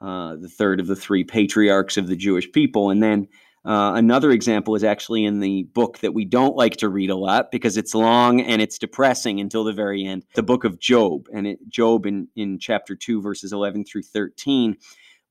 uh, 0.00 0.34
the 0.36 0.48
third 0.48 0.80
of 0.80 0.86
the 0.86 0.96
three 0.96 1.24
patriarchs 1.24 1.98
of 1.98 2.08
the 2.08 2.16
Jewish 2.16 2.50
people. 2.50 2.90
And 2.90 3.02
then 3.02 3.28
uh, 3.64 3.92
another 3.94 4.30
example 4.30 4.74
is 4.74 4.82
actually 4.82 5.24
in 5.24 5.40
the 5.40 5.62
book 5.74 5.98
that 5.98 6.14
we 6.14 6.24
don't 6.24 6.56
like 6.56 6.76
to 6.76 6.88
read 6.88 7.10
a 7.10 7.16
lot 7.16 7.50
because 7.50 7.76
it's 7.76 7.94
long 7.94 8.40
and 8.40 8.60
it's 8.60 8.78
depressing 8.78 9.40
until 9.40 9.64
the 9.64 9.72
very 9.72 10.04
end 10.04 10.24
the 10.34 10.42
book 10.42 10.64
of 10.64 10.80
Job. 10.80 11.28
And 11.32 11.46
it, 11.46 11.68
Job 11.68 12.06
in, 12.06 12.28
in 12.34 12.58
chapter 12.58 12.96
2, 12.96 13.22
verses 13.22 13.52
11 13.52 13.84
through 13.84 14.02
13 14.02 14.76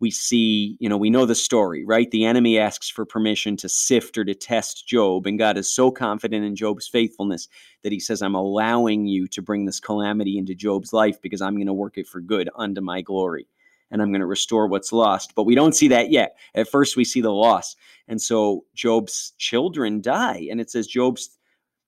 we 0.02 0.10
see, 0.10 0.76
you 0.80 0.90
know, 0.90 0.98
we 0.98 1.12
know 1.12 1.28
the 1.28 1.36
story, 1.36 1.86
right? 1.86 2.10
The 2.10 2.26
enemy 2.26 2.58
asks 2.58 2.90
for 2.90 3.06
permission 3.06 3.56
to 3.58 3.70
sift 3.70 4.18
or 4.18 4.26
to 4.26 4.34
test 4.34 4.88
Job, 4.88 5.28
and 5.28 5.38
God 5.38 5.58
is 5.58 5.72
so 5.72 5.92
confident 5.92 6.44
in 6.44 6.56
Job's 6.56 6.88
faithfulness 6.88 7.48
that 7.84 7.92
he 7.92 8.00
says, 8.00 8.22
I'm 8.22 8.36
allowing 8.36 9.06
you 9.06 9.28
to 9.28 9.44
bring 9.44 9.66
this 9.66 9.80
calamity 9.80 10.40
into 10.40 10.56
Job's 10.56 10.92
life 10.92 11.22
because 11.22 11.40
I'm 11.40 11.54
going 11.54 11.68
to 11.68 11.74
work 11.74 12.00
it 12.00 12.08
for 12.08 12.20
good 12.20 12.50
unto 12.56 12.82
my 12.82 13.02
glory. 13.02 13.48
And 13.92 14.02
I'm 14.02 14.12
going 14.12 14.22
to 14.22 14.26
restore 14.26 14.68
what's 14.68 14.94
lost. 14.94 15.36
But 15.36 15.44
we 15.44 15.56
don't 15.56 15.76
see 15.76 15.90
that 15.90 16.12
yet. 16.12 16.38
At 16.56 16.70
first, 16.70 16.96
we 16.96 17.04
see 17.04 17.22
the 17.22 17.32
loss. 17.32 17.76
And 18.08 18.22
so 18.22 18.66
Job's 18.74 19.34
children 19.38 20.02
die. 20.02 20.48
And 20.50 20.60
it 20.62 20.72
says 20.72 20.88
Job's 20.88 21.38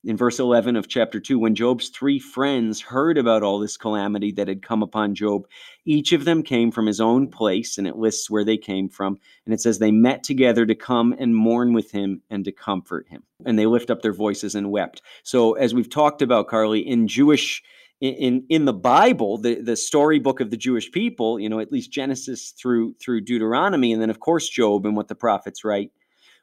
in 0.05 0.17
verse 0.17 0.39
11 0.39 0.75
of 0.75 0.89
chapter 0.89 1.19
2 1.19 1.39
when 1.39 1.55
Job's 1.55 1.89
three 1.89 2.19
friends 2.19 2.81
heard 2.81 3.17
about 3.17 3.41
all 3.41 3.59
this 3.59 3.77
calamity 3.77 4.31
that 4.33 4.47
had 4.47 4.61
come 4.61 4.83
upon 4.83 5.15
Job, 5.15 5.47
each 5.85 6.11
of 6.11 6.25
them 6.25 6.43
came 6.43 6.71
from 6.71 6.85
his 6.85 6.99
own 6.99 7.29
place, 7.29 7.77
and 7.77 7.87
it 7.87 7.95
lists 7.95 8.29
where 8.29 8.43
they 8.43 8.57
came 8.57 8.89
from. 8.89 9.17
And 9.45 9.53
it 9.53 9.61
says 9.61 9.79
they 9.79 9.91
met 9.91 10.23
together 10.23 10.65
to 10.65 10.75
come 10.75 11.15
and 11.17 11.35
mourn 11.35 11.73
with 11.73 11.91
him 11.91 12.21
and 12.29 12.43
to 12.45 12.51
comfort 12.51 13.07
him. 13.07 13.23
And 13.45 13.57
they 13.57 13.65
lift 13.65 13.89
up 13.89 14.01
their 14.01 14.13
voices 14.13 14.55
and 14.55 14.71
wept. 14.71 15.01
So, 15.23 15.53
as 15.53 15.73
we've 15.73 15.89
talked 15.89 16.21
about, 16.21 16.47
Carly, 16.47 16.79
in 16.79 17.07
Jewish 17.07 17.63
in 18.01 18.45
in 18.49 18.65
the 18.65 18.73
Bible, 18.73 19.37
the 19.37 19.61
the 19.61 19.75
storybook 19.75 20.39
of 20.39 20.51
the 20.51 20.57
Jewish 20.57 20.91
people, 20.91 21.39
you 21.39 21.49
know, 21.49 21.59
at 21.59 21.71
least 21.71 21.91
Genesis 21.91 22.51
through 22.51 22.95
through 22.95 23.21
Deuteronomy, 23.21 23.93
and 23.93 24.01
then 24.01 24.09
of 24.09 24.19
course 24.19 24.49
Job 24.49 24.85
and 24.85 24.95
what 24.95 25.07
the 25.07 25.15
prophets 25.15 25.63
write, 25.63 25.91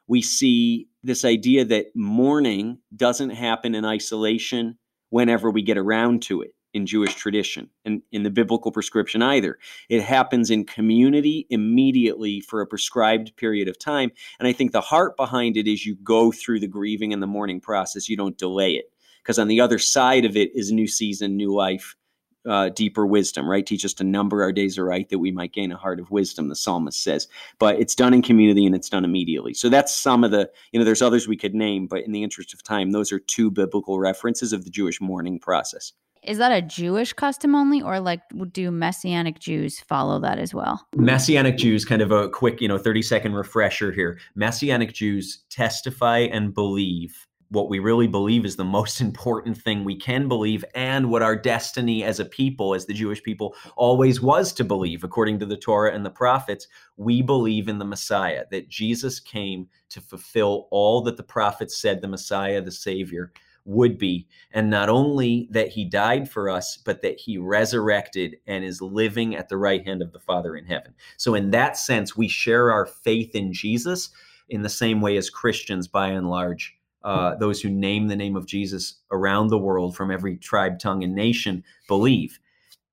we 0.07 0.21
see 0.21 0.87
this 1.03 1.23
idea 1.23 1.65
that 1.65 1.87
mourning 1.95 2.79
doesn't 2.95 3.31
happen 3.31 3.75
in 3.75 3.85
isolation 3.85 4.77
whenever 5.09 5.49
we 5.49 5.61
get 5.61 5.77
around 5.77 6.21
to 6.23 6.41
it 6.41 6.53
in 6.73 6.85
Jewish 6.85 7.15
tradition 7.15 7.69
and 7.85 8.01
in 8.11 8.23
the 8.23 8.29
biblical 8.29 8.71
prescription 8.71 9.21
either. 9.21 9.57
It 9.89 10.01
happens 10.01 10.49
in 10.49 10.65
community 10.65 11.45
immediately 11.49 12.39
for 12.41 12.61
a 12.61 12.67
prescribed 12.67 13.35
period 13.35 13.67
of 13.67 13.77
time. 13.77 14.11
And 14.39 14.47
I 14.47 14.53
think 14.53 14.71
the 14.71 14.81
heart 14.81 15.17
behind 15.17 15.57
it 15.57 15.67
is 15.67 15.85
you 15.85 15.95
go 15.95 16.31
through 16.31 16.61
the 16.61 16.67
grieving 16.67 17.13
and 17.13 17.21
the 17.21 17.27
mourning 17.27 17.59
process, 17.59 18.07
you 18.07 18.15
don't 18.17 18.37
delay 18.37 18.73
it. 18.73 18.85
Because 19.23 19.39
on 19.39 19.47
the 19.47 19.61
other 19.61 19.79
side 19.79 20.25
of 20.25 20.35
it 20.35 20.55
is 20.55 20.71
new 20.71 20.87
season, 20.87 21.37
new 21.37 21.53
life, 21.53 21.95
uh, 22.47 22.69
deeper 22.69 23.05
wisdom, 23.05 23.49
right? 23.49 23.65
Teach 23.65 23.85
us 23.85 23.93
to 23.93 24.03
number 24.03 24.43
our 24.43 24.51
days 24.51 24.77
aright 24.77 25.09
that 25.09 25.19
we 25.19 25.31
might 25.31 25.53
gain 25.53 25.71
a 25.71 25.77
heart 25.77 25.99
of 25.99 26.11
wisdom, 26.11 26.49
the 26.49 26.55
psalmist 26.55 27.03
says. 27.03 27.27
But 27.59 27.79
it's 27.79 27.95
done 27.95 28.13
in 28.13 28.21
community 28.21 28.65
and 28.65 28.75
it's 28.75 28.89
done 28.89 29.05
immediately. 29.05 29.53
So 29.53 29.69
that's 29.69 29.95
some 29.95 30.23
of 30.23 30.31
the, 30.31 30.49
you 30.71 30.79
know, 30.79 30.85
there's 30.85 31.01
others 31.01 31.27
we 31.27 31.37
could 31.37 31.53
name, 31.53 31.87
but 31.87 32.03
in 32.03 32.11
the 32.11 32.23
interest 32.23 32.53
of 32.53 32.63
time, 32.63 32.91
those 32.91 33.11
are 33.11 33.19
two 33.19 33.51
biblical 33.51 33.99
references 33.99 34.53
of 34.53 34.63
the 34.63 34.71
Jewish 34.71 34.99
mourning 34.99 35.39
process. 35.39 35.93
Is 36.23 36.37
that 36.37 36.51
a 36.51 36.61
Jewish 36.61 37.13
custom 37.13 37.55
only, 37.55 37.81
or 37.81 37.99
like 37.99 38.21
do 38.51 38.69
Messianic 38.69 39.39
Jews 39.39 39.79
follow 39.79 40.19
that 40.19 40.37
as 40.37 40.53
well? 40.53 40.87
Messianic 40.95 41.57
Jews, 41.57 41.83
kind 41.83 42.01
of 42.01 42.11
a 42.11 42.29
quick, 42.29 42.61
you 42.61 42.67
know, 42.67 42.77
30 42.77 43.01
second 43.01 43.33
refresher 43.33 43.91
here. 43.91 44.19
Messianic 44.35 44.93
Jews 44.93 45.43
testify 45.49 46.19
and 46.19 46.53
believe 46.53 47.25
what 47.51 47.69
we 47.69 47.79
really 47.79 48.07
believe 48.07 48.45
is 48.45 48.55
the 48.55 48.63
most 48.63 49.01
important 49.01 49.57
thing 49.57 49.83
we 49.83 49.95
can 49.95 50.27
believe 50.27 50.65
and 50.73 51.09
what 51.09 51.21
our 51.21 51.35
destiny 51.35 52.03
as 52.03 52.19
a 52.19 52.25
people 52.25 52.73
as 52.73 52.85
the 52.85 52.93
Jewish 52.93 53.21
people 53.21 53.55
always 53.75 54.21
was 54.21 54.53
to 54.53 54.63
believe 54.63 55.03
according 55.03 55.37
to 55.39 55.45
the 55.45 55.57
Torah 55.57 55.93
and 55.93 56.05
the 56.05 56.09
prophets 56.09 56.67
we 56.97 57.21
believe 57.21 57.67
in 57.67 57.77
the 57.77 57.85
Messiah 57.85 58.45
that 58.51 58.69
Jesus 58.69 59.19
came 59.19 59.67
to 59.89 60.01
fulfill 60.01 60.67
all 60.71 61.01
that 61.03 61.17
the 61.17 61.23
prophets 61.23 61.79
said 61.79 62.01
the 62.01 62.07
Messiah 62.07 62.61
the 62.61 62.71
savior 62.71 63.31
would 63.63 63.97
be. 63.99 64.27
And 64.51 64.71
not 64.71 64.89
only 64.89 65.47
that 65.51 65.67
he 65.67 65.85
died 65.85 66.31
for 66.31 66.49
us 66.49 66.77
but 66.77 67.01
that 67.01 67.19
he 67.19 67.37
resurrected 67.37 68.37
and 68.47 68.63
is 68.63 68.81
living 68.81 69.35
at 69.35 69.49
the 69.49 69.57
right 69.57 69.85
hand 69.85 70.01
of 70.01 70.13
the 70.13 70.19
Father 70.19 70.55
in 70.55 70.65
heaven. 70.65 70.93
So 71.17 71.35
in 71.35 71.51
that 71.51 71.77
sense 71.77 72.15
we 72.15 72.29
share 72.29 72.71
our 72.71 72.85
faith 72.85 73.35
in 73.35 73.51
Jesus 73.51 74.09
in 74.47 74.61
the 74.61 74.69
same 74.69 75.01
way 75.01 75.17
as 75.17 75.29
Christians 75.29 75.87
by 75.87 76.07
and 76.07 76.29
large 76.29 76.77
uh, 77.03 77.35
those 77.35 77.61
who 77.61 77.69
name 77.69 78.07
the 78.07 78.15
name 78.15 78.35
of 78.35 78.45
Jesus 78.45 78.95
around 79.11 79.47
the 79.47 79.57
world 79.57 79.95
from 79.95 80.11
every 80.11 80.37
tribe, 80.37 80.79
tongue, 80.79 81.03
and 81.03 81.15
nation 81.15 81.63
believe. 81.87 82.39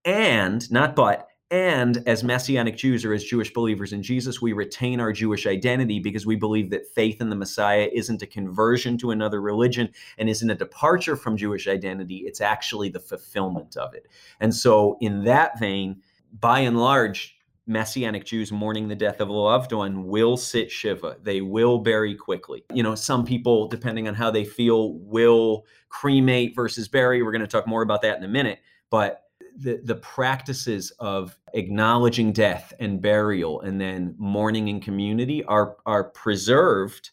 And, 0.04 0.70
not 0.70 0.96
but, 0.96 1.28
and 1.50 2.02
as 2.06 2.22
Messianic 2.22 2.76
Jews 2.76 3.04
or 3.06 3.14
as 3.14 3.24
Jewish 3.24 3.52
believers 3.54 3.94
in 3.94 4.02
Jesus, 4.02 4.42
we 4.42 4.52
retain 4.52 5.00
our 5.00 5.12
Jewish 5.12 5.46
identity 5.46 5.98
because 5.98 6.26
we 6.26 6.36
believe 6.36 6.68
that 6.70 6.86
faith 6.94 7.22
in 7.22 7.30
the 7.30 7.36
Messiah 7.36 7.88
isn't 7.92 8.22
a 8.22 8.26
conversion 8.26 8.98
to 8.98 9.12
another 9.12 9.40
religion 9.40 9.88
and 10.18 10.28
isn't 10.28 10.50
a 10.50 10.54
departure 10.54 11.16
from 11.16 11.38
Jewish 11.38 11.66
identity. 11.66 12.18
It's 12.26 12.42
actually 12.42 12.90
the 12.90 13.00
fulfillment 13.00 13.78
of 13.78 13.94
it. 13.94 14.08
And 14.40 14.54
so, 14.54 14.98
in 15.00 15.24
that 15.24 15.58
vein, 15.58 16.02
by 16.38 16.60
and 16.60 16.78
large, 16.78 17.37
Messianic 17.68 18.24
Jews 18.24 18.50
mourning 18.50 18.88
the 18.88 18.96
death 18.96 19.20
of 19.20 19.28
a 19.28 19.32
loved 19.32 19.72
one 19.72 20.06
will 20.06 20.36
sit 20.36 20.70
Shiva. 20.70 21.18
They 21.22 21.42
will 21.42 21.78
bury 21.78 22.14
quickly. 22.14 22.64
You 22.72 22.82
know, 22.82 22.94
some 22.94 23.24
people, 23.24 23.68
depending 23.68 24.08
on 24.08 24.14
how 24.14 24.30
they 24.30 24.44
feel, 24.44 24.94
will 24.94 25.66
cremate 25.90 26.56
versus 26.56 26.88
bury. 26.88 27.22
We're 27.22 27.32
going 27.32 27.42
to 27.42 27.46
talk 27.46 27.68
more 27.68 27.82
about 27.82 28.02
that 28.02 28.16
in 28.16 28.24
a 28.24 28.28
minute. 28.28 28.60
But 28.90 29.24
the, 29.56 29.80
the 29.84 29.96
practices 29.96 30.92
of 30.98 31.38
acknowledging 31.52 32.32
death 32.32 32.72
and 32.80 33.02
burial 33.02 33.60
and 33.60 33.80
then 33.80 34.14
mourning 34.18 34.68
in 34.68 34.80
community 34.80 35.44
are, 35.44 35.76
are 35.84 36.04
preserved 36.04 37.10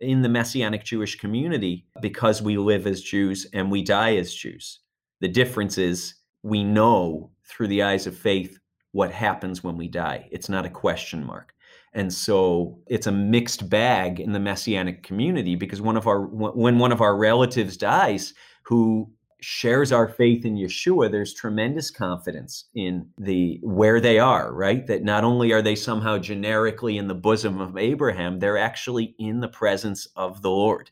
in 0.00 0.22
the 0.22 0.28
Messianic 0.28 0.84
Jewish 0.84 1.16
community 1.16 1.86
because 2.00 2.42
we 2.42 2.56
live 2.58 2.86
as 2.86 3.02
Jews 3.02 3.46
and 3.52 3.70
we 3.70 3.82
die 3.82 4.16
as 4.16 4.34
Jews. 4.34 4.80
The 5.20 5.28
difference 5.28 5.78
is 5.78 6.14
we 6.42 6.64
know 6.64 7.30
through 7.44 7.68
the 7.68 7.82
eyes 7.82 8.06
of 8.06 8.16
faith 8.16 8.58
what 8.92 9.10
happens 9.10 9.64
when 9.64 9.76
we 9.76 9.88
die. 9.88 10.28
It's 10.30 10.48
not 10.48 10.66
a 10.66 10.70
question 10.70 11.24
mark. 11.24 11.54
And 11.94 12.12
so 12.12 12.78
it's 12.86 13.06
a 13.06 13.12
mixed 13.12 13.68
bag 13.68 14.20
in 14.20 14.32
the 14.32 14.40
messianic 14.40 15.02
community 15.02 15.56
because 15.56 15.82
one 15.82 15.96
of 15.96 16.06
our 16.06 16.22
when 16.22 16.78
one 16.78 16.92
of 16.92 17.02
our 17.02 17.16
relatives 17.16 17.76
dies 17.76 18.32
who 18.62 19.10
shares 19.42 19.90
our 19.90 20.08
faith 20.08 20.44
in 20.44 20.54
Yeshua, 20.54 21.10
there's 21.10 21.34
tremendous 21.34 21.90
confidence 21.90 22.66
in 22.74 23.08
the 23.18 23.58
where 23.62 24.00
they 24.00 24.18
are, 24.18 24.54
right? 24.54 24.86
That 24.86 25.02
not 25.02 25.24
only 25.24 25.52
are 25.52 25.60
they 25.60 25.74
somehow 25.74 26.16
generically 26.16 26.96
in 26.96 27.08
the 27.08 27.14
bosom 27.14 27.60
of 27.60 27.76
Abraham, 27.76 28.38
they're 28.38 28.56
actually 28.56 29.14
in 29.18 29.40
the 29.40 29.48
presence 29.48 30.06
of 30.16 30.42
the 30.42 30.50
Lord, 30.50 30.90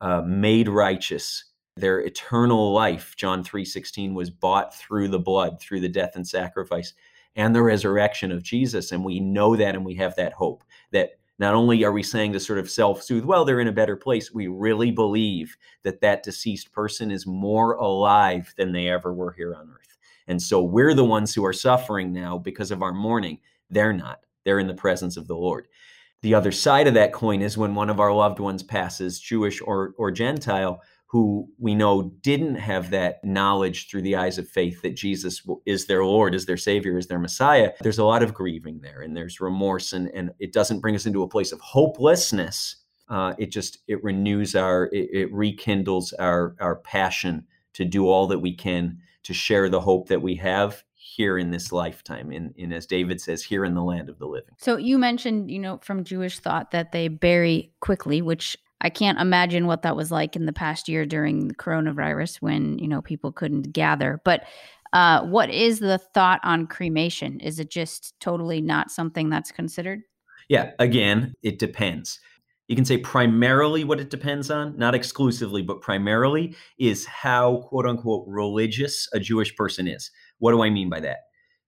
uh, 0.00 0.22
made 0.22 0.68
righteous. 0.68 1.44
Their 1.76 2.00
eternal 2.00 2.72
life, 2.72 3.14
John 3.16 3.42
3:16, 3.42 4.14
was 4.14 4.30
bought 4.30 4.74
through 4.74 5.08
the 5.08 5.18
blood, 5.18 5.60
through 5.60 5.80
the 5.80 5.88
death 5.88 6.12
and 6.14 6.26
sacrifice 6.26 6.94
and 7.36 7.54
the 7.54 7.62
resurrection 7.62 8.32
of 8.32 8.42
Jesus. 8.42 8.92
And 8.92 9.04
we 9.04 9.20
know 9.20 9.56
that 9.56 9.74
and 9.74 9.84
we 9.84 9.94
have 9.96 10.16
that 10.16 10.32
hope 10.32 10.64
that 10.92 11.12
not 11.38 11.54
only 11.54 11.84
are 11.84 11.92
we 11.92 12.02
saying 12.02 12.34
to 12.34 12.40
sort 12.40 12.58
of 12.58 12.70
self 12.70 13.02
soothe, 13.02 13.24
well, 13.24 13.44
they're 13.44 13.60
in 13.60 13.68
a 13.68 13.72
better 13.72 13.96
place, 13.96 14.32
we 14.32 14.46
really 14.46 14.90
believe 14.90 15.56
that 15.82 16.00
that 16.02 16.22
deceased 16.22 16.70
person 16.70 17.10
is 17.10 17.26
more 17.26 17.74
alive 17.74 18.52
than 18.58 18.72
they 18.72 18.88
ever 18.88 19.14
were 19.14 19.32
here 19.32 19.54
on 19.54 19.70
earth. 19.70 19.98
And 20.28 20.40
so 20.40 20.62
we're 20.62 20.94
the 20.94 21.04
ones 21.04 21.34
who 21.34 21.44
are 21.44 21.52
suffering 21.52 22.12
now 22.12 22.36
because 22.38 22.70
of 22.70 22.82
our 22.82 22.92
mourning. 22.92 23.38
They're 23.70 23.94
not, 23.94 24.20
they're 24.44 24.58
in 24.58 24.66
the 24.66 24.74
presence 24.74 25.16
of 25.16 25.26
the 25.26 25.36
Lord. 25.36 25.66
The 26.22 26.34
other 26.34 26.52
side 26.52 26.86
of 26.86 26.94
that 26.94 27.14
coin 27.14 27.40
is 27.40 27.56
when 27.56 27.74
one 27.74 27.88
of 27.88 28.00
our 28.00 28.12
loved 28.12 28.38
ones 28.38 28.62
passes, 28.62 29.18
Jewish 29.18 29.62
or, 29.62 29.94
or 29.96 30.10
Gentile, 30.10 30.82
who 31.10 31.48
we 31.58 31.74
know 31.74 32.12
didn't 32.22 32.54
have 32.54 32.90
that 32.90 33.24
knowledge 33.24 33.90
through 33.90 34.02
the 34.02 34.14
eyes 34.14 34.38
of 34.38 34.48
faith 34.48 34.80
that 34.82 34.94
Jesus 34.94 35.42
is 35.66 35.86
their 35.86 36.04
Lord, 36.04 36.36
is 36.36 36.46
their 36.46 36.56
Savior, 36.56 36.96
is 36.96 37.08
their 37.08 37.18
Messiah, 37.18 37.72
there's 37.80 37.98
a 37.98 38.04
lot 38.04 38.22
of 38.22 38.32
grieving 38.32 38.80
there 38.80 39.02
and 39.02 39.16
there's 39.16 39.40
remorse 39.40 39.92
and, 39.92 40.08
and 40.14 40.30
it 40.38 40.52
doesn't 40.52 40.78
bring 40.78 40.94
us 40.94 41.06
into 41.06 41.24
a 41.24 41.28
place 41.28 41.50
of 41.50 41.60
hopelessness. 41.60 42.76
Uh, 43.08 43.34
it 43.38 43.50
just 43.50 43.78
it 43.88 44.02
renews 44.04 44.54
our 44.54 44.84
it, 44.92 45.08
it 45.12 45.32
rekindles 45.32 46.12
our 46.12 46.54
our 46.60 46.76
passion 46.76 47.44
to 47.72 47.84
do 47.84 48.06
all 48.08 48.28
that 48.28 48.38
we 48.38 48.54
can 48.54 48.98
to 49.24 49.34
share 49.34 49.68
the 49.68 49.80
hope 49.80 50.08
that 50.08 50.22
we 50.22 50.36
have 50.36 50.84
here 50.94 51.38
in 51.38 51.50
this 51.50 51.72
lifetime 51.72 52.30
in, 52.30 52.54
in 52.56 52.72
as 52.72 52.86
david 52.86 53.20
says 53.20 53.42
here 53.42 53.64
in 53.64 53.74
the 53.74 53.82
land 53.82 54.08
of 54.08 54.18
the 54.20 54.26
living 54.26 54.54
so 54.58 54.76
you 54.76 54.96
mentioned 54.96 55.50
you 55.50 55.58
know 55.58 55.76
from 55.78 56.04
jewish 56.04 56.38
thought 56.38 56.70
that 56.70 56.92
they 56.92 57.08
bury 57.08 57.72
quickly 57.80 58.22
which 58.22 58.56
I 58.80 58.90
can't 58.90 59.20
imagine 59.20 59.66
what 59.66 59.82
that 59.82 59.96
was 59.96 60.10
like 60.10 60.36
in 60.36 60.46
the 60.46 60.52
past 60.52 60.88
year 60.88 61.04
during 61.04 61.48
the 61.48 61.54
coronavirus 61.54 62.36
when, 62.40 62.78
you 62.78 62.88
know, 62.88 63.02
people 63.02 63.32
couldn't 63.32 63.72
gather. 63.72 64.20
But 64.24 64.44
uh, 64.92 65.24
what 65.24 65.50
is 65.50 65.78
the 65.78 65.98
thought 65.98 66.40
on 66.42 66.66
cremation? 66.66 67.40
Is 67.40 67.58
it 67.58 67.70
just 67.70 68.14
totally 68.20 68.60
not 68.60 68.90
something 68.90 69.28
that's 69.28 69.52
considered? 69.52 70.00
Yeah, 70.48 70.72
again, 70.78 71.34
it 71.42 71.58
depends. 71.58 72.18
You 72.66 72.76
can 72.76 72.84
say 72.84 72.98
primarily 72.98 73.84
what 73.84 74.00
it 74.00 74.10
depends 74.10 74.50
on, 74.50 74.76
not 74.78 74.94
exclusively, 74.94 75.62
but 75.62 75.80
primarily 75.80 76.56
is 76.78 77.04
how 77.04 77.62
quote 77.68 77.86
unquote 77.86 78.24
religious 78.28 79.08
a 79.12 79.20
Jewish 79.20 79.54
person 79.56 79.88
is. 79.88 80.10
What 80.38 80.52
do 80.52 80.62
I 80.62 80.70
mean 80.70 80.88
by 80.88 81.00
that? 81.00 81.18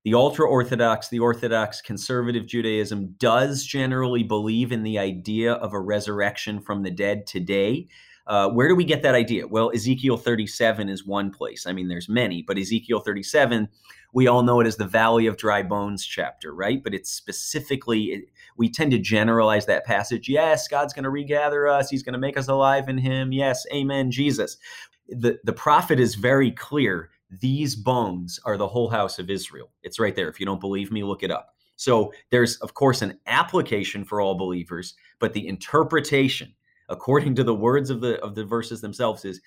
The 0.05 0.15
ultra 0.15 0.49
Orthodox, 0.49 1.09
the 1.09 1.21
Orthodox 1.21 1.81
conservative 1.81 2.47
Judaism 2.47 3.15
does 3.19 3.65
generally 3.65 4.23
believe 4.23 4.73
in 4.73 4.83
the 4.83 4.99
idea 4.99 5.53
of 5.55 5.73
a 5.73 5.81
resurrection 5.81 6.61
from 6.61 6.83
the 6.83 6.91
dead 6.91 7.27
today. 7.27 7.87
Uh, 8.27 8.49
where 8.49 8.69
do 8.69 8.75
we 8.75 8.85
get 8.85 9.03
that 9.03 9.15
idea? 9.15 9.47
Well, 9.47 9.73
Ezekiel 9.75 10.17
37 10.17 10.89
is 10.89 11.07
one 11.07 11.31
place. 11.31 11.67
I 11.67 11.73
mean, 11.73 11.89
there's 11.89 12.09
many, 12.09 12.43
but 12.43 12.59
Ezekiel 12.59 13.01
37, 13.01 13.69
we 14.13 14.27
all 14.27 14.43
know 14.43 14.61
it 14.61 14.67
as 14.67 14.77
the 14.77 14.87
Valley 14.87 15.27
of 15.27 15.37
Dry 15.37 15.63
Bones 15.63 16.05
chapter, 16.05 16.55
right? 16.55 16.83
But 16.83 16.95
it's 16.95 17.11
specifically, 17.11 18.03
it, 18.05 18.25
we 18.57 18.69
tend 18.69 18.91
to 18.93 18.99
generalize 18.99 19.67
that 19.67 19.85
passage. 19.85 20.29
Yes, 20.29 20.69
God's 20.69 20.93
going 20.93 21.05
to 21.05 21.11
regather 21.11 21.67
us. 21.67 21.91
He's 21.91 22.03
going 22.03 22.13
to 22.13 22.19
make 22.19 22.37
us 22.37 22.49
alive 22.49 22.89
in 22.89 22.99
Him. 22.99 23.33
Yes, 23.33 23.65
amen, 23.73 24.11
Jesus. 24.11 24.57
The, 25.09 25.39
the 25.45 25.53
prophet 25.53 25.99
is 25.99 26.15
very 26.15 26.53
clear 26.53 27.11
these 27.41 27.75
bones 27.75 28.39
are 28.45 28.57
the 28.57 28.69
whole 28.69 28.89
house 28.89 29.19
of 29.19 29.31
Israel. 29.31 29.71
It's 29.83 29.99
right 29.99 30.15
there. 30.15 30.29
If 30.29 30.39
you 30.39 30.47
don't 30.47 30.61
believe 30.61 30.93
me, 30.93 31.03
look 31.03 31.23
it 31.23 31.31
up. 31.31 31.55
So 31.77 32.13
there's, 32.31 32.57
of 32.57 32.75
course, 32.75 33.03
an 33.03 33.19
application 33.27 34.05
for 34.05 34.21
all 34.21 34.35
believers, 34.35 34.95
but 35.19 35.33
the 35.33 35.49
interpretation, 35.49 36.53
according 36.89 37.35
to 37.37 37.45
the 37.45 37.55
words 37.55 37.91
of 37.91 38.01
the 38.01 38.21
of 38.23 38.35
the 38.35 38.45
verses 38.45 38.81
themselves, 38.81 39.25
is 39.25 39.41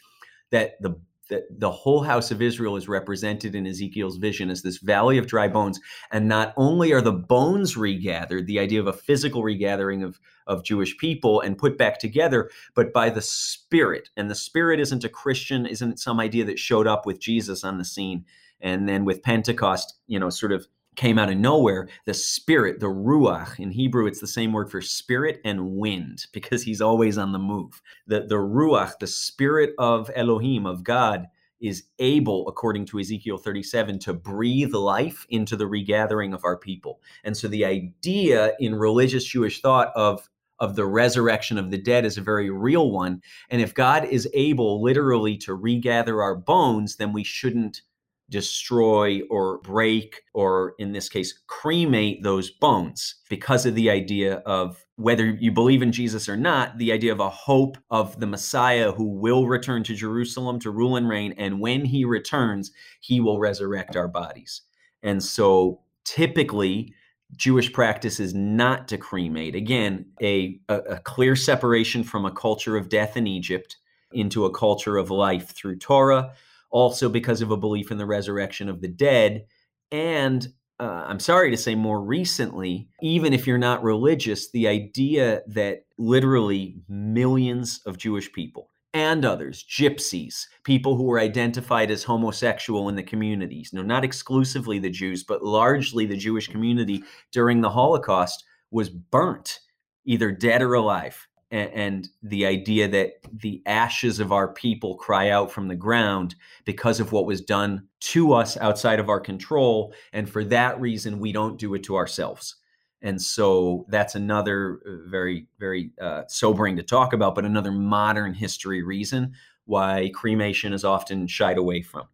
that 0.50 0.82
the 0.82 1.00
that 1.30 1.44
the 1.60 1.72
whole 1.72 2.04
house 2.04 2.32
of 2.32 2.42
Israel 2.42 2.76
is 2.76 2.88
represented 2.88 3.56
in 3.56 3.66
Ezekiel's 3.66 4.18
vision 4.18 4.50
as 4.50 4.62
this 4.62 4.78
valley 4.78 5.18
of 5.18 5.28
dry 5.28 5.48
bones. 5.48 5.80
And 6.12 6.28
not 6.28 6.54
only 6.58 6.92
are 6.94 7.02
the 7.02 7.12
bones 7.12 7.76
regathered, 7.76 8.48
the 8.48 8.60
idea 8.60 8.80
of 8.80 8.88
a 8.88 8.94
physical 8.94 9.44
regathering 9.44 10.04
of, 10.04 10.20
of 10.48 10.64
Jewish 10.64 10.98
people 10.98 11.42
and 11.42 11.58
put 11.58 11.78
back 11.78 12.00
together, 12.00 12.50
but 12.76 12.94
by 12.94 13.10
the 13.10 13.22
Spirit. 13.22 14.10
And 14.16 14.30
the 14.30 14.36
Spirit 14.36 14.80
isn't 14.80 15.04
a 15.04 15.10
Christian, 15.10 15.66
isn't 15.66 16.00
some 16.00 16.20
idea 16.20 16.46
that 16.46 16.60
showed 16.60 16.88
up 16.88 17.06
with 17.06 17.20
Jesus 17.20 17.64
on 17.64 17.78
the 17.78 17.86
scene. 17.86 18.26
And 18.62 18.88
then 18.88 19.06
with 19.06 19.24
Pentecost, 19.24 19.96
you 20.08 20.20
know, 20.20 20.30
sort 20.30 20.52
of 20.52 20.68
came 20.96 21.20
out 21.20 21.30
of 21.30 21.38
nowhere. 21.38 21.88
The 22.06 22.14
spirit, 22.14 22.80
the 22.80 22.88
ruach 22.88 23.60
in 23.60 23.72
Hebrew, 23.72 24.08
it's 24.08 24.22
the 24.22 24.28
same 24.28 24.52
word 24.54 24.70
for 24.72 24.82
spirit 24.82 25.42
and 25.44 25.72
wind 25.72 26.28
because 26.34 26.64
he's 26.64 26.82
always 26.82 27.18
on 27.18 27.32
the 27.32 27.40
move. 27.40 27.82
The, 28.08 28.22
the 28.22 28.36
ruach, 28.36 29.00
the 29.00 29.08
spirit 29.08 29.74
of 29.78 30.10
Elohim, 30.16 30.66
of 30.66 30.84
God, 30.84 31.28
is 31.62 31.84
able, 32.00 32.48
according 32.48 32.86
to 32.86 33.00
Ezekiel 33.00 33.38
37, 33.38 34.00
to 34.00 34.14
breathe 34.14 34.74
life 34.74 35.26
into 35.30 35.56
the 35.56 35.68
regathering 35.68 36.34
of 36.34 36.44
our 36.44 36.58
people. 36.58 37.00
And 37.24 37.36
so 37.36 37.48
the 37.48 37.66
idea 37.66 38.54
in 38.60 38.76
religious 38.76 39.24
Jewish 39.26 39.62
thought 39.62 39.92
of 39.96 40.30
of 40.60 40.76
the 40.76 40.86
resurrection 40.86 41.58
of 41.58 41.70
the 41.70 41.78
dead 41.78 42.06
is 42.06 42.18
a 42.18 42.22
very 42.22 42.50
real 42.50 42.90
one. 42.92 43.22
And 43.50 43.62
if 43.62 43.74
God 43.74 44.06
is 44.06 44.30
able 44.34 44.82
literally 44.82 45.38
to 45.40 45.54
regather 45.54 46.22
our 46.22 46.36
bones, 46.36 46.96
then 46.96 47.12
we 47.12 47.26
shouldn't 47.26 47.82
destroy 48.30 49.22
or 49.30 49.60
break, 49.60 50.22
or 50.34 50.74
in 50.80 50.92
this 50.92 51.10
case, 51.10 51.34
cremate 51.48 52.24
those 52.24 52.50
bones 52.50 53.16
because 53.30 53.66
of 53.66 53.76
the 53.76 53.90
idea 53.90 54.38
of 54.46 54.84
whether 54.96 55.26
you 55.26 55.52
believe 55.52 55.82
in 55.82 55.92
Jesus 55.92 56.28
or 56.30 56.38
not, 56.38 56.78
the 56.78 56.92
idea 56.92 57.12
of 57.12 57.20
a 57.20 57.30
hope 57.30 57.78
of 57.92 58.20
the 58.20 58.28
Messiah 58.28 58.92
who 58.92 59.06
will 59.06 59.48
return 59.48 59.84
to 59.84 59.94
Jerusalem 59.94 60.60
to 60.62 60.72
rule 60.72 60.96
and 60.96 61.08
reign. 61.08 61.34
And 61.38 61.60
when 61.60 61.86
he 61.86 62.06
returns, 62.06 62.72
he 63.02 63.20
will 63.20 63.40
resurrect 63.40 63.96
our 63.96 64.08
bodies. 64.08 64.62
And 65.04 65.24
so 65.24 65.82
typically, 66.06 66.94
Jewish 67.36 67.74
practice 67.74 68.20
is 68.20 68.34
not 68.34 68.88
to 68.88 68.98
cremate. 68.98 69.56
Again, 69.56 70.06
a, 70.22 70.60
a, 70.70 70.76
a, 70.76 71.00
clear 71.00 71.36
separation 71.36 72.04
from 72.04 72.26
a 72.26 72.32
culture 72.32 72.78
of 72.78 72.88
death 72.88 73.18
in 73.18 73.28
Egypt 73.28 73.78
into 74.14 74.46
a 74.46 74.54
culture 74.54 74.98
of 74.98 75.10
life 75.10 75.50
through 75.50 75.78
Torah 75.78 76.34
also 76.72 77.10
because 77.10 77.42
of 77.42 77.52
a 77.52 77.58
belief 77.58 77.92
in 77.92 77.98
the 77.98 78.06
resurrection 78.06 78.70
of 78.70 78.82
the 78.82 78.88
dead. 78.88 79.46
And 79.92 80.48
uh, 80.80 81.06
I'm 81.08 81.20
sorry 81.20 81.52
to 81.52 81.58
say, 81.58 81.76
more 81.76 82.02
recently, 82.02 82.90
even 83.02 83.34
if 83.34 83.48
you're 83.48 83.58
not 83.58 83.84
religious, 83.84 84.52
the 84.52 84.68
idea 84.68 85.42
that 85.48 85.86
literally 85.98 86.78
millions 86.90 87.82
of 87.86 87.98
Jewish 87.98 88.32
people 88.34 88.70
and 88.94 89.26
others, 89.26 89.64
gypsies, 89.70 90.46
people 90.64 90.98
who 90.98 91.04
were 91.04 91.20
identified 91.20 91.92
as 91.92 92.04
homosexual 92.04 92.90
in 92.90 92.96
the 92.96 93.04
communities, 93.04 93.72
no, 93.74 93.82
not 93.82 94.04
exclusively 94.04 94.80
the 94.80 94.90
Jews, 94.90 95.24
but 95.24 95.44
largely 95.44 96.06
the 96.06 96.18
Jewish 96.18 96.48
community 96.48 97.04
during 97.32 97.62
the 97.62 97.70
Holocaust, 97.70 98.44
was 98.72 98.90
burnt, 98.90 99.60
either 100.06 100.32
dead 100.32 100.62
or 100.62 100.74
alive 100.74 101.28
and, 101.52 101.72
and 101.72 102.10
the 102.24 102.46
idea 102.46 102.88
that 102.88 103.14
the 103.32 103.62
ashes 103.66 104.20
of 104.20 104.32
our 104.32 104.48
people 104.48 104.96
cry 104.96 105.30
out 105.30 105.52
from 105.52 105.68
the 105.68 105.76
ground 105.76 106.36
because 106.66 107.00
of 107.00 107.12
what 107.12 107.26
was 107.26 107.42
done 107.42 107.88
to 108.00 108.34
us 108.34 108.58
outside 108.58 109.00
of 109.00 109.10
our 109.10 109.20
control. 109.20 109.94
And 110.14 110.30
for 110.30 110.44
that 110.46 110.80
reason, 110.80 111.20
we 111.20 111.32
don't 111.32 111.60
do 111.60 111.74
it 111.76 111.84
to 111.84 111.96
ourselves. 111.96 112.56
And 113.02 113.22
so 113.22 113.86
that's 113.90 114.16
another 114.16 114.82
uh, 114.86 115.10
very, 115.10 115.48
very 115.60 115.92
uh, 116.02 116.24
sobering 116.28 116.76
to 116.78 116.84
talk 116.84 117.14
about, 117.14 117.36
but 117.36 117.46
another 117.46 117.72
modern 117.72 118.34
history 118.34 118.82
reason 118.82 119.34
why 119.66 120.12
cremation 120.14 120.74
is 120.74 120.84
often 120.84 121.28
shied 121.28 121.58
away 121.58 121.82
from. 121.82 122.08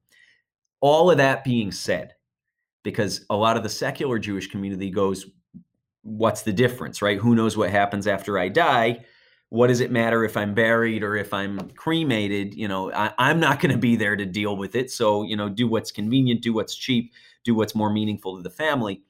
All 0.82 1.12
of 1.12 1.18
that 1.18 1.44
being 1.44 1.72
said, 1.72 2.16
because 2.84 3.26
a 3.30 3.36
lot 3.36 3.58
of 3.58 3.64
the 3.64 3.70
secular 3.70 4.20
Jewish 4.20 4.48
community 4.48 4.90
goes, 4.90 5.28
What's 6.04 6.42
the 6.42 6.52
difference, 6.52 7.04
right? 7.04 7.20
Who 7.20 7.36
knows 7.36 7.56
what 7.56 7.70
happens 7.70 8.08
after 8.08 8.40
I 8.40 8.50
die? 8.50 9.06
What 9.52 9.68
does 9.68 9.82
it 9.82 9.92
matter 9.92 10.24
if 10.24 10.38
I'm 10.38 10.54
buried 10.54 11.04
or 11.04 11.18
if 11.18 11.34
I'm 11.34 11.60
cremated? 11.72 12.56
You 12.56 12.70
know, 12.70 12.90
I, 12.94 13.30
am 13.30 13.42
not 13.42 13.60
going 13.60 13.74
to 13.74 13.78
be 13.78 13.98
there 13.98 14.16
to 14.16 14.26
deal 14.26 14.56
with 14.56 14.76
it. 14.76 14.90
So, 14.90 15.24
you 15.24 15.36
know, 15.36 15.50
do 15.50 15.68
what's 15.68 15.92
convenient, 15.92 16.42
do 16.42 16.54
what's 16.54 16.74
cheap, 16.74 17.12
do 17.44 17.54
what's 17.54 17.76
more 17.76 17.92
meaningful 17.92 18.38
to 18.38 18.44
the 18.44 18.50
family. 18.50 19.02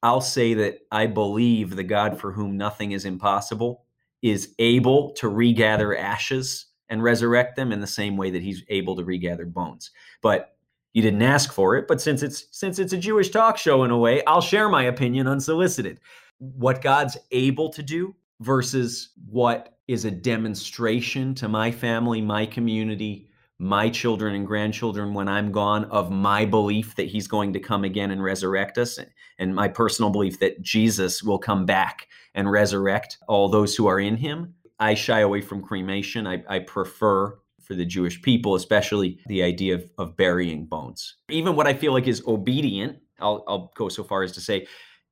I'll 0.00 0.20
say 0.20 0.54
that 0.54 0.78
I 0.92 1.08
believe 1.08 1.74
the 1.74 1.82
God 1.82 2.20
for 2.20 2.30
whom 2.30 2.56
nothing 2.56 2.92
is 2.92 3.04
impossible 3.04 3.84
is 4.22 4.54
able 4.60 5.14
to 5.14 5.28
regather 5.28 5.96
ashes 5.96 6.66
and 6.88 7.02
resurrect 7.02 7.56
them 7.56 7.72
in 7.72 7.80
the 7.80 7.86
same 7.88 8.16
way 8.16 8.30
that 8.30 8.42
he's 8.42 8.62
able 8.68 8.94
to 8.94 9.04
regather 9.04 9.46
bones. 9.46 9.90
But 10.22 10.54
you 10.92 11.02
didn't 11.02 11.22
ask 11.22 11.52
for 11.52 11.74
it, 11.76 11.88
but 11.88 12.00
since 12.00 12.22
it's 12.22 12.46
since 12.52 12.78
it's 12.78 12.92
a 12.92 12.98
Jewish 12.98 13.30
talk 13.30 13.58
show 13.58 13.82
in 13.82 13.90
a 13.90 13.98
way, 13.98 14.22
I'll 14.26 14.40
share 14.40 14.68
my 14.68 14.84
opinion 14.84 15.26
unsolicited. 15.26 15.98
What 16.38 16.82
God's 16.82 17.18
able 17.32 17.70
to 17.70 17.82
do 17.82 18.14
versus 18.42 19.10
what 19.28 19.78
is 19.88 20.04
a 20.04 20.10
demonstration 20.10 21.34
to 21.36 21.48
my 21.48 21.70
family, 21.70 22.20
my 22.20 22.44
community, 22.46 23.28
my 23.58 23.88
children 23.88 24.34
and 24.34 24.46
grandchildren 24.46 25.14
when 25.14 25.28
I'm 25.28 25.52
gone 25.52 25.84
of 25.86 26.10
my 26.10 26.44
belief 26.44 26.96
that 26.96 27.06
he's 27.06 27.28
going 27.28 27.52
to 27.52 27.60
come 27.60 27.84
again 27.84 28.10
and 28.10 28.22
resurrect 28.22 28.76
us, 28.78 28.98
and 29.38 29.54
my 29.54 29.68
personal 29.68 30.10
belief 30.10 30.40
that 30.40 30.60
Jesus 30.60 31.22
will 31.22 31.38
come 31.38 31.64
back 31.64 32.08
and 32.34 32.50
resurrect 32.50 33.18
all 33.28 33.48
those 33.48 33.76
who 33.76 33.86
are 33.86 34.00
in 34.00 34.16
him. 34.16 34.54
I 34.80 34.94
shy 34.94 35.20
away 35.20 35.40
from 35.40 35.62
cremation. 35.62 36.26
I, 36.26 36.42
I 36.48 36.58
prefer 36.58 37.38
for 37.62 37.74
the 37.74 37.84
Jewish 37.84 38.20
people, 38.20 38.56
especially 38.56 39.20
the 39.26 39.44
idea 39.44 39.76
of, 39.76 39.88
of 39.96 40.16
burying 40.16 40.66
bones. 40.66 41.14
Even 41.28 41.54
what 41.54 41.68
I 41.68 41.74
feel 41.74 41.92
like 41.92 42.08
is 42.08 42.22
obedient, 42.26 42.98
I'll, 43.20 43.44
I'll 43.46 43.72
go 43.76 43.88
so 43.88 44.02
far 44.02 44.24
as 44.24 44.32
to 44.32 44.40
say, 44.40 44.66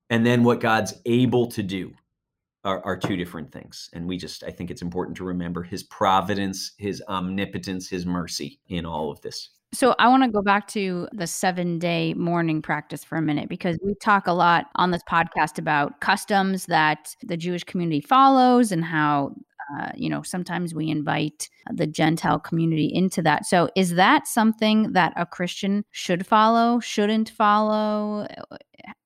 and 0.09 0.27
then 0.27 0.43
what 0.43 0.61
God's 0.61 0.95
able 1.07 1.47
to 1.53 1.63
do 1.63 1.93
are, 2.65 2.85
are 2.85 2.97
two 2.97 3.17
different 3.17 3.53
things. 3.53 3.89
And 3.93 4.07
we 4.07 4.17
just, 4.17 4.45
I 4.45 4.51
think 4.51 4.71
it's 4.71 4.83
important 4.83 5.17
to 5.19 5.25
remember 5.25 5.63
his 5.63 5.83
providence, 5.83 6.73
his 6.79 7.03
omnipotence, 7.09 7.89
his 7.89 8.07
mercy 8.07 8.61
in 8.69 8.85
all 8.85 9.11
of 9.11 9.21
this. 9.23 9.51
So 9.73 9.95
I 10.01 10.09
want 10.09 10.25
to 10.25 10.31
go 10.31 10.43
back 10.43 10.67
to 10.69 11.07
the 11.13 11.29
seven 11.29 11.79
day 11.79 12.13
mourning 12.15 12.61
practice 12.61 13.05
for 13.05 13.17
a 13.17 13.23
minute 13.23 13.49
because 13.49 13.79
we 13.85 13.95
talk 13.95 14.27
a 14.27 14.33
lot 14.33 14.67
on 14.75 14.91
this 14.91 15.03
podcast 15.09 15.59
about 15.59 16.01
customs 16.01 16.67
that 16.67 17.15
the 17.23 17.37
Jewish 17.37 17.65
community 17.65 18.01
follows 18.01 18.73
and 18.73 18.85
how. 18.85 19.35
Uh, 19.79 19.89
you 19.95 20.11
know, 20.11 20.21
sometimes 20.21 20.75
we 20.75 20.89
invite 20.89 21.49
the 21.73 21.87
Gentile 21.87 22.41
community 22.41 22.91
into 22.93 23.23
that. 23.23 23.47
So, 23.47 23.69
is 23.77 23.95
that 23.95 24.27
something 24.27 24.95
that 24.95 25.13
a 25.15 25.25
Christian 25.25 25.85
should 25.93 26.27
follow, 26.27 26.81
shouldn't 26.81 27.31
follow, 27.31 28.27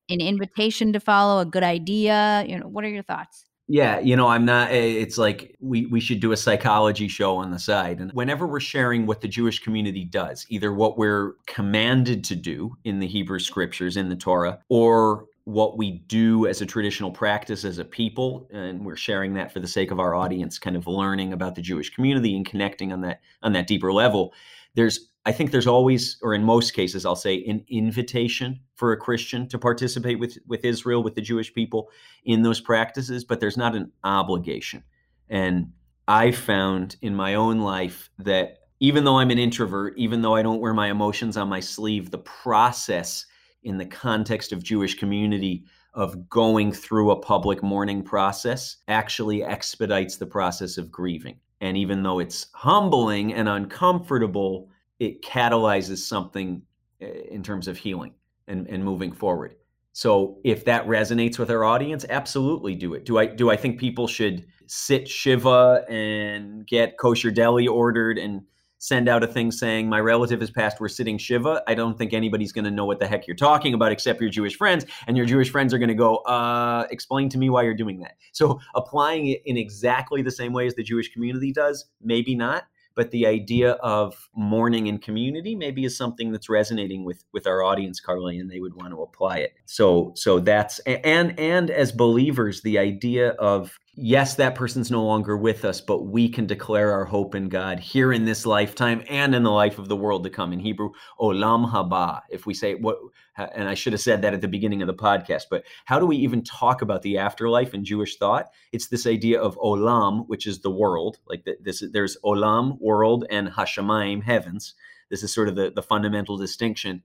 an 0.08 0.20
invitation 0.20 0.92
to 0.92 1.00
follow, 1.00 1.40
a 1.40 1.44
good 1.44 1.62
idea? 1.62 2.44
You 2.46 2.58
know, 2.58 2.68
what 2.68 2.84
are 2.84 2.88
your 2.88 3.02
thoughts? 3.02 3.46
Yeah, 3.66 3.98
you 3.98 4.14
know, 4.14 4.28
I'm 4.28 4.44
not 4.44 4.70
eh, 4.70 4.74
it's 4.74 5.16
like 5.16 5.56
we 5.58 5.86
we 5.86 5.98
should 5.98 6.20
do 6.20 6.32
a 6.32 6.36
psychology 6.36 7.08
show 7.08 7.36
on 7.36 7.50
the 7.50 7.58
side. 7.58 7.98
And 7.98 8.12
whenever 8.12 8.46
we're 8.46 8.60
sharing 8.60 9.06
what 9.06 9.22
the 9.22 9.28
Jewish 9.28 9.60
community 9.60 10.04
does, 10.04 10.44
either 10.50 10.72
what 10.72 10.98
we're 10.98 11.32
commanded 11.46 12.24
to 12.24 12.36
do 12.36 12.76
in 12.84 12.98
the 12.98 13.06
Hebrew 13.06 13.38
scriptures 13.38 13.96
in 13.96 14.10
the 14.10 14.16
Torah 14.16 14.58
or 14.68 15.24
what 15.44 15.78
we 15.78 15.92
do 16.06 16.46
as 16.46 16.60
a 16.60 16.66
traditional 16.66 17.10
practice 17.10 17.64
as 17.64 17.78
a 17.78 17.84
people 17.84 18.48
and 18.50 18.84
we're 18.84 18.96
sharing 18.96 19.34
that 19.34 19.52
for 19.52 19.60
the 19.60 19.68
sake 19.68 19.90
of 19.90 20.00
our 20.00 20.14
audience 20.14 20.58
kind 20.58 20.74
of 20.74 20.86
learning 20.86 21.34
about 21.34 21.54
the 21.54 21.60
Jewish 21.60 21.90
community 21.90 22.34
and 22.34 22.46
connecting 22.46 22.92
on 22.92 23.02
that 23.02 23.20
on 23.42 23.52
that 23.52 23.66
deeper 23.66 23.92
level 23.92 24.32
there's 24.74 25.10
I 25.26 25.32
think 25.32 25.50
there's 25.50 25.66
always, 25.66 26.18
or 26.22 26.34
in 26.34 26.44
most 26.44 26.72
cases, 26.72 27.06
I'll 27.06 27.16
say, 27.16 27.44
an 27.46 27.64
invitation 27.68 28.60
for 28.76 28.92
a 28.92 28.96
Christian 28.96 29.48
to 29.48 29.58
participate 29.58 30.18
with 30.18 30.36
with 30.46 30.64
Israel, 30.64 31.02
with 31.02 31.14
the 31.14 31.22
Jewish 31.22 31.52
people 31.54 31.88
in 32.24 32.42
those 32.42 32.60
practices, 32.60 33.24
but 33.24 33.40
there's 33.40 33.56
not 33.56 33.74
an 33.74 33.90
obligation. 34.04 34.82
And 35.30 35.72
I 36.08 36.30
found 36.30 36.96
in 37.00 37.14
my 37.14 37.34
own 37.34 37.60
life 37.60 38.10
that 38.18 38.58
even 38.80 39.04
though 39.04 39.18
I'm 39.18 39.30
an 39.30 39.38
introvert, 39.38 39.94
even 39.96 40.20
though 40.20 40.34
I 40.34 40.42
don't 40.42 40.60
wear 40.60 40.74
my 40.74 40.90
emotions 40.90 41.38
on 41.38 41.48
my 41.48 41.60
sleeve, 41.60 42.10
the 42.10 42.18
process 42.18 43.24
in 43.62 43.78
the 43.78 43.86
context 43.86 44.52
of 44.52 44.62
Jewish 44.62 44.98
community 44.98 45.64
of 45.94 46.28
going 46.28 46.72
through 46.72 47.10
a 47.10 47.20
public 47.20 47.62
mourning 47.62 48.02
process 48.02 48.76
actually 48.88 49.42
expedites 49.42 50.16
the 50.16 50.26
process 50.26 50.76
of 50.76 50.90
grieving. 50.90 51.38
And 51.60 51.76
even 51.78 52.02
though 52.02 52.18
it's 52.18 52.48
humbling 52.52 53.32
and 53.32 53.48
uncomfortable, 53.48 54.68
it 54.98 55.22
catalyzes 55.22 55.98
something 55.98 56.62
eh, 57.00 57.06
in 57.30 57.42
terms 57.42 57.68
of 57.68 57.76
healing 57.76 58.14
and, 58.48 58.66
and 58.68 58.84
moving 58.84 59.12
forward. 59.12 59.54
So 59.92 60.38
if 60.44 60.64
that 60.64 60.86
resonates 60.86 61.38
with 61.38 61.50
our 61.50 61.64
audience, 61.64 62.04
absolutely 62.10 62.74
do 62.74 62.94
it. 62.94 63.04
Do 63.04 63.18
I 63.18 63.26
do 63.26 63.50
I 63.50 63.56
think 63.56 63.78
people 63.78 64.08
should 64.08 64.44
sit 64.66 65.06
Shiva 65.06 65.84
and 65.88 66.66
get 66.66 66.98
kosher 66.98 67.30
deli 67.30 67.68
ordered 67.68 68.18
and 68.18 68.42
send 68.84 69.08
out 69.08 69.24
a 69.24 69.26
thing 69.26 69.50
saying 69.50 69.88
my 69.88 69.98
relative 69.98 70.40
has 70.40 70.50
passed 70.50 70.78
we're 70.78 70.88
sitting 70.88 71.16
shiva 71.16 71.62
i 71.66 71.74
don't 71.74 71.96
think 71.96 72.12
anybody's 72.12 72.52
going 72.52 72.66
to 72.66 72.70
know 72.70 72.84
what 72.84 73.00
the 73.00 73.06
heck 73.06 73.26
you're 73.26 73.34
talking 73.34 73.72
about 73.72 73.90
except 73.90 74.20
your 74.20 74.28
jewish 74.28 74.56
friends 74.56 74.84
and 75.06 75.16
your 75.16 75.24
jewish 75.24 75.48
friends 75.48 75.72
are 75.72 75.78
going 75.78 75.88
to 75.88 75.94
go 75.94 76.16
uh, 76.16 76.86
explain 76.90 77.30
to 77.30 77.38
me 77.38 77.48
why 77.48 77.62
you're 77.62 77.72
doing 77.72 77.98
that 77.98 78.16
so 78.32 78.60
applying 78.74 79.28
it 79.28 79.40
in 79.46 79.56
exactly 79.56 80.20
the 80.20 80.30
same 80.30 80.52
way 80.52 80.66
as 80.66 80.74
the 80.74 80.82
jewish 80.82 81.10
community 81.14 81.50
does 81.50 81.86
maybe 82.02 82.34
not 82.34 82.64
but 82.94 83.10
the 83.10 83.26
idea 83.26 83.72
of 83.72 84.28
mourning 84.34 84.86
in 84.86 84.98
community 84.98 85.54
maybe 85.54 85.84
is 85.84 85.96
something 85.96 86.32
that's 86.32 86.48
resonating 86.48 87.04
with 87.04 87.24
with 87.32 87.46
our 87.46 87.62
audience 87.62 88.00
carly 88.00 88.38
and 88.38 88.50
they 88.50 88.60
would 88.60 88.74
want 88.74 88.90
to 88.90 89.02
apply 89.02 89.38
it. 89.38 89.52
So 89.66 90.12
so 90.16 90.40
that's 90.40 90.78
and 90.80 91.38
and 91.38 91.70
as 91.70 91.92
believers 91.92 92.62
the 92.62 92.78
idea 92.78 93.30
of 93.30 93.78
yes, 93.96 94.34
that 94.36 94.54
person's 94.54 94.90
no 94.90 95.04
longer 95.04 95.36
with 95.36 95.64
us, 95.64 95.80
but 95.80 96.06
we 96.06 96.28
can 96.28 96.46
declare 96.46 96.92
our 96.92 97.04
hope 97.04 97.34
in 97.34 97.48
God 97.48 97.78
here 97.78 98.12
in 98.12 98.24
this 98.24 98.44
lifetime 98.46 99.02
and 99.08 99.34
in 99.34 99.42
the 99.42 99.50
life 99.50 99.78
of 99.78 99.88
the 99.88 99.96
world 99.96 100.24
to 100.24 100.30
come. 100.30 100.52
In 100.52 100.58
Hebrew, 100.58 100.90
olam 101.20 101.70
haba. 101.70 102.22
If 102.30 102.46
we 102.46 102.54
say 102.54 102.74
what, 102.74 102.98
and 103.36 103.68
I 103.68 103.74
should 103.74 103.92
have 103.92 104.00
said 104.00 104.22
that 104.22 104.34
at 104.34 104.40
the 104.40 104.48
beginning 104.48 104.82
of 104.82 104.86
the 104.86 104.94
podcast, 104.94 105.44
but 105.50 105.64
how 105.84 105.98
do 105.98 106.06
we 106.06 106.16
even 106.16 106.42
talk 106.42 106.82
about 106.82 107.02
the 107.02 107.18
afterlife 107.18 107.74
in 107.74 107.84
Jewish 107.84 108.16
thought? 108.16 108.46
It's 108.72 108.88
this 108.88 109.06
idea 109.06 109.40
of 109.40 109.56
olam, 109.58 110.26
which 110.28 110.46
is 110.46 110.60
the 110.60 110.70
world. 110.70 111.18
Like 111.26 111.46
this, 111.60 111.84
there's 111.92 112.16
olam, 112.24 112.80
world, 112.80 113.26
and 113.30 113.48
hashamayim, 113.48 114.22
heavens. 114.22 114.74
This 115.10 115.22
is 115.22 115.32
sort 115.32 115.48
of 115.48 115.56
the, 115.56 115.70
the 115.74 115.82
fundamental 115.82 116.36
distinction. 116.36 117.02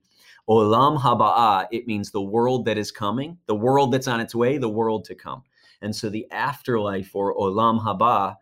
Olam 0.48 0.98
haba. 0.98 1.66
it 1.70 1.86
means 1.86 2.10
the 2.10 2.20
world 2.20 2.64
that 2.64 2.78
is 2.78 2.90
coming, 2.90 3.38
the 3.46 3.54
world 3.54 3.92
that's 3.92 4.08
on 4.08 4.20
its 4.20 4.34
way, 4.34 4.58
the 4.58 4.68
world 4.68 5.04
to 5.04 5.14
come. 5.14 5.44
And 5.82 5.94
so 5.94 6.08
the 6.08 6.26
afterlife 6.30 7.14
or 7.14 7.34
olam 7.36 7.84
haba 7.84 8.36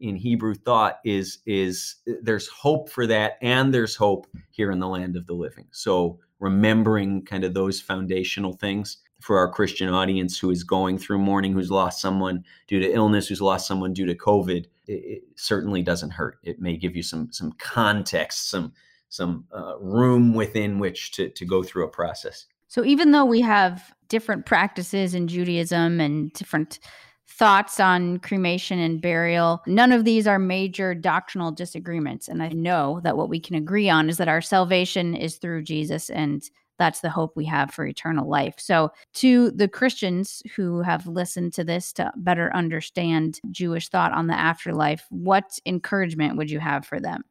in 0.00 0.16
Hebrew 0.16 0.54
thought 0.54 0.98
is 1.04 1.38
is 1.46 1.96
there's 2.22 2.48
hope 2.48 2.88
for 2.88 3.06
that 3.06 3.38
and 3.42 3.72
there's 3.72 3.94
hope 3.94 4.26
here 4.50 4.70
in 4.70 4.80
the 4.80 4.88
land 4.88 5.16
of 5.16 5.26
the 5.26 5.34
living. 5.34 5.66
So 5.70 6.18
remembering 6.38 7.22
kind 7.24 7.44
of 7.44 7.54
those 7.54 7.80
foundational 7.80 8.54
things 8.54 8.98
for 9.20 9.38
our 9.38 9.52
Christian 9.52 9.90
audience 9.90 10.38
who 10.38 10.50
is 10.50 10.64
going 10.64 10.98
through 10.98 11.18
mourning, 11.18 11.52
who's 11.52 11.70
lost 11.70 12.00
someone 12.00 12.42
due 12.66 12.80
to 12.80 12.90
illness, 12.90 13.28
who's 13.28 13.42
lost 13.42 13.66
someone 13.66 13.92
due 13.92 14.06
to 14.06 14.14
COVID, 14.14 14.64
it, 14.86 14.92
it 14.92 15.22
certainly 15.36 15.82
doesn't 15.82 16.10
hurt. 16.10 16.38
It 16.42 16.60
may 16.60 16.76
give 16.76 16.96
you 16.96 17.02
some 17.02 17.30
some 17.30 17.52
context, 17.52 18.48
some 18.50 18.72
some 19.10 19.44
uh, 19.54 19.78
room 19.78 20.34
within 20.34 20.78
which 20.78 21.12
to 21.12 21.28
to 21.28 21.44
go 21.44 21.62
through 21.62 21.84
a 21.84 21.90
process. 21.90 22.46
So 22.68 22.84
even 22.84 23.10
though 23.10 23.26
we 23.26 23.42
have 23.42 23.94
different 24.10 24.44
practices 24.44 25.14
in 25.14 25.26
Judaism 25.26 26.00
and 26.00 26.30
different 26.34 26.78
thoughts 27.26 27.80
on 27.80 28.18
cremation 28.18 28.78
and 28.78 29.00
burial, 29.00 29.62
none 29.66 29.92
of 29.92 30.04
these 30.04 30.26
are 30.26 30.38
major 30.38 30.94
doctrinal 30.94 31.50
disagreements. 31.50 32.28
And 32.28 32.42
I 32.42 32.48
know 32.48 33.00
that 33.04 33.16
what 33.16 33.30
we 33.30 33.40
can 33.40 33.56
agree 33.56 33.88
on 33.88 34.10
is 34.10 34.18
that 34.18 34.28
our 34.28 34.42
salvation 34.42 35.14
is 35.14 35.36
through 35.36 35.62
Jesus 35.62 36.10
and 36.10 36.42
that's 36.78 37.00
the 37.00 37.10
hope 37.10 37.36
we 37.36 37.44
have 37.44 37.70
for 37.70 37.86
eternal 37.86 38.28
life. 38.28 38.54
So, 38.56 38.90
to 39.14 39.50
the 39.50 39.68
Christians 39.68 40.42
who 40.56 40.80
have 40.80 41.06
listened 41.06 41.52
to 41.54 41.62
this 41.62 41.92
to 41.92 42.10
better 42.16 42.50
understand 42.54 43.38
Jewish 43.50 43.90
thought 43.90 44.12
on 44.12 44.28
the 44.28 44.38
afterlife, 44.38 45.06
what 45.10 45.58
encouragement 45.66 46.38
would 46.38 46.50
you 46.50 46.58
have 46.58 46.86
for 46.86 46.98
them? 46.98 47.22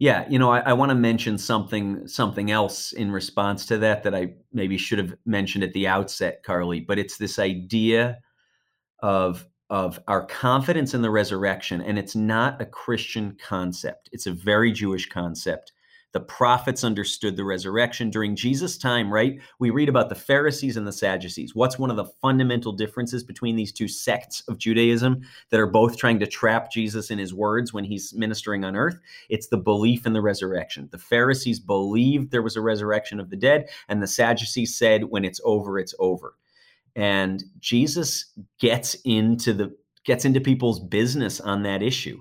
Yeah, 0.00 0.26
you 0.30 0.38
know, 0.38 0.50
I, 0.50 0.60
I 0.60 0.72
want 0.72 0.88
to 0.88 0.94
mention 0.94 1.36
something 1.36 2.08
something 2.08 2.50
else 2.50 2.92
in 2.92 3.12
response 3.12 3.66
to 3.66 3.76
that 3.78 4.02
that 4.02 4.14
I 4.14 4.32
maybe 4.50 4.78
should 4.78 4.98
have 4.98 5.14
mentioned 5.26 5.62
at 5.62 5.74
the 5.74 5.86
outset, 5.86 6.42
Carly. 6.42 6.80
But 6.80 6.98
it's 6.98 7.18
this 7.18 7.38
idea 7.38 8.18
of 9.00 9.46
of 9.68 10.00
our 10.08 10.24
confidence 10.26 10.94
in 10.94 11.02
the 11.02 11.10
resurrection, 11.10 11.82
and 11.82 11.98
it's 11.98 12.16
not 12.16 12.62
a 12.62 12.66
Christian 12.66 13.36
concept. 13.38 14.08
It's 14.10 14.26
a 14.26 14.32
very 14.32 14.72
Jewish 14.72 15.06
concept 15.06 15.72
the 16.12 16.20
prophets 16.20 16.82
understood 16.82 17.36
the 17.36 17.44
resurrection 17.44 18.10
during 18.10 18.34
Jesus' 18.34 18.76
time, 18.76 19.12
right? 19.12 19.38
We 19.60 19.70
read 19.70 19.88
about 19.88 20.08
the 20.08 20.14
Pharisees 20.14 20.76
and 20.76 20.86
the 20.86 20.92
Sadducees. 20.92 21.54
What's 21.54 21.78
one 21.78 21.90
of 21.90 21.96
the 21.96 22.10
fundamental 22.20 22.72
differences 22.72 23.22
between 23.22 23.54
these 23.54 23.72
two 23.72 23.86
sects 23.86 24.42
of 24.48 24.58
Judaism 24.58 25.20
that 25.50 25.60
are 25.60 25.66
both 25.66 25.96
trying 25.96 26.18
to 26.18 26.26
trap 26.26 26.72
Jesus 26.72 27.10
in 27.10 27.18
his 27.18 27.32
words 27.32 27.72
when 27.72 27.84
he's 27.84 28.12
ministering 28.14 28.64
on 28.64 28.74
earth? 28.74 28.98
It's 29.28 29.46
the 29.46 29.56
belief 29.56 30.04
in 30.04 30.12
the 30.12 30.20
resurrection. 30.20 30.88
The 30.90 30.98
Pharisees 30.98 31.60
believed 31.60 32.30
there 32.30 32.42
was 32.42 32.56
a 32.56 32.60
resurrection 32.60 33.20
of 33.20 33.30
the 33.30 33.36
dead, 33.36 33.68
and 33.88 34.02
the 34.02 34.08
Sadducees 34.08 34.76
said, 34.76 35.04
when 35.04 35.24
it's 35.24 35.40
over, 35.44 35.78
it's 35.78 35.94
over. 36.00 36.34
And 36.96 37.44
Jesus 37.60 38.32
gets 38.58 38.96
into 39.04 39.52
the 39.52 39.76
gets 40.04 40.24
into 40.24 40.40
people's 40.40 40.80
business 40.80 41.40
on 41.40 41.62
that 41.62 41.82
issue 41.82 42.20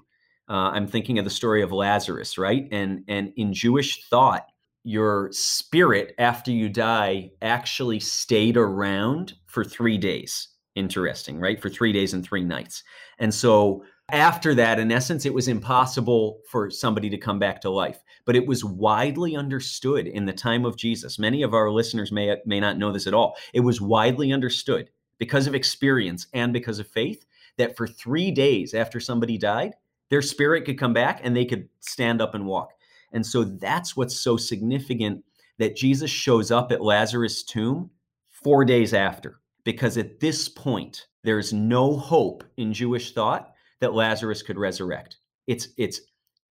uh, 0.50 0.72
I'm 0.74 0.88
thinking 0.88 1.20
of 1.20 1.26
the 1.26 1.32
story 1.32 1.62
of 1.62 1.72
Lazarus, 1.72 2.38
right? 2.38 2.68
And 2.72 3.04
and 3.08 3.32
in 3.36 3.54
Jewish 3.54 4.08
thought, 4.10 4.48
your 4.84 5.30
spirit 5.32 6.16
after 6.18 6.52
you 6.52 6.70
die 6.70 7.32
actually 7.42 8.00
stayed 8.00 8.58
around 8.58 9.34
for 9.46 9.64
three 9.64 9.98
days. 9.98 10.48
Interesting, 10.76 11.40
right? 11.40 11.62
For 11.62 11.70
three 11.70 11.92
days 11.92 12.14
and 12.14 12.24
three 12.24 12.44
nights. 12.44 12.84
And 13.20 13.34
so 13.34 13.84
after 14.12 14.56
that, 14.56 14.80
in 14.80 14.92
essence, 14.92 15.26
it 15.26 15.34
was 15.34 15.48
impossible 15.48 16.40
for 16.50 16.72
somebody 16.72 17.10
to 17.10 17.18
come 17.18 17.38
back 17.38 17.62
to 17.62 17.70
life. 17.70 18.00
But 18.26 18.36
it 18.36 18.48
was 18.48 18.64
widely 18.64 19.36
understood 19.36 20.08
in 20.08 20.26
the 20.26 20.34
time 20.34 20.66
of 20.66 20.78
Jesus. 20.78 21.20
Many 21.20 21.44
of 21.44 21.54
our 21.54 21.70
listeners 21.70 22.12
may, 22.12 22.36
may 22.46 22.60
not 22.60 22.78
know 22.78 22.92
this 22.92 23.08
at 23.08 23.14
all. 23.14 23.36
It 23.54 23.60
was 23.60 23.82
widely 23.82 24.32
understood 24.32 24.90
because 25.20 25.48
of 25.48 25.54
experience 25.54 26.28
and 26.34 26.54
because 26.54 26.80
of 26.80 26.88
faith 26.88 27.26
that 27.58 27.76
for 27.76 27.88
three 27.88 28.32
days 28.32 28.74
after 28.74 29.00
somebody 29.00 29.38
died, 29.38 29.74
their 30.10 30.22
spirit 30.22 30.66
could 30.66 30.80
come 30.80 30.94
back 30.94 31.22
and 31.24 31.36
they 31.36 31.46
could 31.46 31.70
stand 31.80 32.22
up 32.22 32.36
and 32.36 32.46
walk. 32.46 32.70
And 33.12 33.26
so 33.26 33.44
that's 33.44 33.96
what's 33.98 34.20
so 34.20 34.38
significant 34.38 35.24
that 35.58 35.76
Jesus 35.76 36.12
shows 36.12 36.52
up 36.52 36.72
at 36.72 36.82
Lazarus' 36.82 37.44
tomb 37.44 37.90
four 38.28 38.64
days 38.66 38.94
after, 38.94 39.40
because 39.66 39.98
at 39.98 40.20
this 40.20 40.48
point, 40.48 41.08
there's 41.24 41.52
no 41.52 41.98
hope 41.98 42.44
in 42.58 42.72
Jewish 42.74 43.14
thought 43.14 43.52
that 43.82 43.94
Lazarus 43.94 44.42
could 44.42 44.58
resurrect. 44.58 45.18
It's 45.48 45.70
it's 45.78 46.02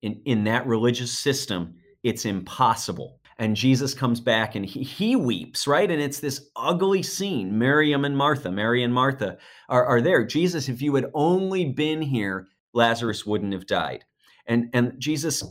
in, 0.03 0.21
in 0.25 0.45
that 0.45 0.67
religious 0.67 1.17
system, 1.17 1.75
it's 2.03 2.25
impossible. 2.25 3.21
And 3.41 3.55
Jesus 3.55 3.95
comes 3.95 4.21
back 4.21 4.57
and 4.57 4.67
he, 4.67 4.83
he 4.83 5.15
weeps, 5.15 5.67
right? 5.67 5.91
And 5.91 6.03
it's 6.03 6.21
this 6.21 6.51
ugly 6.57 7.03
scene. 7.03 7.57
Miriam 7.57 8.05
and 8.05 8.17
Martha, 8.17 8.51
Mary 8.51 8.83
and 8.83 8.93
Martha 8.93 9.39
are, 9.69 9.87
are 9.87 10.01
there. 10.01 10.27
Jesus, 10.27 10.69
if 10.69 10.83
you 10.83 10.95
had 10.97 11.07
only 11.15 11.65
been 11.65 12.03
here, 12.03 12.49
Lazarus 12.75 13.27
wouldn't 13.27 13.53
have 13.53 13.67
died. 13.67 14.05
And, 14.47 14.71
and 14.73 14.95
Jesus 14.99 15.45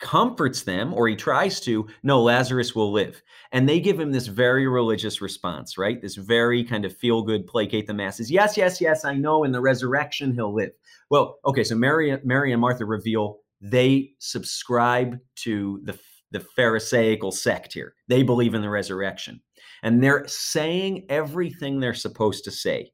comforts 0.00 0.62
them, 0.62 0.92
or 0.92 1.08
he 1.08 1.16
tries 1.16 1.60
to, 1.60 1.86
no, 2.02 2.22
Lazarus 2.22 2.74
will 2.74 2.92
live. 2.92 3.22
And 3.52 3.68
they 3.68 3.80
give 3.80 3.98
him 3.98 4.12
this 4.12 4.26
very 4.26 4.66
religious 4.66 5.20
response, 5.20 5.78
right? 5.78 6.02
This 6.02 6.16
very 6.16 6.62
kind 6.62 6.84
of 6.84 6.96
feel 6.96 7.22
good, 7.22 7.46
placate 7.46 7.86
the 7.86 7.94
masses. 7.94 8.30
Yes, 8.30 8.56
yes, 8.56 8.80
yes, 8.80 9.04
I 9.04 9.14
know 9.14 9.44
in 9.44 9.52
the 9.52 9.60
resurrection 9.60 10.34
he'll 10.34 10.54
live. 10.54 10.72
Well, 11.10 11.38
okay, 11.46 11.64
so 11.64 11.74
Mary, 11.74 12.18
Mary 12.24 12.52
and 12.52 12.60
Martha 12.60 12.84
reveal 12.84 13.38
they 13.60 14.10
subscribe 14.18 15.18
to 15.36 15.80
the, 15.84 15.98
the 16.32 16.40
Pharisaical 16.40 17.32
sect 17.32 17.72
here. 17.72 17.94
They 18.08 18.22
believe 18.22 18.54
in 18.54 18.62
the 18.62 18.68
resurrection. 18.68 19.40
And 19.82 20.02
they're 20.02 20.26
saying 20.26 21.06
everything 21.08 21.80
they're 21.80 21.94
supposed 21.94 22.44
to 22.44 22.50
say. 22.50 22.90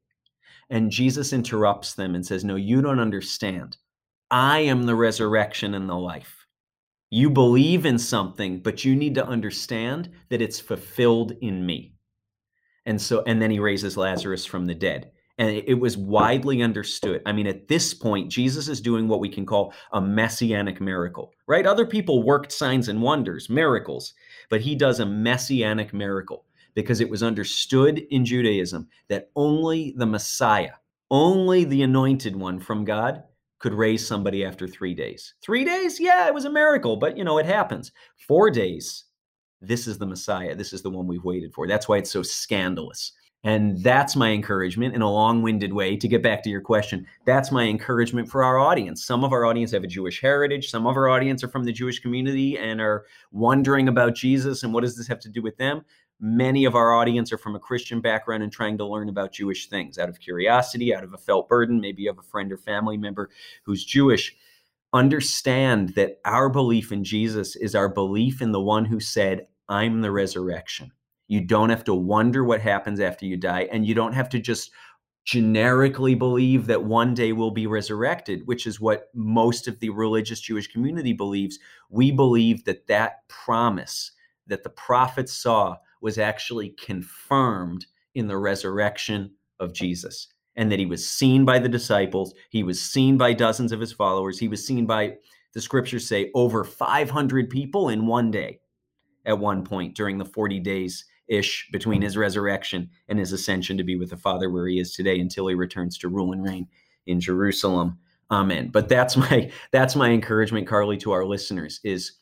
And 0.70 0.90
Jesus 0.90 1.32
interrupts 1.32 1.94
them 1.94 2.14
and 2.14 2.24
says, 2.24 2.44
No, 2.44 2.54
you 2.54 2.80
don't 2.80 3.00
understand. 3.00 3.76
I 4.30 4.60
am 4.60 4.84
the 4.84 4.94
resurrection 4.94 5.74
and 5.74 5.88
the 5.88 5.96
life. 5.96 6.46
You 7.10 7.28
believe 7.28 7.84
in 7.84 7.98
something, 7.98 8.60
but 8.60 8.84
you 8.84 8.94
need 8.94 9.16
to 9.16 9.26
understand 9.26 10.10
that 10.28 10.40
it's 10.40 10.60
fulfilled 10.60 11.32
in 11.40 11.66
me. 11.66 11.94
And 12.86 13.02
so, 13.02 13.24
and 13.26 13.42
then 13.42 13.50
he 13.50 13.58
raises 13.58 13.96
Lazarus 13.96 14.46
from 14.46 14.66
the 14.66 14.74
dead. 14.74 15.10
And 15.38 15.50
it 15.50 15.80
was 15.80 15.96
widely 15.96 16.62
understood. 16.62 17.22
I 17.24 17.32
mean, 17.32 17.46
at 17.46 17.66
this 17.66 17.94
point, 17.94 18.30
Jesus 18.30 18.68
is 18.68 18.80
doing 18.80 19.08
what 19.08 19.20
we 19.20 19.28
can 19.28 19.46
call 19.46 19.72
a 19.92 20.00
messianic 20.00 20.80
miracle, 20.82 21.32
right? 21.48 21.66
Other 21.66 21.86
people 21.86 22.22
worked 22.22 22.52
signs 22.52 22.88
and 22.88 23.00
wonders, 23.00 23.48
miracles, 23.48 24.12
but 24.50 24.60
he 24.60 24.74
does 24.74 25.00
a 25.00 25.06
messianic 25.06 25.94
miracle 25.94 26.44
because 26.74 27.00
it 27.00 27.10
was 27.10 27.22
understood 27.22 27.98
in 28.10 28.24
Judaism 28.24 28.88
that 29.08 29.30
only 29.36 29.94
the 29.96 30.06
Messiah, 30.06 30.72
only 31.10 31.64
the 31.64 31.82
anointed 31.82 32.36
one 32.36 32.58
from 32.58 32.84
God 32.84 33.22
could 33.58 33.74
raise 33.74 34.06
somebody 34.06 34.44
after 34.44 34.66
three 34.66 34.94
days. 34.94 35.34
Three 35.42 35.64
days? 35.64 36.00
Yeah, 36.00 36.26
it 36.26 36.34
was 36.34 36.46
a 36.46 36.50
miracle, 36.50 36.96
but 36.96 37.16
you 37.16 37.24
know, 37.24 37.38
it 37.38 37.46
happens. 37.46 37.92
Four 38.26 38.50
days, 38.50 39.04
this 39.60 39.86
is 39.86 39.98
the 39.98 40.06
Messiah. 40.06 40.54
This 40.54 40.72
is 40.72 40.82
the 40.82 40.90
one 40.90 41.06
we've 41.06 41.24
waited 41.24 41.52
for. 41.52 41.66
That's 41.66 41.88
why 41.88 41.98
it's 41.98 42.10
so 42.10 42.22
scandalous. 42.22 43.12
And 43.42 43.82
that's 43.82 44.16
my 44.16 44.30
encouragement 44.30 44.94
in 44.94 45.00
a 45.00 45.10
long 45.10 45.40
winded 45.40 45.72
way 45.72 45.96
to 45.96 46.08
get 46.08 46.22
back 46.22 46.42
to 46.42 46.50
your 46.50 46.60
question. 46.60 47.06
That's 47.24 47.50
my 47.50 47.64
encouragement 47.64 48.28
for 48.28 48.44
our 48.44 48.58
audience. 48.58 49.04
Some 49.04 49.24
of 49.24 49.32
our 49.32 49.46
audience 49.46 49.70
have 49.72 49.84
a 49.84 49.86
Jewish 49.86 50.20
heritage. 50.20 50.70
Some 50.70 50.86
of 50.86 50.94
our 50.96 51.08
audience 51.08 51.42
are 51.42 51.48
from 51.48 51.64
the 51.64 51.72
Jewish 51.72 52.00
community 52.00 52.58
and 52.58 52.82
are 52.82 53.06
wondering 53.32 53.88
about 53.88 54.14
Jesus 54.14 54.62
and 54.62 54.74
what 54.74 54.82
does 54.82 54.94
this 54.94 55.08
have 55.08 55.20
to 55.20 55.30
do 55.30 55.40
with 55.40 55.56
them? 55.56 55.82
Many 56.20 56.66
of 56.66 56.74
our 56.74 56.92
audience 56.92 57.32
are 57.32 57.38
from 57.38 57.56
a 57.56 57.60
Christian 57.60 58.02
background 58.02 58.42
and 58.42 58.52
trying 58.52 58.76
to 58.78 58.86
learn 58.86 59.08
about 59.08 59.32
Jewish 59.32 59.68
things 59.68 59.96
out 59.96 60.10
of 60.10 60.20
curiosity, 60.20 60.94
out 60.94 61.02
of 61.02 61.14
a 61.14 61.18
felt 61.18 61.48
burden. 61.48 61.80
Maybe 61.80 62.02
you 62.02 62.10
have 62.10 62.18
a 62.18 62.22
friend 62.22 62.52
or 62.52 62.58
family 62.58 62.98
member 62.98 63.30
who's 63.64 63.84
Jewish. 63.84 64.36
Understand 64.92 65.90
that 65.90 66.20
our 66.26 66.50
belief 66.50 66.92
in 66.92 67.04
Jesus 67.04 67.56
is 67.56 67.74
our 67.74 67.88
belief 67.88 68.42
in 68.42 68.52
the 68.52 68.60
one 68.60 68.84
who 68.84 69.00
said, 69.00 69.46
I'm 69.68 70.02
the 70.02 70.10
resurrection. 70.10 70.92
You 71.28 71.40
don't 71.40 71.70
have 71.70 71.84
to 71.84 71.94
wonder 71.94 72.44
what 72.44 72.60
happens 72.60 73.00
after 73.00 73.24
you 73.24 73.36
die, 73.36 73.68
and 73.72 73.86
you 73.86 73.94
don't 73.94 74.12
have 74.12 74.28
to 74.30 74.40
just 74.40 74.72
generically 75.24 76.14
believe 76.14 76.66
that 76.66 76.84
one 76.84 77.14
day 77.14 77.32
we'll 77.32 77.50
be 77.52 77.66
resurrected, 77.66 78.46
which 78.46 78.66
is 78.66 78.80
what 78.80 79.10
most 79.14 79.68
of 79.68 79.78
the 79.78 79.90
religious 79.90 80.40
Jewish 80.40 80.66
community 80.66 81.12
believes. 81.12 81.58
We 81.88 82.10
believe 82.10 82.64
that 82.64 82.88
that 82.88 83.28
promise 83.28 84.10
that 84.48 84.64
the 84.64 84.70
prophets 84.70 85.32
saw 85.32 85.76
was 86.00 86.18
actually 86.18 86.70
confirmed 86.70 87.86
in 88.14 88.26
the 88.26 88.36
resurrection 88.36 89.32
of 89.58 89.72
Jesus 89.72 90.28
and 90.56 90.70
that 90.70 90.78
he 90.78 90.86
was 90.86 91.08
seen 91.08 91.44
by 91.44 91.58
the 91.58 91.68
disciples. 91.68 92.34
He 92.50 92.62
was 92.62 92.80
seen 92.80 93.16
by 93.16 93.32
dozens 93.32 93.72
of 93.72 93.80
his 93.80 93.92
followers. 93.92 94.38
He 94.38 94.48
was 94.48 94.66
seen 94.66 94.86
by, 94.86 95.14
the 95.54 95.60
scriptures 95.60 96.06
say, 96.08 96.30
over 96.34 96.64
500 96.64 97.50
people 97.50 97.88
in 97.88 98.06
one 98.06 98.30
day 98.30 98.60
at 99.24 99.38
one 99.38 99.64
point 99.64 99.94
during 99.94 100.18
the 100.18 100.24
40 100.24 100.60
days 100.60 101.04
ish 101.28 101.68
between 101.72 102.02
his 102.02 102.16
resurrection 102.16 102.90
and 103.08 103.18
his 103.18 103.32
ascension 103.32 103.76
to 103.78 103.84
be 103.84 103.96
with 103.96 104.10
the 104.10 104.16
Father 104.16 104.50
where 104.50 104.66
he 104.66 104.80
is 104.80 104.94
today 104.94 105.18
until 105.20 105.46
he 105.46 105.54
returns 105.54 105.96
to 105.98 106.08
rule 106.08 106.32
and 106.32 106.42
reign 106.42 106.66
in 107.06 107.20
Jerusalem. 107.20 107.98
Amen. 108.30 108.70
But 108.72 108.88
that's 108.88 109.16
my 109.30 109.50
that's 109.70 109.96
my 109.96 110.10
encouragement, 110.10 110.66
Carly, 110.66 110.96
to 110.98 111.12
our 111.12 111.24
listeners 111.24 111.80
is 111.84 112.12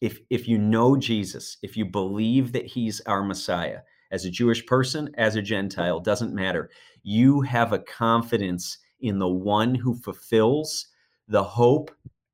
if 0.00 0.20
if 0.30 0.48
you 0.48 0.58
know 0.58 0.96
Jesus, 0.96 1.56
if 1.62 1.76
you 1.76 1.84
believe 1.84 2.52
that 2.52 2.66
he's 2.66 3.00
our 3.02 3.22
Messiah, 3.22 3.80
as 4.10 4.24
a 4.24 4.30
Jewish 4.30 4.64
person, 4.66 5.10
as 5.16 5.34
a 5.34 5.42
Gentile, 5.42 5.98
doesn't 5.98 6.34
matter. 6.34 6.70
You 7.02 7.40
have 7.42 7.72
a 7.72 7.80
confidence 7.80 8.78
in 9.00 9.18
the 9.18 9.28
one 9.28 9.74
who 9.74 9.96
fulfills 9.96 10.86
the 11.26 11.42
hope 11.42 11.90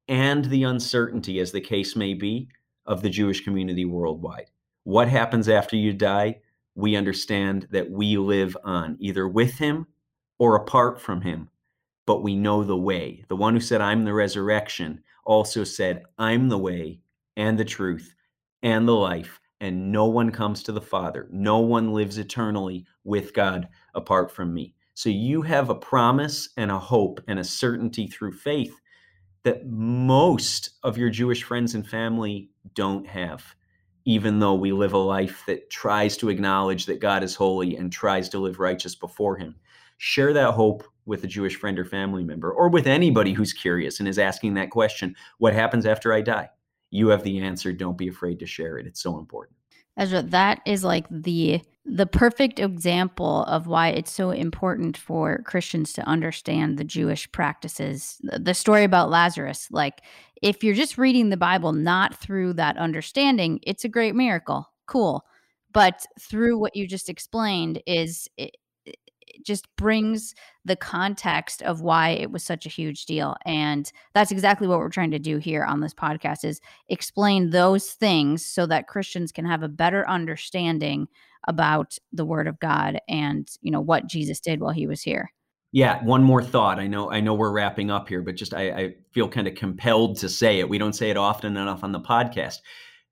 and 0.06 0.44
the 0.44 0.64
uncertainty, 0.64 1.40
as 1.40 1.52
the 1.52 1.60
case 1.60 1.96
may 1.96 2.14
be, 2.14 2.48
of 2.84 3.02
the 3.02 3.08
Jewish 3.08 3.42
community 3.42 3.84
worldwide. 3.84 4.50
What 4.84 5.08
happens 5.08 5.48
after 5.48 5.76
you 5.76 5.92
die? 5.92 6.40
We 6.74 6.96
understand 6.96 7.68
that 7.70 7.90
we 7.90 8.16
live 8.18 8.56
on, 8.64 8.96
either 9.00 9.26
with 9.28 9.54
him 9.54 9.86
or 10.38 10.56
apart 10.56 11.00
from 11.00 11.22
him, 11.22 11.48
but 12.06 12.22
we 12.22 12.34
know 12.36 12.64
the 12.64 12.76
way. 12.76 13.24
The 13.28 13.36
one 13.36 13.54
who 13.54 13.60
said, 13.60 13.80
I'm 13.80 14.04
the 14.04 14.12
resurrection, 14.12 15.02
also 15.24 15.64
said, 15.64 16.02
I'm 16.18 16.48
the 16.48 16.58
way 16.58 17.00
and 17.36 17.58
the 17.58 17.64
truth 17.64 18.14
and 18.62 18.86
the 18.86 18.94
life, 18.94 19.40
and 19.60 19.92
no 19.92 20.06
one 20.06 20.30
comes 20.30 20.62
to 20.62 20.72
the 20.72 20.80
Father. 20.80 21.28
No 21.30 21.58
one 21.58 21.92
lives 21.92 22.18
eternally 22.18 22.86
with 23.04 23.34
God 23.34 23.68
apart 23.94 24.30
from 24.30 24.52
me. 24.54 24.74
So 24.94 25.08
you 25.08 25.42
have 25.42 25.70
a 25.70 25.74
promise 25.74 26.50
and 26.56 26.70
a 26.70 26.78
hope 26.78 27.20
and 27.26 27.38
a 27.38 27.44
certainty 27.44 28.06
through 28.06 28.32
faith 28.32 28.74
that 29.42 29.66
most 29.66 30.70
of 30.82 30.98
your 30.98 31.10
Jewish 31.10 31.42
friends 31.42 31.74
and 31.74 31.86
family 31.86 32.50
don't 32.74 33.06
have, 33.06 33.42
even 34.04 34.38
though 34.38 34.54
we 34.54 34.72
live 34.72 34.92
a 34.92 34.98
life 34.98 35.42
that 35.46 35.70
tries 35.70 36.16
to 36.18 36.28
acknowledge 36.28 36.86
that 36.86 37.00
God 37.00 37.22
is 37.22 37.34
holy 37.34 37.76
and 37.76 37.90
tries 37.90 38.28
to 38.30 38.38
live 38.38 38.60
righteous 38.60 38.94
before 38.94 39.36
Him. 39.36 39.54
Share 39.98 40.32
that 40.34 40.52
hope 40.52 40.84
with 41.06 41.24
a 41.24 41.26
Jewish 41.26 41.56
friend 41.56 41.78
or 41.78 41.84
family 41.84 42.24
member, 42.24 42.52
or 42.52 42.68
with 42.68 42.86
anybody 42.86 43.32
who's 43.32 43.52
curious 43.52 44.00
and 44.00 44.08
is 44.08 44.18
asking 44.18 44.54
that 44.54 44.70
question 44.70 45.16
what 45.38 45.54
happens 45.54 45.86
after 45.86 46.12
I 46.12 46.20
die? 46.20 46.50
You 46.90 47.08
have 47.08 47.22
the 47.22 47.40
answer. 47.40 47.72
Don't 47.72 47.98
be 47.98 48.08
afraid 48.08 48.38
to 48.40 48.46
share 48.46 48.78
it. 48.78 48.86
It's 48.86 49.02
so 49.02 49.18
important. 49.18 49.56
Ezra, 49.96 50.22
that 50.22 50.60
is 50.66 50.84
like 50.84 51.06
the 51.10 51.60
the 51.86 52.06
perfect 52.06 52.60
example 52.60 53.42
of 53.44 53.66
why 53.66 53.88
it's 53.88 54.12
so 54.12 54.30
important 54.30 54.96
for 54.96 55.42
Christians 55.42 55.92
to 55.94 56.06
understand 56.06 56.78
the 56.78 56.84
Jewish 56.84 57.30
practices. 57.32 58.20
The 58.22 58.54
story 58.54 58.84
about 58.84 59.10
Lazarus, 59.10 59.66
like 59.70 60.02
if 60.42 60.62
you're 60.62 60.74
just 60.74 60.98
reading 60.98 61.30
the 61.30 61.36
Bible 61.36 61.72
not 61.72 62.14
through 62.14 62.52
that 62.54 62.76
understanding, 62.76 63.60
it's 63.62 63.84
a 63.84 63.88
great 63.88 64.14
miracle. 64.14 64.70
Cool. 64.86 65.24
But 65.72 66.04
through 66.18 66.58
what 66.58 66.76
you 66.76 66.86
just 66.86 67.08
explained 67.08 67.82
is 67.86 68.28
just 69.42 69.74
brings 69.76 70.34
the 70.64 70.76
context 70.76 71.62
of 71.62 71.80
why 71.80 72.10
it 72.10 72.30
was 72.30 72.42
such 72.42 72.66
a 72.66 72.70
huge 72.70 73.06
deal 73.06 73.36
and 73.44 73.92
that's 74.14 74.30
exactly 74.30 74.66
what 74.66 74.78
we're 74.78 74.88
trying 74.88 75.10
to 75.10 75.18
do 75.18 75.38
here 75.38 75.64
on 75.64 75.80
this 75.80 75.94
podcast 75.94 76.44
is 76.44 76.60
explain 76.88 77.50
those 77.50 77.90
things 77.92 78.44
so 78.44 78.66
that 78.66 78.88
christians 78.88 79.32
can 79.32 79.44
have 79.44 79.62
a 79.62 79.68
better 79.68 80.08
understanding 80.08 81.08
about 81.48 81.98
the 82.12 82.24
word 82.24 82.46
of 82.46 82.58
god 82.60 83.00
and 83.08 83.50
you 83.62 83.70
know 83.70 83.80
what 83.80 84.06
jesus 84.06 84.40
did 84.40 84.60
while 84.60 84.72
he 84.72 84.86
was 84.86 85.02
here. 85.02 85.32
Yeah 85.72 86.02
one 86.02 86.22
more 86.24 86.42
thought. 86.42 86.78
I 86.78 86.86
know 86.86 87.10
i 87.10 87.20
know 87.20 87.34
we're 87.34 87.52
wrapping 87.52 87.90
up 87.90 88.08
here 88.08 88.22
but 88.22 88.34
just 88.34 88.54
i, 88.54 88.70
I 88.70 88.94
feel 89.12 89.28
kind 89.28 89.46
of 89.46 89.54
compelled 89.54 90.18
to 90.18 90.28
say 90.28 90.58
it. 90.58 90.68
We 90.68 90.78
don't 90.78 90.92
say 90.94 91.10
it 91.10 91.16
often 91.16 91.56
enough 91.56 91.84
on 91.84 91.92
the 91.92 92.00
podcast 92.00 92.58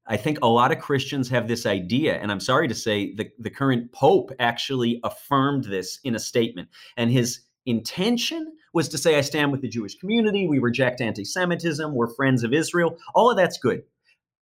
I 0.09 0.17
think 0.17 0.39
a 0.41 0.49
lot 0.49 0.73
of 0.73 0.79
Christians 0.79 1.29
have 1.29 1.49
this 1.49 1.67
idea, 1.67 2.19
and 2.19 2.33
I'm 2.33 2.41
sorry 2.41 2.67
to 2.67 2.75
say 2.75 3.15
the, 3.15 3.31
the 3.39 3.51
current 3.51 3.93
Pope 3.93 4.33
actually 4.41 5.01
affirmed 5.05 5.65
this 5.65 6.01
in 6.03 6.15
a 6.15 6.19
statement. 6.19 6.71
And 6.97 7.11
his 7.11 7.41
intention 7.67 8.55
was 8.73 8.89
to 8.89 8.99
say, 8.99 9.19
I 9.19 9.21
stand 9.21 9.53
with 9.53 9.61
the 9.61 9.69
Jewish 9.69 9.97
community, 9.97 10.49
we 10.49 10.59
reject 10.59 11.03
anti 11.03 11.25
Semitism, 11.25 11.95
we're 11.95 12.15
friends 12.15 12.43
of 12.43 12.55
Israel. 12.55 12.97
All 13.15 13.31
of 13.31 13.37
that's 13.37 13.59
good. 13.59 13.83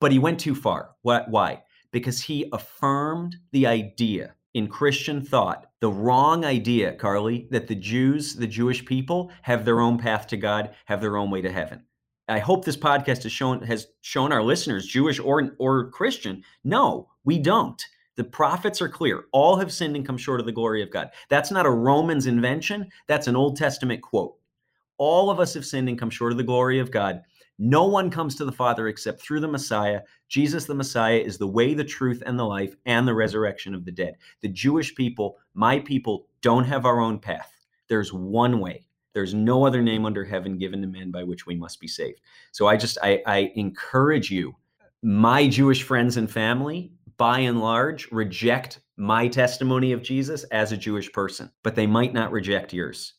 But 0.00 0.10
he 0.10 0.18
went 0.18 0.40
too 0.40 0.56
far. 0.56 0.90
Why? 1.02 1.62
Because 1.92 2.22
he 2.22 2.48
affirmed 2.52 3.36
the 3.52 3.68
idea 3.68 4.34
in 4.54 4.66
Christian 4.66 5.22
thought, 5.22 5.66
the 5.80 5.90
wrong 5.90 6.44
idea, 6.44 6.92
Carly, 6.92 7.46
that 7.50 7.68
the 7.68 7.74
Jews, 7.74 8.34
the 8.34 8.46
Jewish 8.46 8.84
people, 8.84 9.30
have 9.42 9.64
their 9.64 9.80
own 9.80 9.96
path 9.96 10.26
to 10.28 10.36
God, 10.36 10.74
have 10.86 11.00
their 11.00 11.16
own 11.16 11.30
way 11.30 11.40
to 11.40 11.50
heaven. 11.50 11.84
I 12.28 12.38
hope 12.38 12.64
this 12.64 12.76
podcast 12.76 13.24
has 13.24 13.32
shown 13.32 13.62
has 13.62 13.88
shown 14.00 14.32
our 14.32 14.42
listeners, 14.42 14.86
Jewish 14.86 15.18
or 15.18 15.54
or 15.58 15.90
Christian, 15.90 16.42
no, 16.64 17.08
we 17.24 17.38
don't. 17.38 17.82
The 18.16 18.24
prophets 18.24 18.82
are 18.82 18.88
clear. 18.88 19.24
All 19.32 19.56
have 19.56 19.72
sinned 19.72 19.96
and 19.96 20.06
come 20.06 20.18
short 20.18 20.38
of 20.38 20.46
the 20.46 20.52
glory 20.52 20.82
of 20.82 20.90
God. 20.90 21.10
That's 21.30 21.50
not 21.50 21.66
a 21.66 21.70
Romans 21.70 22.26
invention. 22.26 22.90
That's 23.06 23.26
an 23.26 23.36
Old 23.36 23.56
Testament 23.56 24.02
quote. 24.02 24.36
All 24.98 25.30
of 25.30 25.40
us 25.40 25.54
have 25.54 25.64
sinned 25.64 25.88
and 25.88 25.98
come 25.98 26.10
short 26.10 26.32
of 26.32 26.38
the 26.38 26.44
glory 26.44 26.78
of 26.78 26.90
God. 26.90 27.22
No 27.58 27.86
one 27.86 28.10
comes 28.10 28.34
to 28.36 28.44
the 28.44 28.52
Father 28.52 28.88
except 28.88 29.20
through 29.20 29.40
the 29.40 29.48
Messiah. 29.48 30.02
Jesus, 30.28 30.66
the 30.66 30.74
Messiah, 30.74 31.18
is 31.18 31.38
the 31.38 31.46
way, 31.46 31.74
the 31.74 31.84
truth, 31.84 32.22
and 32.24 32.38
the 32.38 32.44
life, 32.44 32.74
and 32.86 33.06
the 33.06 33.14
resurrection 33.14 33.74
of 33.74 33.84
the 33.84 33.92
dead. 33.92 34.16
The 34.40 34.48
Jewish 34.48 34.94
people, 34.94 35.38
my 35.54 35.78
people, 35.78 36.26
don't 36.40 36.64
have 36.64 36.86
our 36.86 37.00
own 37.00 37.18
path. 37.18 37.52
There's 37.88 38.12
one 38.12 38.58
way. 38.58 38.84
There's 39.14 39.34
no 39.34 39.66
other 39.66 39.82
name 39.82 40.06
under 40.06 40.24
heaven 40.24 40.58
given 40.58 40.80
to 40.82 40.88
men 40.88 41.10
by 41.10 41.22
which 41.22 41.46
we 41.46 41.54
must 41.54 41.80
be 41.80 41.88
saved. 41.88 42.20
So 42.52 42.66
I 42.66 42.76
just 42.76 42.98
I, 43.02 43.22
I 43.26 43.52
encourage 43.56 44.30
you, 44.30 44.54
my 45.02 45.48
Jewish 45.48 45.82
friends 45.82 46.16
and 46.16 46.30
family, 46.30 46.92
by 47.16 47.40
and 47.40 47.60
large, 47.60 48.10
reject 48.10 48.80
my 48.96 49.28
testimony 49.28 49.92
of 49.92 50.02
Jesus 50.02 50.44
as 50.44 50.72
a 50.72 50.76
Jewish 50.76 51.12
person, 51.12 51.50
but 51.62 51.74
they 51.74 51.86
might 51.86 52.12
not 52.12 52.32
reject 52.32 52.72
yours. 52.72 53.14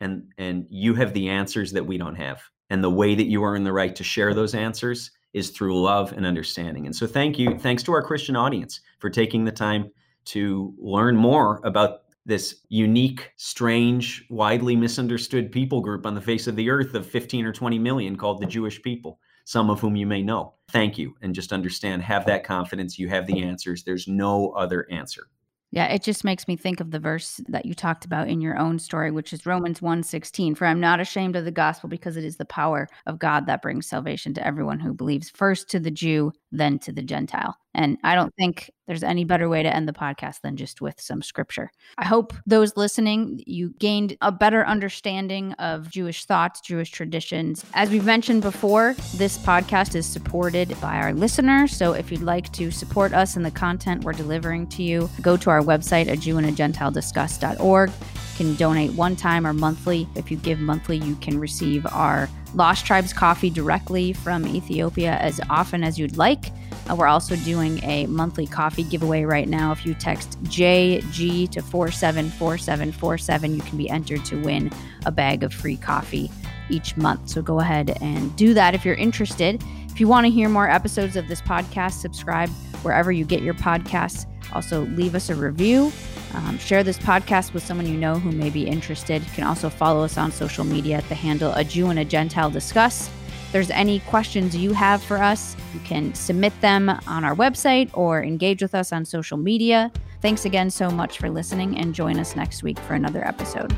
And 0.00 0.32
and 0.38 0.66
you 0.70 0.94
have 0.94 1.12
the 1.12 1.28
answers 1.28 1.72
that 1.72 1.86
we 1.86 1.98
don't 1.98 2.16
have. 2.16 2.42
And 2.70 2.82
the 2.82 2.90
way 2.90 3.14
that 3.14 3.26
you 3.26 3.44
earn 3.44 3.64
the 3.64 3.72
right 3.72 3.94
to 3.94 4.04
share 4.04 4.34
those 4.34 4.54
answers 4.54 5.10
is 5.34 5.50
through 5.50 5.80
love 5.80 6.12
and 6.12 6.24
understanding. 6.24 6.86
And 6.86 6.96
so 6.96 7.06
thank 7.06 7.38
you, 7.38 7.58
thanks 7.58 7.82
to 7.82 7.92
our 7.92 8.02
Christian 8.02 8.36
audience 8.36 8.80
for 9.00 9.10
taking 9.10 9.44
the 9.44 9.52
time 9.52 9.90
to 10.26 10.74
learn 10.78 11.16
more 11.16 11.60
about 11.64 12.03
this 12.26 12.62
unique, 12.68 13.32
strange, 13.36 14.24
widely 14.30 14.76
misunderstood 14.76 15.52
people 15.52 15.80
group 15.80 16.06
on 16.06 16.14
the 16.14 16.20
face 16.20 16.46
of 16.46 16.56
the 16.56 16.70
earth 16.70 16.94
of 16.94 17.06
15 17.06 17.44
or 17.44 17.52
20 17.52 17.78
million 17.78 18.16
called 18.16 18.40
the 18.40 18.46
Jewish 18.46 18.80
people, 18.82 19.18
some 19.44 19.70
of 19.70 19.80
whom 19.80 19.96
you 19.96 20.06
may 20.06 20.22
know. 20.22 20.54
Thank 20.70 20.96
you. 20.98 21.14
And 21.22 21.34
just 21.34 21.52
understand, 21.52 22.02
have 22.02 22.26
that 22.26 22.44
confidence. 22.44 22.98
You 22.98 23.08
have 23.08 23.26
the 23.26 23.42
answers. 23.42 23.84
There's 23.84 24.08
no 24.08 24.50
other 24.52 24.86
answer. 24.90 25.28
Yeah, 25.70 25.86
it 25.86 26.04
just 26.04 26.22
makes 26.22 26.46
me 26.46 26.54
think 26.54 26.78
of 26.78 26.92
the 26.92 27.00
verse 27.00 27.40
that 27.48 27.66
you 27.66 27.74
talked 27.74 28.04
about 28.04 28.28
in 28.28 28.40
your 28.40 28.56
own 28.56 28.78
story, 28.78 29.10
which 29.10 29.32
is 29.32 29.44
Romans 29.44 29.80
1:16, 29.80 30.54
for 30.54 30.66
I'm 30.66 30.78
not 30.78 31.00
ashamed 31.00 31.34
of 31.34 31.44
the 31.44 31.50
gospel 31.50 31.88
because 31.88 32.16
it 32.16 32.22
is 32.22 32.36
the 32.36 32.44
power 32.44 32.88
of 33.06 33.18
God 33.18 33.46
that 33.46 33.60
brings 33.60 33.88
salvation 33.88 34.32
to 34.34 34.46
everyone 34.46 34.78
who 34.78 34.94
believes, 34.94 35.30
first 35.30 35.68
to 35.70 35.80
the 35.80 35.90
Jew, 35.90 36.32
then 36.52 36.78
to 36.78 36.92
the 36.92 37.02
Gentile. 37.02 37.56
And 37.74 37.98
I 38.04 38.14
don't 38.14 38.34
think 38.36 38.70
there's 38.86 39.02
any 39.02 39.24
better 39.24 39.48
way 39.48 39.62
to 39.62 39.74
end 39.74 39.88
the 39.88 39.92
podcast 39.92 40.42
than 40.42 40.56
just 40.56 40.80
with 40.80 41.00
some 41.00 41.22
scripture. 41.22 41.70
I 41.98 42.04
hope 42.04 42.34
those 42.46 42.76
listening, 42.76 43.42
you 43.46 43.70
gained 43.78 44.16
a 44.20 44.30
better 44.30 44.66
understanding 44.66 45.52
of 45.54 45.90
Jewish 45.90 46.24
thoughts, 46.24 46.60
Jewish 46.60 46.90
traditions. 46.90 47.64
As 47.74 47.90
we've 47.90 48.04
mentioned 48.04 48.42
before, 48.42 48.94
this 49.16 49.38
podcast 49.38 49.94
is 49.94 50.06
supported 50.06 50.76
by 50.80 50.96
our 50.96 51.12
listeners. 51.14 51.74
So 51.74 51.94
if 51.94 52.12
you'd 52.12 52.22
like 52.22 52.52
to 52.52 52.70
support 52.70 53.12
us 53.12 53.36
and 53.36 53.44
the 53.44 53.50
content 53.50 54.04
we're 54.04 54.12
delivering 54.12 54.68
to 54.68 54.82
you, 54.82 55.10
go 55.22 55.36
to 55.38 55.50
our 55.50 55.62
website 55.62 56.08
at 56.08 56.18
jewandagentilediscuss.org. 56.18 57.90
You 57.90 58.36
can 58.36 58.54
donate 58.56 58.92
one 58.92 59.16
time 59.16 59.46
or 59.46 59.52
monthly. 59.52 60.08
If 60.14 60.30
you 60.30 60.36
give 60.36 60.58
monthly, 60.58 60.98
you 60.98 61.16
can 61.16 61.38
receive 61.38 61.86
our 61.86 62.28
Lost 62.54 62.86
Tribes 62.86 63.12
coffee 63.12 63.50
directly 63.50 64.12
from 64.12 64.46
Ethiopia 64.46 65.16
as 65.16 65.40
often 65.50 65.82
as 65.82 65.98
you'd 65.98 66.16
like. 66.16 66.52
Uh, 66.88 66.94
we're 66.94 67.06
also 67.06 67.36
doing 67.36 67.82
a 67.84 68.06
monthly 68.06 68.46
coffee 68.46 68.82
giveaway 68.82 69.24
right 69.24 69.48
now. 69.48 69.72
If 69.72 69.86
you 69.86 69.94
text 69.94 70.42
JG 70.44 71.50
to 71.50 71.62
474747, 71.62 73.54
you 73.54 73.62
can 73.62 73.78
be 73.78 73.88
entered 73.88 74.24
to 74.26 74.40
win 74.42 74.70
a 75.06 75.12
bag 75.12 75.42
of 75.42 75.52
free 75.52 75.76
coffee 75.76 76.30
each 76.70 76.96
month. 76.96 77.28
So 77.28 77.42
go 77.42 77.60
ahead 77.60 77.96
and 78.00 78.34
do 78.36 78.54
that 78.54 78.74
if 78.74 78.84
you're 78.84 78.94
interested. 78.94 79.62
If 79.88 80.00
you 80.00 80.08
want 80.08 80.26
to 80.26 80.30
hear 80.30 80.48
more 80.48 80.68
episodes 80.68 81.16
of 81.16 81.28
this 81.28 81.40
podcast, 81.40 82.00
subscribe 82.00 82.50
wherever 82.82 83.12
you 83.12 83.24
get 83.24 83.42
your 83.42 83.54
podcasts. 83.54 84.26
Also, 84.52 84.86
leave 84.86 85.14
us 85.14 85.30
a 85.30 85.34
review. 85.34 85.92
Um, 86.34 86.58
share 86.58 86.82
this 86.82 86.98
podcast 86.98 87.54
with 87.54 87.64
someone 87.64 87.86
you 87.86 87.96
know 87.96 88.18
who 88.18 88.32
may 88.32 88.50
be 88.50 88.66
interested. 88.66 89.22
You 89.22 89.30
can 89.32 89.44
also 89.44 89.70
follow 89.70 90.04
us 90.04 90.18
on 90.18 90.32
social 90.32 90.64
media 90.64 90.96
at 90.96 91.08
the 91.08 91.14
handle 91.14 91.52
A 91.52 91.64
Jew 91.64 91.90
and 91.90 91.98
a 91.98 92.04
Gentile 92.04 92.50
Discuss. 92.50 93.08
There's 93.54 93.70
any 93.70 94.00
questions 94.00 94.56
you 94.56 94.72
have 94.72 95.00
for 95.00 95.16
us, 95.16 95.56
you 95.72 95.78
can 95.84 96.12
submit 96.12 96.52
them 96.60 96.88
on 96.88 97.22
our 97.22 97.36
website 97.36 97.88
or 97.94 98.20
engage 98.20 98.60
with 98.60 98.74
us 98.74 98.92
on 98.92 99.04
social 99.04 99.36
media. 99.36 99.92
Thanks 100.20 100.44
again 100.44 100.70
so 100.70 100.90
much 100.90 101.18
for 101.18 101.30
listening 101.30 101.78
and 101.78 101.94
join 101.94 102.18
us 102.18 102.34
next 102.34 102.64
week 102.64 102.80
for 102.80 102.94
another 102.94 103.24
episode. 103.24 103.72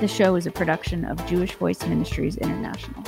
The 0.00 0.08
show 0.08 0.36
is 0.36 0.46
a 0.46 0.50
production 0.50 1.04
of 1.04 1.22
Jewish 1.26 1.52
Voice 1.56 1.82
Ministries 1.82 2.38
International. 2.38 3.04